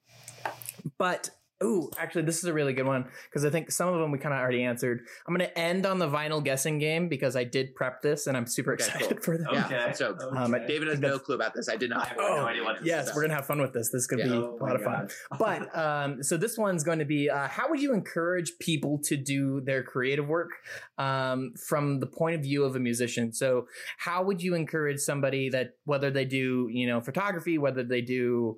but 0.99 1.31
Ooh, 1.63 1.89
actually, 1.97 2.23
this 2.23 2.37
is 2.39 2.45
a 2.45 2.53
really 2.53 2.73
good 2.73 2.85
one 2.85 3.05
because 3.29 3.45
I 3.45 3.49
think 3.49 3.71
some 3.71 3.87
of 3.89 3.99
them 3.99 4.11
we 4.11 4.17
kind 4.17 4.33
of 4.33 4.39
already 4.39 4.63
answered. 4.63 5.01
I'm 5.27 5.35
going 5.35 5.47
to 5.47 5.59
end 5.59 5.85
on 5.85 5.99
the 5.99 6.07
vinyl 6.07 6.43
guessing 6.43 6.79
game 6.79 7.07
because 7.07 7.35
I 7.35 7.43
did 7.43 7.75
prep 7.75 8.01
this 8.01 8.27
and 8.27 8.35
I'm 8.35 8.47
super 8.47 8.73
Okay, 8.73 8.85
excited 8.85 9.09
cool. 9.09 9.17
for 9.21 9.37
that. 9.37 9.47
Yeah, 9.53 9.65
Okay. 9.65 9.93
so, 9.93 10.17
Um, 10.35 10.53
Okay. 10.55 10.65
David 10.67 10.87
has 10.87 10.99
no 10.99 11.19
clue 11.19 11.35
about 11.35 11.53
this. 11.53 11.69
I 11.69 11.75
did 11.75 11.91
I 11.91 11.95
not. 11.97 12.07
have 12.07 12.17
no 12.17 12.45
idea 12.47 12.63
what 12.63 12.83
Yes, 12.83 13.09
is. 13.09 13.15
we're 13.15 13.21
gonna 13.21 13.35
have 13.35 13.45
fun 13.45 13.61
with 13.61 13.73
this. 13.73 13.89
This 13.89 14.01
is 14.01 14.07
gonna 14.07 14.23
Yeah. 14.23 14.29
be 14.29 14.35
Oh 14.37 14.57
a 14.59 14.63
lot 14.63 14.75
of 14.75 14.83
fun. 14.83 15.09
But 15.39 15.77
um, 15.77 16.23
so 16.23 16.37
this 16.37 16.57
one's 16.57 16.83
going 16.83 16.99
to 16.99 17.05
be 17.05 17.29
uh, 17.29 17.47
how 17.47 17.69
would 17.69 17.81
you 17.81 17.93
encourage 17.93 18.57
people 18.59 18.99
to 19.03 19.15
do 19.17 19.61
their 19.61 19.83
creative 19.83 20.27
work 20.27 20.51
um, 20.97 21.53
from 21.67 21.99
the 21.99 22.07
point 22.07 22.35
of 22.35 22.41
view 22.41 22.63
of 22.63 22.75
a 22.75 22.79
musician? 22.79 23.33
So 23.33 23.67
how 23.97 24.23
would 24.23 24.41
you 24.41 24.55
encourage 24.55 24.99
somebody 24.99 25.49
that 25.49 25.75
whether 25.85 26.09
they 26.11 26.25
do 26.25 26.69
you 26.71 26.87
know 26.87 27.01
photography, 27.01 27.57
whether 27.57 27.83
they 27.83 28.01
do 28.01 28.57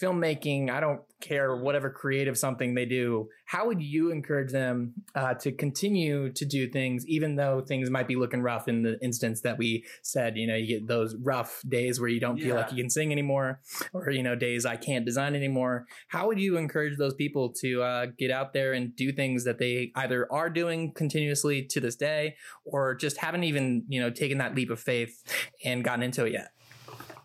filmmaking, 0.00 0.70
I 0.70 0.80
don't 0.80 1.00
care 1.20 1.56
whatever 1.56 1.90
creative 1.90 2.36
something 2.36 2.74
they 2.74 2.84
do. 2.84 3.28
How 3.46 3.66
would 3.66 3.82
you 3.82 4.10
encourage 4.10 4.52
them 4.52 4.94
uh, 5.14 5.34
to 5.34 5.52
continue 5.52 6.32
to 6.32 6.44
do 6.44 6.68
things 6.68 7.06
even 7.06 7.36
though 7.36 7.60
things 7.60 7.90
might 7.90 8.08
be 8.08 8.16
looking 8.16 8.42
rough? 8.42 8.68
In 8.68 8.82
the 8.82 8.98
instance 9.02 9.40
that 9.42 9.58
we 9.58 9.84
said, 10.02 10.36
you 10.36 10.46
know, 10.46 10.56
you 10.56 10.66
get 10.66 10.86
those 10.86 11.14
rough 11.16 11.62
days 11.68 12.00
where 12.00 12.08
you 12.08 12.20
don't 12.20 12.38
feel 12.38 12.56
like 12.56 12.70
you 12.70 12.82
can 12.82 12.90
sing 12.90 13.12
anymore 13.12 13.60
or 13.92 14.10
you 14.10 14.22
know 14.22 14.34
days 14.34 14.66
i 14.66 14.76
can't 14.76 15.04
design 15.04 15.34
anymore 15.34 15.86
how 16.08 16.26
would 16.26 16.38
you 16.38 16.56
encourage 16.56 16.96
those 16.98 17.14
people 17.14 17.52
to 17.52 17.82
uh, 17.82 18.06
get 18.18 18.30
out 18.30 18.52
there 18.52 18.72
and 18.72 18.94
do 18.96 19.12
things 19.12 19.44
that 19.44 19.58
they 19.58 19.92
either 19.96 20.30
are 20.32 20.50
doing 20.50 20.92
continuously 20.92 21.62
to 21.62 21.80
this 21.80 21.96
day 21.96 22.34
or 22.64 22.94
just 22.94 23.18
haven't 23.18 23.44
even 23.44 23.84
you 23.88 24.00
know 24.00 24.10
taken 24.10 24.38
that 24.38 24.54
leap 24.54 24.70
of 24.70 24.80
faith 24.80 25.22
and 25.64 25.84
gotten 25.84 26.02
into 26.02 26.24
it 26.24 26.32
yet 26.32 26.50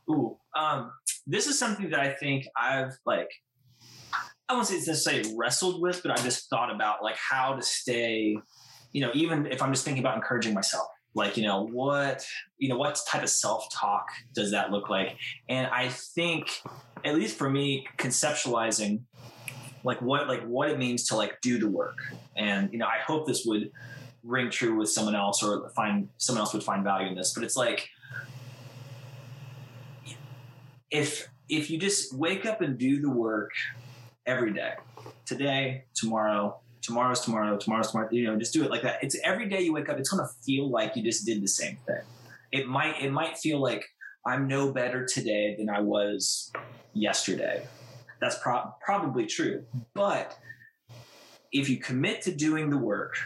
Ooh, 0.09 0.37
um, 0.57 0.91
this 1.27 1.47
is 1.47 1.57
something 1.57 1.89
that 1.91 1.99
I 1.99 2.13
think 2.13 2.45
I've 2.55 2.97
like. 3.05 3.29
I 4.51 4.53
won't 4.53 4.67
say 4.67 4.75
it's 4.75 4.87
necessarily 4.87 5.33
wrestled 5.37 5.81
with, 5.81 6.03
but 6.03 6.11
I 6.11 6.21
just 6.21 6.49
thought 6.49 6.75
about 6.75 7.01
like 7.01 7.15
how 7.15 7.55
to 7.55 7.61
stay. 7.61 8.37
You 8.91 9.01
know, 9.01 9.11
even 9.13 9.45
if 9.45 9.61
I'm 9.61 9.71
just 9.71 9.85
thinking 9.85 10.03
about 10.03 10.17
encouraging 10.17 10.53
myself, 10.53 10.87
like 11.13 11.37
you 11.37 11.43
know 11.43 11.67
what 11.67 12.25
you 12.57 12.67
know 12.67 12.77
what 12.77 12.99
type 13.07 13.23
of 13.23 13.29
self 13.29 13.71
talk 13.71 14.07
does 14.33 14.51
that 14.51 14.69
look 14.69 14.89
like? 14.89 15.15
And 15.47 15.67
I 15.67 15.87
think, 15.87 16.61
at 17.05 17.15
least 17.15 17.37
for 17.37 17.49
me, 17.49 17.87
conceptualizing 17.97 19.03
like 19.85 20.01
what 20.01 20.27
like 20.27 20.43
what 20.43 20.69
it 20.69 20.77
means 20.77 21.07
to 21.07 21.15
like 21.15 21.39
do 21.39 21.57
the 21.57 21.69
work, 21.69 21.99
and 22.35 22.73
you 22.73 22.77
know, 22.77 22.87
I 22.87 22.97
hope 22.97 23.27
this 23.27 23.45
would 23.45 23.71
ring 24.21 24.49
true 24.49 24.75
with 24.75 24.89
someone 24.89 25.15
else 25.15 25.41
or 25.41 25.69
find 25.69 26.09
someone 26.17 26.41
else 26.41 26.53
would 26.53 26.63
find 26.63 26.83
value 26.83 27.07
in 27.07 27.15
this. 27.15 27.33
But 27.33 27.45
it's 27.45 27.55
like 27.55 27.87
if 30.89 31.29
if 31.47 31.69
you 31.69 31.77
just 31.77 32.13
wake 32.13 32.45
up 32.45 32.59
and 32.59 32.77
do 32.77 32.99
the 32.99 33.09
work 33.09 33.51
every 34.25 34.53
day. 34.53 34.73
Today 35.25 35.85
tomorrow 35.93 36.59
tomorrow's 36.81 37.21
tomorrow 37.21 37.57
tomorrow's 37.57 37.91
tomorrow 37.91 38.09
you 38.11 38.25
know 38.25 38.37
just 38.37 38.53
do 38.53 38.63
it 38.63 38.71
like 38.71 38.81
that. 38.81 39.03
It's 39.03 39.17
every 39.23 39.47
day 39.47 39.61
you 39.61 39.73
wake 39.73 39.89
up 39.89 39.97
it's 39.97 40.09
to 40.09 40.27
feel 40.43 40.69
like 40.69 40.95
you 40.95 41.03
just 41.03 41.25
did 41.25 41.41
the 41.41 41.47
same 41.47 41.77
thing. 41.85 42.01
It 42.51 42.67
might 42.67 43.01
it 43.01 43.11
might 43.11 43.37
feel 43.37 43.61
like 43.61 43.85
i'm 44.25 44.47
no 44.47 44.71
better 44.71 45.03
today 45.05 45.55
than 45.57 45.69
i 45.69 45.79
was 45.79 46.51
yesterday. 46.93 47.65
That's 48.19 48.37
pro- 48.37 48.73
probably 48.83 49.25
true 49.25 49.65
but 49.93 50.37
if 51.51 51.69
you 51.69 51.77
commit 51.77 52.21
to 52.23 52.31
doing 52.31 52.69
the 52.69 52.77
work 52.77 53.17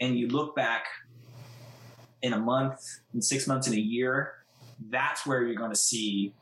and 0.00 0.18
you 0.18 0.28
look 0.28 0.56
back 0.56 0.86
in 2.22 2.32
a 2.32 2.38
month 2.38 2.80
in 3.14 3.22
six 3.22 3.46
months 3.46 3.68
in 3.68 3.74
a 3.74 3.80
year 3.80 4.32
that's 4.90 5.24
where 5.24 5.42
you're 5.42 5.54
going 5.54 5.70
to 5.70 5.76
see 5.76 6.32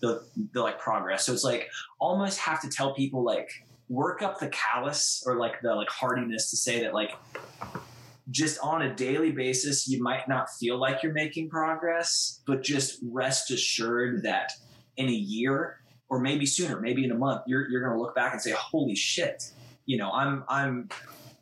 the, 0.00 0.24
the 0.52 0.62
like 0.62 0.78
progress. 0.78 1.24
So 1.26 1.32
it's 1.32 1.44
like 1.44 1.68
almost 1.98 2.38
have 2.38 2.60
to 2.62 2.68
tell 2.68 2.94
people 2.94 3.24
like 3.24 3.50
work 3.88 4.22
up 4.22 4.38
the 4.40 4.48
callus 4.48 5.22
or 5.26 5.36
like 5.36 5.60
the 5.62 5.74
like 5.74 5.88
hardiness 5.88 6.50
to 6.50 6.56
say 6.56 6.82
that 6.82 6.92
like 6.92 7.12
just 8.30 8.58
on 8.60 8.82
a 8.82 8.94
daily 8.94 9.30
basis 9.30 9.88
you 9.88 10.02
might 10.02 10.28
not 10.28 10.50
feel 10.50 10.78
like 10.78 11.02
you're 11.02 11.12
making 11.12 11.48
progress, 11.48 12.40
but 12.46 12.62
just 12.62 12.98
rest 13.04 13.50
assured 13.50 14.24
that 14.24 14.50
in 14.96 15.08
a 15.08 15.12
year 15.12 15.80
or 16.08 16.20
maybe 16.20 16.46
sooner, 16.46 16.80
maybe 16.80 17.04
in 17.04 17.10
a 17.10 17.16
month, 17.16 17.42
you're 17.46 17.68
you're 17.68 17.86
gonna 17.86 18.00
look 18.00 18.14
back 18.14 18.32
and 18.32 18.42
say, 18.42 18.52
Holy 18.52 18.94
shit, 18.94 19.52
you 19.86 19.96
know, 19.96 20.10
I'm 20.10 20.44
I'm 20.48 20.88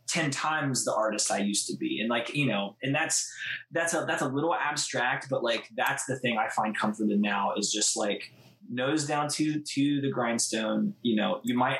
10 0.07 0.31
times 0.31 0.85
the 0.85 0.95
artist 0.95 1.31
I 1.31 1.39
used 1.39 1.67
to 1.69 1.77
be. 1.77 2.01
And 2.01 2.09
like, 2.09 2.35
you 2.35 2.47
know, 2.47 2.77
and 2.83 2.95
that's 2.95 3.31
that's 3.73 3.95
a 3.95 4.05
that's 4.07 4.23
a 4.23 4.29
little 4.29 4.55
abstract, 4.55 5.29
but 5.31 5.43
like 5.43 5.69
that's 5.77 6.05
the 6.07 6.19
thing 6.19 6.39
I 6.39 6.49
find 6.51 6.77
comfort 6.79 7.11
in 7.11 7.21
now 7.21 7.55
is 7.57 7.73
just 7.73 7.97
like 7.97 8.33
nose 8.71 9.07
down 9.07 9.29
to 9.31 9.61
to 9.61 10.01
the 10.01 10.11
grindstone. 10.11 10.95
You 11.03 11.17
know, 11.17 11.41
you 11.43 11.57
might 11.57 11.79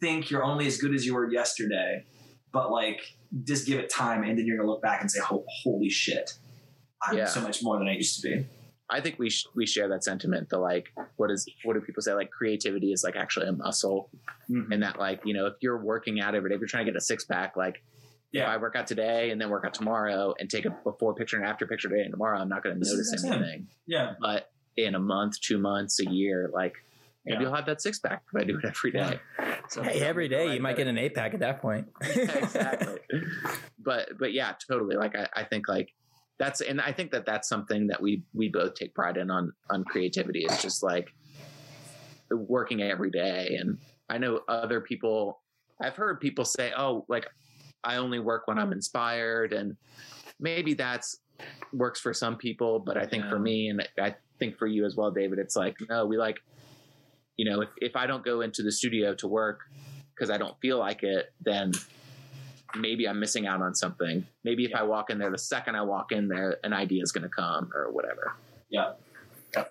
think 0.00 0.30
you're 0.30 0.44
only 0.44 0.66
as 0.66 0.78
good 0.78 0.94
as 0.94 1.06
you 1.06 1.14
were 1.14 1.30
yesterday, 1.30 2.04
but 2.52 2.70
like 2.70 3.00
just 3.44 3.66
give 3.66 3.78
it 3.78 3.88
time 3.90 4.22
and 4.24 4.38
then 4.38 4.46
you're 4.46 4.56
gonna 4.58 4.68
look 4.70 4.82
back 4.82 5.00
and 5.00 5.10
say, 5.10 5.20
oh, 5.30 5.44
holy 5.62 5.88
shit. 5.88 6.32
I'm 7.02 7.16
Yeah. 7.16 7.26
so 7.26 7.40
much 7.40 7.62
more 7.62 7.78
than 7.78 7.88
I 7.88 7.94
used 7.94 8.20
to 8.22 8.28
be. 8.28 8.46
I 8.90 9.00
think 9.00 9.18
we 9.18 9.30
sh- 9.30 9.46
we 9.56 9.66
share 9.66 9.88
that 9.88 10.04
sentiment. 10.04 10.50
The 10.50 10.58
like, 10.58 10.88
what 11.16 11.30
is 11.30 11.48
what 11.64 11.74
do 11.74 11.80
people 11.80 12.02
say? 12.02 12.12
Like 12.12 12.30
creativity 12.30 12.92
is 12.92 13.02
like 13.02 13.16
actually 13.16 13.46
a 13.48 13.52
muscle, 13.52 14.10
mm-hmm. 14.50 14.70
and 14.70 14.82
that 14.82 14.98
like 14.98 15.22
you 15.24 15.32
know 15.34 15.46
if 15.46 15.54
you're 15.62 15.82
working 15.82 16.20
out 16.20 16.34
every 16.34 16.50
day, 16.50 16.56
if 16.56 16.60
you're 16.60 16.68
trying 16.68 16.84
to 16.84 16.92
get 16.92 16.96
a 16.98 17.00
six 17.00 17.24
pack, 17.24 17.56
like 17.56 17.76
if 18.32 18.40
Yeah. 18.40 18.52
I 18.52 18.58
work 18.58 18.76
out 18.76 18.86
today 18.86 19.30
and 19.30 19.40
then 19.40 19.48
work 19.48 19.64
out 19.64 19.72
tomorrow 19.72 20.34
and 20.38 20.50
take 20.50 20.66
a 20.66 20.70
before 20.84 21.14
picture 21.14 21.36
and 21.38 21.46
after 21.46 21.66
picture 21.66 21.88
today 21.88 22.02
and 22.02 22.10
tomorrow, 22.12 22.38
I'm 22.38 22.48
not 22.50 22.62
going 22.62 22.78
to 22.78 22.86
notice 22.86 23.24
anything. 23.24 23.68
Yeah. 23.86 24.12
But 24.20 24.50
in 24.76 24.94
a 24.94 24.98
month, 24.98 25.40
two 25.40 25.58
months, 25.58 26.00
a 26.00 26.06
year, 26.10 26.50
like 26.52 26.74
maybe 27.24 27.42
Yeah. 27.42 27.48
I'll 27.50 27.54
have 27.56 27.66
that 27.66 27.80
six 27.82 27.98
pack 27.98 28.22
if 28.32 28.40
I 28.40 28.44
do 28.44 28.58
it 28.58 28.64
every 28.64 28.90
day. 28.92 29.20
So 29.68 29.82
Hey, 29.82 30.00
every 30.00 30.28
day 30.28 30.46
Right 30.46 30.54
you 30.56 30.60
might 30.60 30.76
there. 30.76 30.86
get 30.86 30.90
an 30.90 30.98
eight 30.98 31.14
pack 31.14 31.34
at 31.34 31.40
that 31.40 31.60
point. 31.60 31.88
exactly. 32.00 32.98
But 33.78 34.10
but 34.18 34.32
yeah, 34.32 34.54
totally. 34.68 34.96
Like 34.96 35.14
I, 35.16 35.28
I 35.34 35.44
think 35.44 35.68
like 35.68 35.92
that's 36.38 36.60
and 36.60 36.80
I 36.80 36.92
think 36.92 37.10
that 37.12 37.24
that's 37.26 37.48
something 37.48 37.86
that 37.88 38.00
we 38.02 38.22
we 38.34 38.48
both 38.48 38.74
take 38.74 38.94
pride 38.94 39.16
in 39.16 39.30
on 39.30 39.52
on 39.70 39.84
creativity. 39.84 40.44
It's 40.44 40.62
just 40.62 40.82
like 40.82 41.12
working 42.30 42.82
every 42.82 43.10
day. 43.10 43.56
And 43.60 43.78
I 44.08 44.18
know 44.18 44.40
other 44.48 44.80
people. 44.80 45.40
I've 45.80 45.96
heard 45.96 46.20
people 46.20 46.44
say, 46.44 46.72
"Oh, 46.76 47.04
like 47.08 47.26
I 47.84 47.96
only 47.96 48.20
work 48.20 48.46
when 48.46 48.58
I'm 48.58 48.72
inspired," 48.72 49.52
and 49.52 49.76
maybe 50.38 50.74
that's 50.74 51.18
works 51.72 52.00
for 52.00 52.14
some 52.14 52.36
people. 52.36 52.78
But 52.78 52.96
I 52.96 53.06
think 53.06 53.26
for 53.28 53.38
me, 53.38 53.68
and 53.68 53.86
I 54.00 54.14
think 54.42 54.58
for 54.58 54.66
you 54.66 54.84
as 54.84 54.96
well, 54.96 55.10
David, 55.10 55.38
it's 55.38 55.56
like 55.56 55.76
no, 55.88 56.06
we 56.06 56.18
like. 56.18 56.38
You 57.38 57.50
know, 57.50 57.62
if, 57.62 57.70
if 57.78 57.96
I 57.96 58.06
don't 58.06 58.24
go 58.24 58.42
into 58.42 58.62
the 58.62 58.70
studio 58.70 59.14
to 59.14 59.26
work 59.26 59.60
because 60.14 60.30
I 60.30 60.36
don't 60.36 60.54
feel 60.60 60.78
like 60.78 61.02
it, 61.02 61.32
then 61.40 61.72
maybe 62.76 63.08
I'm 63.08 63.18
missing 63.18 63.46
out 63.46 63.62
on 63.62 63.74
something. 63.74 64.26
Maybe 64.44 64.64
if 64.64 64.74
I 64.74 64.82
walk 64.82 65.10
in 65.10 65.18
there, 65.18 65.30
the 65.30 65.38
second 65.38 65.74
I 65.76 65.82
walk 65.82 66.12
in 66.12 66.28
there, 66.28 66.58
an 66.62 66.72
idea 66.72 67.02
is 67.02 67.10
going 67.10 67.22
to 67.22 67.30
come 67.30 67.70
or 67.74 67.90
whatever. 67.90 68.34
Yeah. 68.70 68.92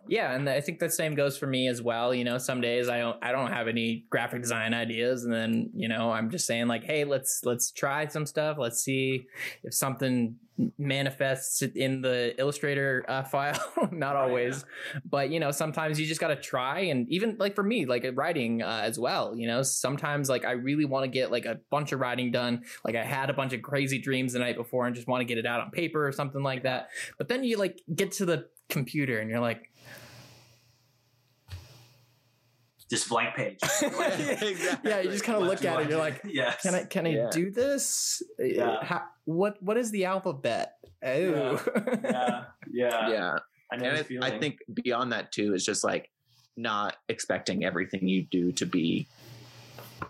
Yeah, 0.07 0.34
and 0.34 0.47
I 0.49 0.61
think 0.61 0.79
the 0.79 0.89
same 0.89 1.15
goes 1.15 1.38
for 1.38 1.47
me 1.47 1.67
as 1.67 1.82
well. 1.82 2.13
You 2.13 2.23
know, 2.23 2.38
some 2.38 2.61
days 2.61 2.89
I 2.89 2.99
don't 2.99 3.17
I 3.21 3.32
don't 3.32 3.51
have 3.51 3.67
any 3.67 4.05
graphic 4.09 4.41
design 4.41 4.73
ideas, 4.73 5.23
and 5.23 5.34
then 5.34 5.69
you 5.73 5.88
know 5.88 6.11
I'm 6.11 6.29
just 6.29 6.45
saying 6.45 6.67
like, 6.67 6.84
hey, 6.84 7.03
let's 7.03 7.41
let's 7.43 7.71
try 7.71 8.07
some 8.07 8.25
stuff. 8.25 8.57
Let's 8.59 8.84
see 8.84 9.25
if 9.63 9.73
something 9.73 10.36
manifests 10.77 11.61
in 11.61 12.01
the 12.01 12.39
Illustrator 12.39 13.03
uh, 13.07 13.23
file. 13.32 13.59
Not 13.91 14.15
Right, 14.15 14.21
always, 14.21 14.65
but 15.09 15.29
you 15.29 15.39
know 15.39 15.51
sometimes 15.51 15.99
you 15.99 16.05
just 16.05 16.21
got 16.21 16.27
to 16.27 16.36
try. 16.36 16.82
And 16.82 17.09
even 17.09 17.38
like 17.39 17.55
for 17.55 17.63
me, 17.63 17.86
like 17.86 18.05
writing 18.13 18.61
uh, 18.61 18.82
as 18.84 18.99
well. 18.99 19.36
You 19.36 19.47
know, 19.47 19.63
sometimes 19.63 20.29
like 20.29 20.45
I 20.45 20.51
really 20.51 20.86
want 20.86 21.05
to 21.05 21.09
get 21.09 21.32
like 21.32 21.45
a 21.45 21.59
bunch 21.69 21.91
of 21.91 21.99
writing 21.99 22.32
done. 22.32 22.63
Like 22.86 22.95
I 22.95 23.03
had 23.03 23.29
a 23.29 23.34
bunch 23.34 23.53
of 23.53 23.61
crazy 23.61 23.99
dreams 23.99 24.34
the 24.34 24.39
night 24.39 24.55
before 24.55 24.86
and 24.86 24.95
just 24.95 25.07
want 25.07 25.21
to 25.21 25.25
get 25.25 25.38
it 25.38 25.45
out 25.45 25.61
on 25.61 25.71
paper 25.71 26.05
or 26.05 26.11
something 26.11 26.43
like 26.43 26.63
that. 26.63 26.89
But 27.17 27.29
then 27.29 27.43
you 27.43 27.57
like 27.57 27.82
get 27.95 28.11
to 28.13 28.25
the 28.25 28.45
computer 28.72 29.19
and 29.19 29.30
you're 29.30 29.39
like. 29.39 29.67
Just 32.89 33.07
blank 33.07 33.36
page. 33.36 33.57
Yeah, 34.84 34.99
you 34.99 35.11
just 35.11 35.24
kind 35.24 35.38
of 35.41 35.47
look 35.47 35.63
at 35.63 35.78
I 35.78 35.82
it. 35.84 35.89
You're 35.89 35.99
like, 35.99 36.22
yes. 36.26 36.61
can 36.61 36.76
I 36.76 36.84
can 36.84 37.05
I 37.07 37.11
Yeah. 37.11 37.30
do 37.32 37.49
this? 37.49 38.22
Yeah. 38.38 38.84
How, 38.84 39.03
what 39.24 39.61
what 39.63 39.78
is 39.78 39.91
the 39.91 40.05
alphabet? 40.05 40.74
Oh, 41.03 41.63
Yeah. 42.03 42.43
Yeah. 42.69 43.09
yeah. 43.09 43.36
I 43.72 43.78
know 43.78 43.89
And 43.91 44.05
the 44.05 44.19
I. 44.22 44.28
I 44.36 44.39
think 44.39 44.57
beyond 44.74 45.13
that 45.13 45.32
too 45.32 45.53
is 45.53 45.63
just 45.65 45.86
like 45.86 46.09
not 46.57 46.97
expecting 47.07 47.63
everything 47.63 48.09
you 48.09 48.26
do 48.30 48.51
to 48.53 48.65
be 48.65 49.07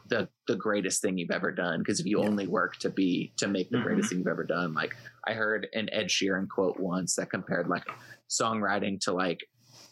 the 0.07 0.27
the 0.47 0.55
greatest 0.55 1.01
thing 1.01 1.17
you've 1.17 1.31
ever 1.31 1.51
done. 1.51 1.79
Because 1.79 1.99
if 1.99 2.05
you 2.05 2.19
Yeah. 2.19 2.27
only 2.27 2.47
work 2.47 2.77
to 2.77 2.89
be 2.89 3.31
to 3.37 3.47
make 3.47 3.69
the 3.69 3.77
Mhm. 3.77 3.83
greatest 3.83 4.09
thing 4.09 4.19
you've 4.19 4.27
ever 4.27 4.43
done, 4.43 4.73
like 4.73 4.95
I 5.27 5.33
heard 5.33 5.67
an 5.73 5.89
Ed 5.91 6.07
Sheeran 6.07 6.47
quote 6.49 6.79
once 6.79 7.15
that 7.15 7.29
compared 7.29 7.67
like 7.67 7.85
songwriting 8.29 8.99
to 9.01 9.11
like 9.13 9.39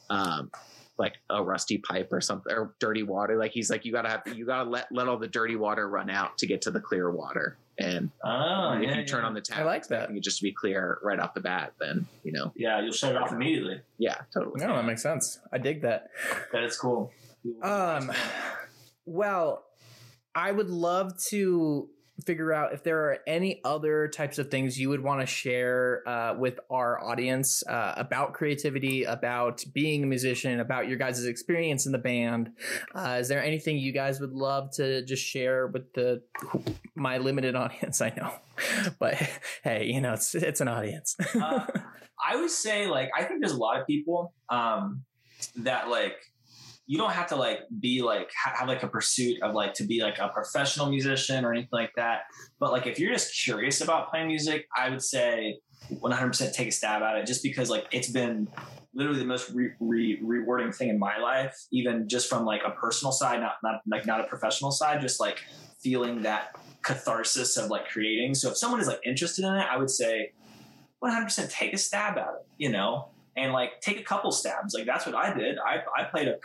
um 0.10 0.52
like 0.98 1.16
a 1.30 1.42
rusty 1.42 1.78
pipe 1.78 2.10
or 2.12 2.20
something 2.20 2.52
or 2.54 2.76
dirty 2.80 3.04
water. 3.04 3.38
Like 3.38 3.52
he's 3.52 3.70
like 3.70 3.86
you 3.86 3.92
gotta 3.94 4.10
have 4.10 4.24
you 4.36 4.46
gotta 4.46 4.70
let 4.70 4.92
let 4.92 5.08
all 5.08 5.18
the 5.18 5.28
dirty 5.28 5.56
water 5.56 5.88
run 5.88 6.10
out 6.10 6.38
to 6.40 6.48
get 6.48 6.62
to 6.64 6.72
the 6.72 6.82
clear 6.82 7.10
water. 7.12 7.58
And 7.78 8.12
Oh, 8.26 8.74
if 8.74 8.84
yeah, 8.84 8.98
you 9.00 9.06
turn 9.06 9.22
yeah. 9.22 9.28
on 9.28 9.34
the 9.34 9.40
tap, 9.40 9.60
I 9.60 9.64
like 9.64 9.88
that. 9.88 10.10
it 10.10 10.20
just 10.22 10.40
to 10.40 10.44
be 10.44 10.52
clear 10.52 11.00
right 11.02 11.18
off 11.18 11.34
the 11.34 11.40
bat, 11.40 11.72
then 11.80 12.06
you 12.26 12.34
know, 12.34 12.52
Yeah, 12.58 12.82
you'll 12.82 12.92
shut 12.92 13.12
it 13.12 13.18
off 13.18 13.32
immediately. 13.32 13.82
yeah, 13.98 14.18
totally. 14.34 14.60
no, 14.66 14.76
that 14.76 14.84
makes 14.86 15.02
sense. 15.02 15.40
I 15.54 15.58
dig 15.60 15.82
that. 15.84 16.10
That 16.52 16.64
is 16.66 16.78
cool. 16.78 17.14
Um, 17.62 18.12
well, 19.06 19.64
I 20.36 20.52
would 20.52 20.70
love 20.70 21.18
to 21.30 21.90
figure 22.26 22.52
out 22.54 22.74
if 22.74 22.84
there 22.84 23.00
are 23.06 23.20
any 23.28 23.62
other 23.64 24.08
types 24.08 24.40
of 24.40 24.52
things 24.52 24.80
you 24.80 24.90
would 24.90 25.02
want 25.02 25.22
to 25.22 25.26
share 25.26 26.04
uh, 26.08 26.36
with 26.38 26.60
our 26.70 27.02
audience 27.04 27.64
uh, 27.68 27.94
about 27.98 28.34
creativity, 28.34 29.04
about 29.04 29.64
being 29.74 30.04
a 30.04 30.06
musician, 30.06 30.60
about 30.60 30.88
your 30.88 30.98
guys' 30.98 31.26
experience 31.26 31.86
in 31.86 31.92
the 31.92 31.98
band. 31.98 32.52
Uh, 32.94 33.18
is 33.20 33.28
there 33.28 33.44
anything 33.44 33.78
you 33.78 33.92
guys 33.92 34.20
would 34.20 34.34
love 34.34 34.72
to 34.72 35.04
just 35.06 35.24
share 35.24 35.68
with 35.68 35.94
the 35.94 36.22
my 36.96 37.18
limited 37.18 37.56
audience? 37.64 38.02
I 38.02 38.14
know, 38.16 38.34
but 39.00 39.16
hey, 39.64 39.86
you 39.86 40.02
know 40.02 40.14
it's 40.14 40.36
it's 40.36 40.62
an 40.62 40.68
audience. 40.68 41.16
uh, 41.36 41.66
I 42.30 42.36
would 42.36 42.52
say 42.52 42.88
like 42.88 43.10
I 43.18 43.24
think 43.24 43.42
there's 43.42 43.54
a 43.54 43.58
lot 43.58 43.80
of 43.80 43.88
people 43.88 44.34
um, 44.50 45.04
that 45.56 45.90
like 45.90 46.18
you 46.90 46.98
don't 46.98 47.12
have 47.12 47.28
to 47.28 47.36
like 47.36 47.60
be 47.80 48.02
like 48.02 48.32
ha- 48.36 48.56
have 48.58 48.68
like 48.68 48.82
a 48.82 48.88
pursuit 48.88 49.42
of 49.44 49.54
like 49.54 49.74
to 49.76 49.84
be 49.84 50.02
like 50.02 50.18
a 50.18 50.28
professional 50.30 50.90
musician 50.90 51.46
or 51.46 51.54
anything 51.54 51.70
like 51.72 51.92
that. 51.96 52.22
But 52.60 52.72
like 52.72 52.88
if 52.88 53.00
you're 53.00 53.14
just 53.14 53.32
curious 53.44 53.80
about 53.82 54.10
playing 54.10 54.28
music, 54.28 54.68
I 54.76 54.90
would 54.90 55.04
say 55.04 55.60
100% 55.92 56.54
take 56.54 56.68
a 56.68 56.72
stab 56.72 57.04
at 57.04 57.16
it 57.18 57.28
just 57.28 57.44
because 57.44 57.70
like 57.70 57.86
it's 57.92 58.10
been 58.10 58.48
literally 58.96 59.20
the 59.20 59.26
most 59.26 59.52
re- 59.52 59.74
re- 59.80 60.20
rewarding 60.22 60.72
thing 60.72 60.90
in 60.90 60.98
my 60.98 61.18
life 61.18 61.56
even 61.72 62.10
just 62.10 62.28
from 62.28 62.44
like 62.44 62.62
a 62.66 62.72
personal 62.72 63.12
side 63.12 63.40
not 63.40 63.54
not 63.64 63.82
like 63.88 64.06
not 64.06 64.20
a 64.20 64.24
professional 64.26 64.72
side 64.72 65.00
just 65.00 65.20
like 65.20 65.44
feeling 65.82 66.24
that 66.24 66.56
catharsis 66.82 67.56
of 67.56 67.70
like 67.70 67.88
creating 67.88 68.34
so 68.34 68.50
if 68.50 68.58
someone 68.58 68.82
is 68.82 68.88
like 68.88 69.00
interested 69.06 69.46
in 69.46 69.54
it 69.54 69.66
i 69.72 69.78
would 69.78 69.90
say 69.90 70.32
100% 71.04 71.50
take 71.52 71.74
a 71.74 71.78
stab 71.78 72.18
at 72.18 72.28
it, 72.28 72.48
you 72.58 72.70
know, 72.70 73.10
and 73.38 73.54
like 73.54 73.80
take 73.82 74.00
a 74.00 74.04
couple 74.04 74.32
stabs. 74.32 74.74
Like 74.74 74.86
that's 74.86 75.06
what 75.06 75.16
I 75.16 75.34
did. 75.34 75.58
I, 75.58 75.78
I 75.98 76.04
played 76.06 76.28
a, 76.28 76.36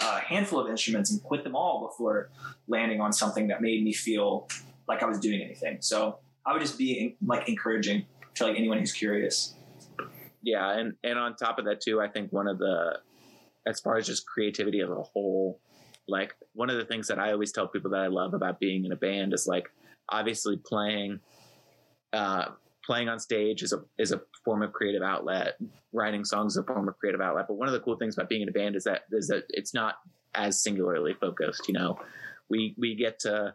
a 0.00 0.20
handful 0.20 0.60
of 0.60 0.68
instruments 0.70 1.10
and 1.10 1.22
quit 1.22 1.44
them 1.44 1.54
all 1.54 1.86
before 1.86 2.30
landing 2.68 3.00
on 3.00 3.12
something 3.12 3.48
that 3.48 3.60
made 3.60 3.84
me 3.84 3.92
feel 3.92 4.48
like 4.88 5.02
I 5.02 5.06
was 5.06 5.18
doing 5.20 5.40
anything. 5.42 5.78
So 5.80 6.18
I 6.46 6.52
would 6.52 6.62
just 6.62 6.78
be 6.78 7.16
like 7.24 7.48
encouraging 7.48 8.06
to 8.34 8.46
like 8.46 8.56
anyone 8.56 8.78
who's 8.78 8.92
curious. 8.92 9.54
yeah 10.42 10.78
and 10.78 10.94
and 11.04 11.18
on 11.18 11.36
top 11.36 11.58
of 11.58 11.64
that 11.64 11.80
too 11.80 12.00
i 12.00 12.08
think 12.08 12.32
one 12.32 12.48
of 12.48 12.58
the 12.58 12.98
as 13.66 13.80
far 13.80 13.96
as 13.96 14.06
just 14.06 14.26
creativity 14.26 14.80
as 14.80 14.90
a 14.90 15.02
whole 15.02 15.60
like 16.08 16.34
one 16.54 16.68
of 16.68 16.76
the 16.76 16.84
things 16.84 17.06
that 17.06 17.18
i 17.18 17.30
always 17.32 17.52
tell 17.52 17.68
people 17.68 17.90
that 17.90 18.00
i 18.00 18.08
love 18.08 18.34
about 18.34 18.58
being 18.58 18.84
in 18.84 18.92
a 18.92 18.96
band 18.96 19.32
is 19.32 19.46
like 19.46 19.68
obviously 20.08 20.56
playing 20.56 21.20
uh 22.12 22.46
playing 22.84 23.08
on 23.08 23.18
stage 23.18 23.62
is 23.62 23.72
a 23.72 23.82
is 23.98 24.12
a 24.12 24.20
form 24.44 24.62
of 24.62 24.72
creative 24.72 25.02
outlet. 25.02 25.54
Writing 25.92 26.24
songs 26.24 26.54
is 26.54 26.58
a 26.58 26.64
form 26.64 26.88
of 26.88 26.98
creative 26.98 27.20
outlet. 27.20 27.46
But 27.48 27.54
one 27.54 27.68
of 27.68 27.74
the 27.74 27.80
cool 27.80 27.96
things 27.96 28.16
about 28.16 28.28
being 28.28 28.42
in 28.42 28.48
a 28.48 28.52
band 28.52 28.76
is 28.76 28.84
that 28.84 29.02
is 29.12 29.28
that 29.28 29.44
it's 29.48 29.74
not 29.74 29.96
as 30.34 30.62
singularly 30.62 31.14
focused 31.20 31.68
you 31.68 31.74
know? 31.74 31.98
We 32.48 32.74
we 32.78 32.94
get 32.94 33.20
to 33.20 33.54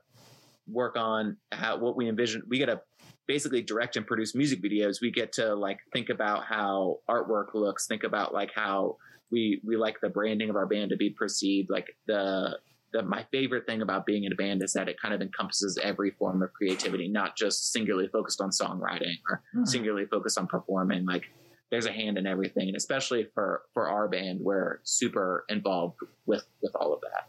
work 0.67 0.97
on 0.97 1.37
how 1.51 1.77
what 1.77 1.95
we 1.95 2.09
envision 2.09 2.43
we 2.47 2.57
get 2.57 2.67
to 2.67 2.81
basically 3.27 3.61
direct 3.61 3.97
and 3.97 4.07
produce 4.07 4.33
music 4.33 4.61
videos. 4.63 5.01
We 5.01 5.11
get 5.11 5.33
to 5.33 5.53
like 5.53 5.79
think 5.93 6.09
about 6.09 6.45
how 6.45 6.99
artwork 7.09 7.53
looks 7.53 7.87
think 7.87 8.03
about 8.03 8.33
like 8.33 8.51
how 8.55 8.97
we 9.31 9.61
we 9.65 9.75
like 9.75 9.99
the 10.01 10.09
branding 10.09 10.49
of 10.49 10.55
our 10.55 10.65
band 10.65 10.91
to 10.91 10.97
be 10.97 11.09
perceived 11.09 11.69
like 11.69 11.87
the 12.07 12.57
the 12.93 13.03
my 13.03 13.25
favorite 13.31 13.65
thing 13.65 13.81
about 13.81 14.05
being 14.05 14.23
in 14.23 14.31
a 14.31 14.35
band 14.35 14.63
is 14.63 14.73
that 14.73 14.87
it 14.87 14.99
kind 15.01 15.13
of 15.13 15.21
encompasses 15.21 15.77
every 15.83 16.11
form 16.11 16.41
of 16.41 16.53
creativity 16.53 17.07
not 17.07 17.35
just 17.35 17.71
singularly 17.71 18.07
focused 18.07 18.41
on 18.41 18.49
songwriting 18.49 19.15
or 19.29 19.41
hmm. 19.53 19.65
singularly 19.65 20.05
focused 20.05 20.37
on 20.37 20.47
performing. 20.47 21.05
Like 21.05 21.25
there's 21.69 21.85
a 21.85 21.91
hand 21.91 22.17
in 22.17 22.25
everything 22.25 22.67
and 22.67 22.77
especially 22.77 23.27
for 23.33 23.63
for 23.73 23.89
our 23.89 24.07
band 24.07 24.39
we're 24.41 24.79
super 24.83 25.45
involved 25.49 25.99
with 26.25 26.45
with 26.61 26.75
all 26.75 26.93
of 26.93 27.01
that 27.01 27.27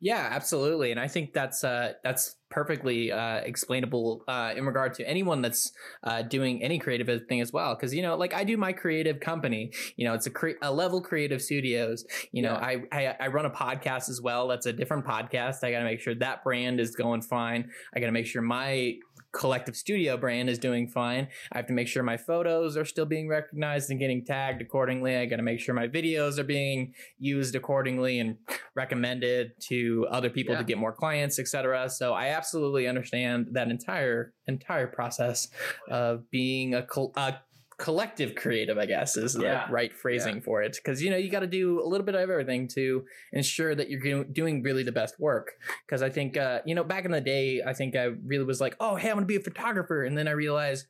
Yeah, 0.00 0.28
absolutely, 0.30 0.90
and 0.90 1.00
I 1.00 1.08
think 1.08 1.32
that's 1.32 1.62
uh, 1.64 1.92
that's 2.02 2.36
perfectly 2.48 3.10
uh, 3.12 3.38
explainable 3.38 4.22
uh, 4.28 4.52
in 4.56 4.64
regard 4.64 4.94
to 4.94 5.08
anyone 5.08 5.42
that's 5.42 5.72
uh, 6.04 6.22
doing 6.22 6.62
any 6.62 6.78
creative 6.78 7.08
thing 7.28 7.40
as 7.40 7.52
well. 7.52 7.74
Because 7.74 7.94
you 7.94 8.02
know, 8.02 8.16
like 8.16 8.32
I 8.34 8.44
do 8.44 8.56
my 8.56 8.72
creative 8.72 9.20
company, 9.20 9.72
you 9.96 10.06
know, 10.06 10.14
it's 10.14 10.26
a, 10.26 10.30
cre- 10.30 10.58
a 10.62 10.72
level 10.72 11.00
creative 11.02 11.42
studios. 11.42 12.04
You 12.32 12.42
know, 12.42 12.54
I, 12.54 12.82
I 12.92 13.16
I 13.20 13.26
run 13.28 13.46
a 13.46 13.50
podcast 13.50 14.08
as 14.08 14.20
well. 14.22 14.48
That's 14.48 14.66
a 14.66 14.72
different 14.72 15.04
podcast. 15.04 15.62
I 15.62 15.70
got 15.72 15.78
to 15.80 15.84
make 15.84 16.00
sure 16.00 16.14
that 16.16 16.42
brand 16.44 16.80
is 16.80 16.94
going 16.96 17.22
fine. 17.22 17.70
I 17.94 18.00
got 18.00 18.06
to 18.06 18.12
make 18.12 18.26
sure 18.26 18.42
my 18.42 18.94
collective 19.36 19.76
studio 19.76 20.16
brand 20.16 20.48
is 20.48 20.58
doing 20.58 20.88
fine. 20.88 21.28
I 21.52 21.58
have 21.58 21.66
to 21.66 21.72
make 21.72 21.88
sure 21.88 22.02
my 22.02 22.16
photos 22.16 22.76
are 22.76 22.84
still 22.84 23.04
being 23.06 23.28
recognized 23.28 23.90
and 23.90 24.00
getting 24.00 24.24
tagged 24.24 24.62
accordingly. 24.62 25.16
I 25.16 25.26
got 25.26 25.36
to 25.36 25.42
make 25.42 25.60
sure 25.60 25.74
my 25.74 25.88
videos 25.88 26.38
are 26.38 26.44
being 26.44 26.94
used 27.18 27.54
accordingly 27.54 28.18
and 28.18 28.36
recommended 28.74 29.52
to 29.68 30.06
other 30.10 30.30
people 30.30 30.54
Yeah. 30.54 30.58
to 30.60 30.64
get 30.64 30.78
more 30.78 30.92
clients, 30.92 31.38
etc. 31.38 31.88
So 31.90 32.14
I 32.14 32.28
absolutely 32.28 32.86
understand 32.86 33.48
that 33.52 33.68
entire 33.68 34.32
entire 34.48 34.86
process 34.86 35.48
of 35.90 36.30
being 36.30 36.74
a, 36.74 36.82
col- 36.82 37.12
a 37.16 37.34
collective 37.78 38.34
creative, 38.34 38.78
I 38.78 38.86
guess 38.86 39.16
is 39.16 39.36
Yeah. 39.38 39.66
the 39.66 39.72
right 39.72 39.92
phrasing 39.92 40.40
for 40.40 40.62
it. 40.62 40.76
Because 40.76 41.02
you 41.02 41.10
know 41.10 41.16
you 41.16 41.30
got 41.30 41.40
to 41.40 41.46
do 41.46 41.82
a 41.82 41.86
little 41.86 42.06
bit 42.06 42.14
of 42.14 42.20
everything 42.22 42.68
to 42.68 43.04
ensure 43.32 43.74
that 43.74 43.90
you're 43.90 44.24
doing 44.24 44.62
really 44.62 44.82
the 44.82 44.92
best 44.92 45.20
work. 45.20 45.52
Because 45.86 46.02
I 46.02 46.08
think 46.08 46.36
uh, 46.36 46.60
you 46.64 46.74
know 46.74 46.84
back 46.84 47.04
in 47.04 47.10
the 47.10 47.20
day, 47.20 47.62
I 47.66 47.72
think 47.74 47.94
I 47.96 48.04
really 48.24 48.44
was 48.44 48.60
like, 48.60 48.76
oh 48.80 48.96
hey, 48.96 49.10
I'm 49.10 49.16
gonna 49.16 49.26
be 49.26 49.36
a 49.36 49.40
photographer, 49.40 50.04
and 50.04 50.16
then 50.16 50.26
I 50.28 50.32
realized, 50.32 50.86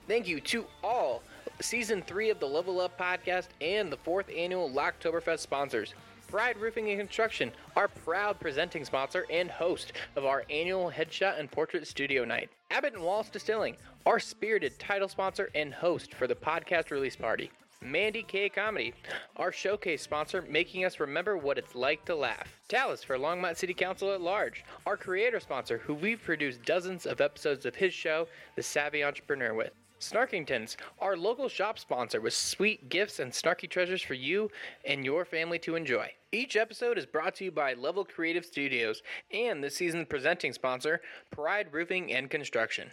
Thank 0.07 0.29
you 0.29 0.41
to 0.41 0.67
all 0.83 1.23
season 1.61 2.03
three 2.03 2.29
of 2.29 2.39
the 2.39 2.47
Level 2.47 2.81
Up 2.81 2.99
podcast 2.99 3.49
and 3.61 3.91
the 3.91 3.97
fourth 3.97 4.29
annual 4.35 4.69
Locktoberfest 4.69 5.39
sponsors. 5.39 5.95
Pride 6.29 6.59
Roofing 6.59 6.91
and 6.91 6.99
Construction, 6.99 7.53
our 7.77 7.89
proud 7.89 8.41
presenting 8.41 8.85
sponsor 8.85 9.25
and 9.31 9.51
host 9.51 9.93
of 10.17 10.25
our 10.25 10.45
annual 10.51 10.91
headshot 10.91 11.39
and 11.39 11.51
portrait 11.51 11.87
studio 11.87 12.25
night. 12.25 12.51
Abbott 12.71 12.95
and 12.95 13.03
Wallace 13.03 13.29
Distilling, 13.29 13.77
our 14.05 14.19
spirited 14.19 14.79
title 14.79 15.09
sponsor 15.09 15.51
and 15.55 15.73
host 15.73 16.13
for 16.13 16.27
the 16.27 16.35
podcast 16.35 16.91
release 16.91 17.15
party. 17.17 17.51
Mandy 17.85 18.23
K 18.23 18.49
Comedy, 18.49 18.95
our 19.37 19.53
showcase 19.53 20.01
sponsor, 20.01 20.43
making 20.49 20.87
us 20.87 21.01
remember 21.01 21.37
what 21.37 21.59
it's 21.59 21.75
like 21.75 22.03
to 22.07 22.15
laugh. 22.15 22.59
Talus 22.67 23.05
for 23.05 23.19
Longmont 23.19 23.59
City 23.59 23.75
Council 23.75 24.13
at 24.13 24.23
large, 24.23 24.65
our 24.87 24.97
creator 24.97 25.39
sponsor, 25.39 25.79
who 25.79 25.93
we've 25.93 26.23
produced 26.23 26.65
dozens 26.65 27.05
of 27.05 27.21
episodes 27.21 27.67
of 27.67 27.77
his 27.77 27.93
show, 27.93 28.27
The 28.57 28.63
Savvy 28.63 29.05
Entrepreneur, 29.05 29.53
with. 29.53 29.73
Snarkingtons, 30.01 30.77
our 30.99 31.17
local 31.17 31.49
shop 31.49 31.79
sponsor 31.79 32.21
with 32.21 32.35
sweet 32.35 32.89
gifts 32.89 33.21
and 33.21 33.33
snarky 33.33 33.69
treasures 33.69 34.03
for 34.03 34.15
you 34.15 34.51
and 34.85 35.05
your 35.05 35.25
family 35.25 35.59
to 35.61 35.77
enjoy. 35.77 36.11
Each 36.33 36.57
episode 36.57 36.99
is 36.99 37.07
brought 37.07 37.35
to 37.37 37.45
you 37.45 37.51
by 37.51 37.75
Level 37.75 38.05
Creative 38.05 38.45
Studios 38.45 39.03
and 39.33 39.63
this 39.63 39.77
season's 39.77 40.09
presenting 40.09 40.53
sponsor, 40.53 41.01
Pride 41.31 41.69
Roofing 41.71 42.13
and 42.13 42.29
Construction. 42.29 42.91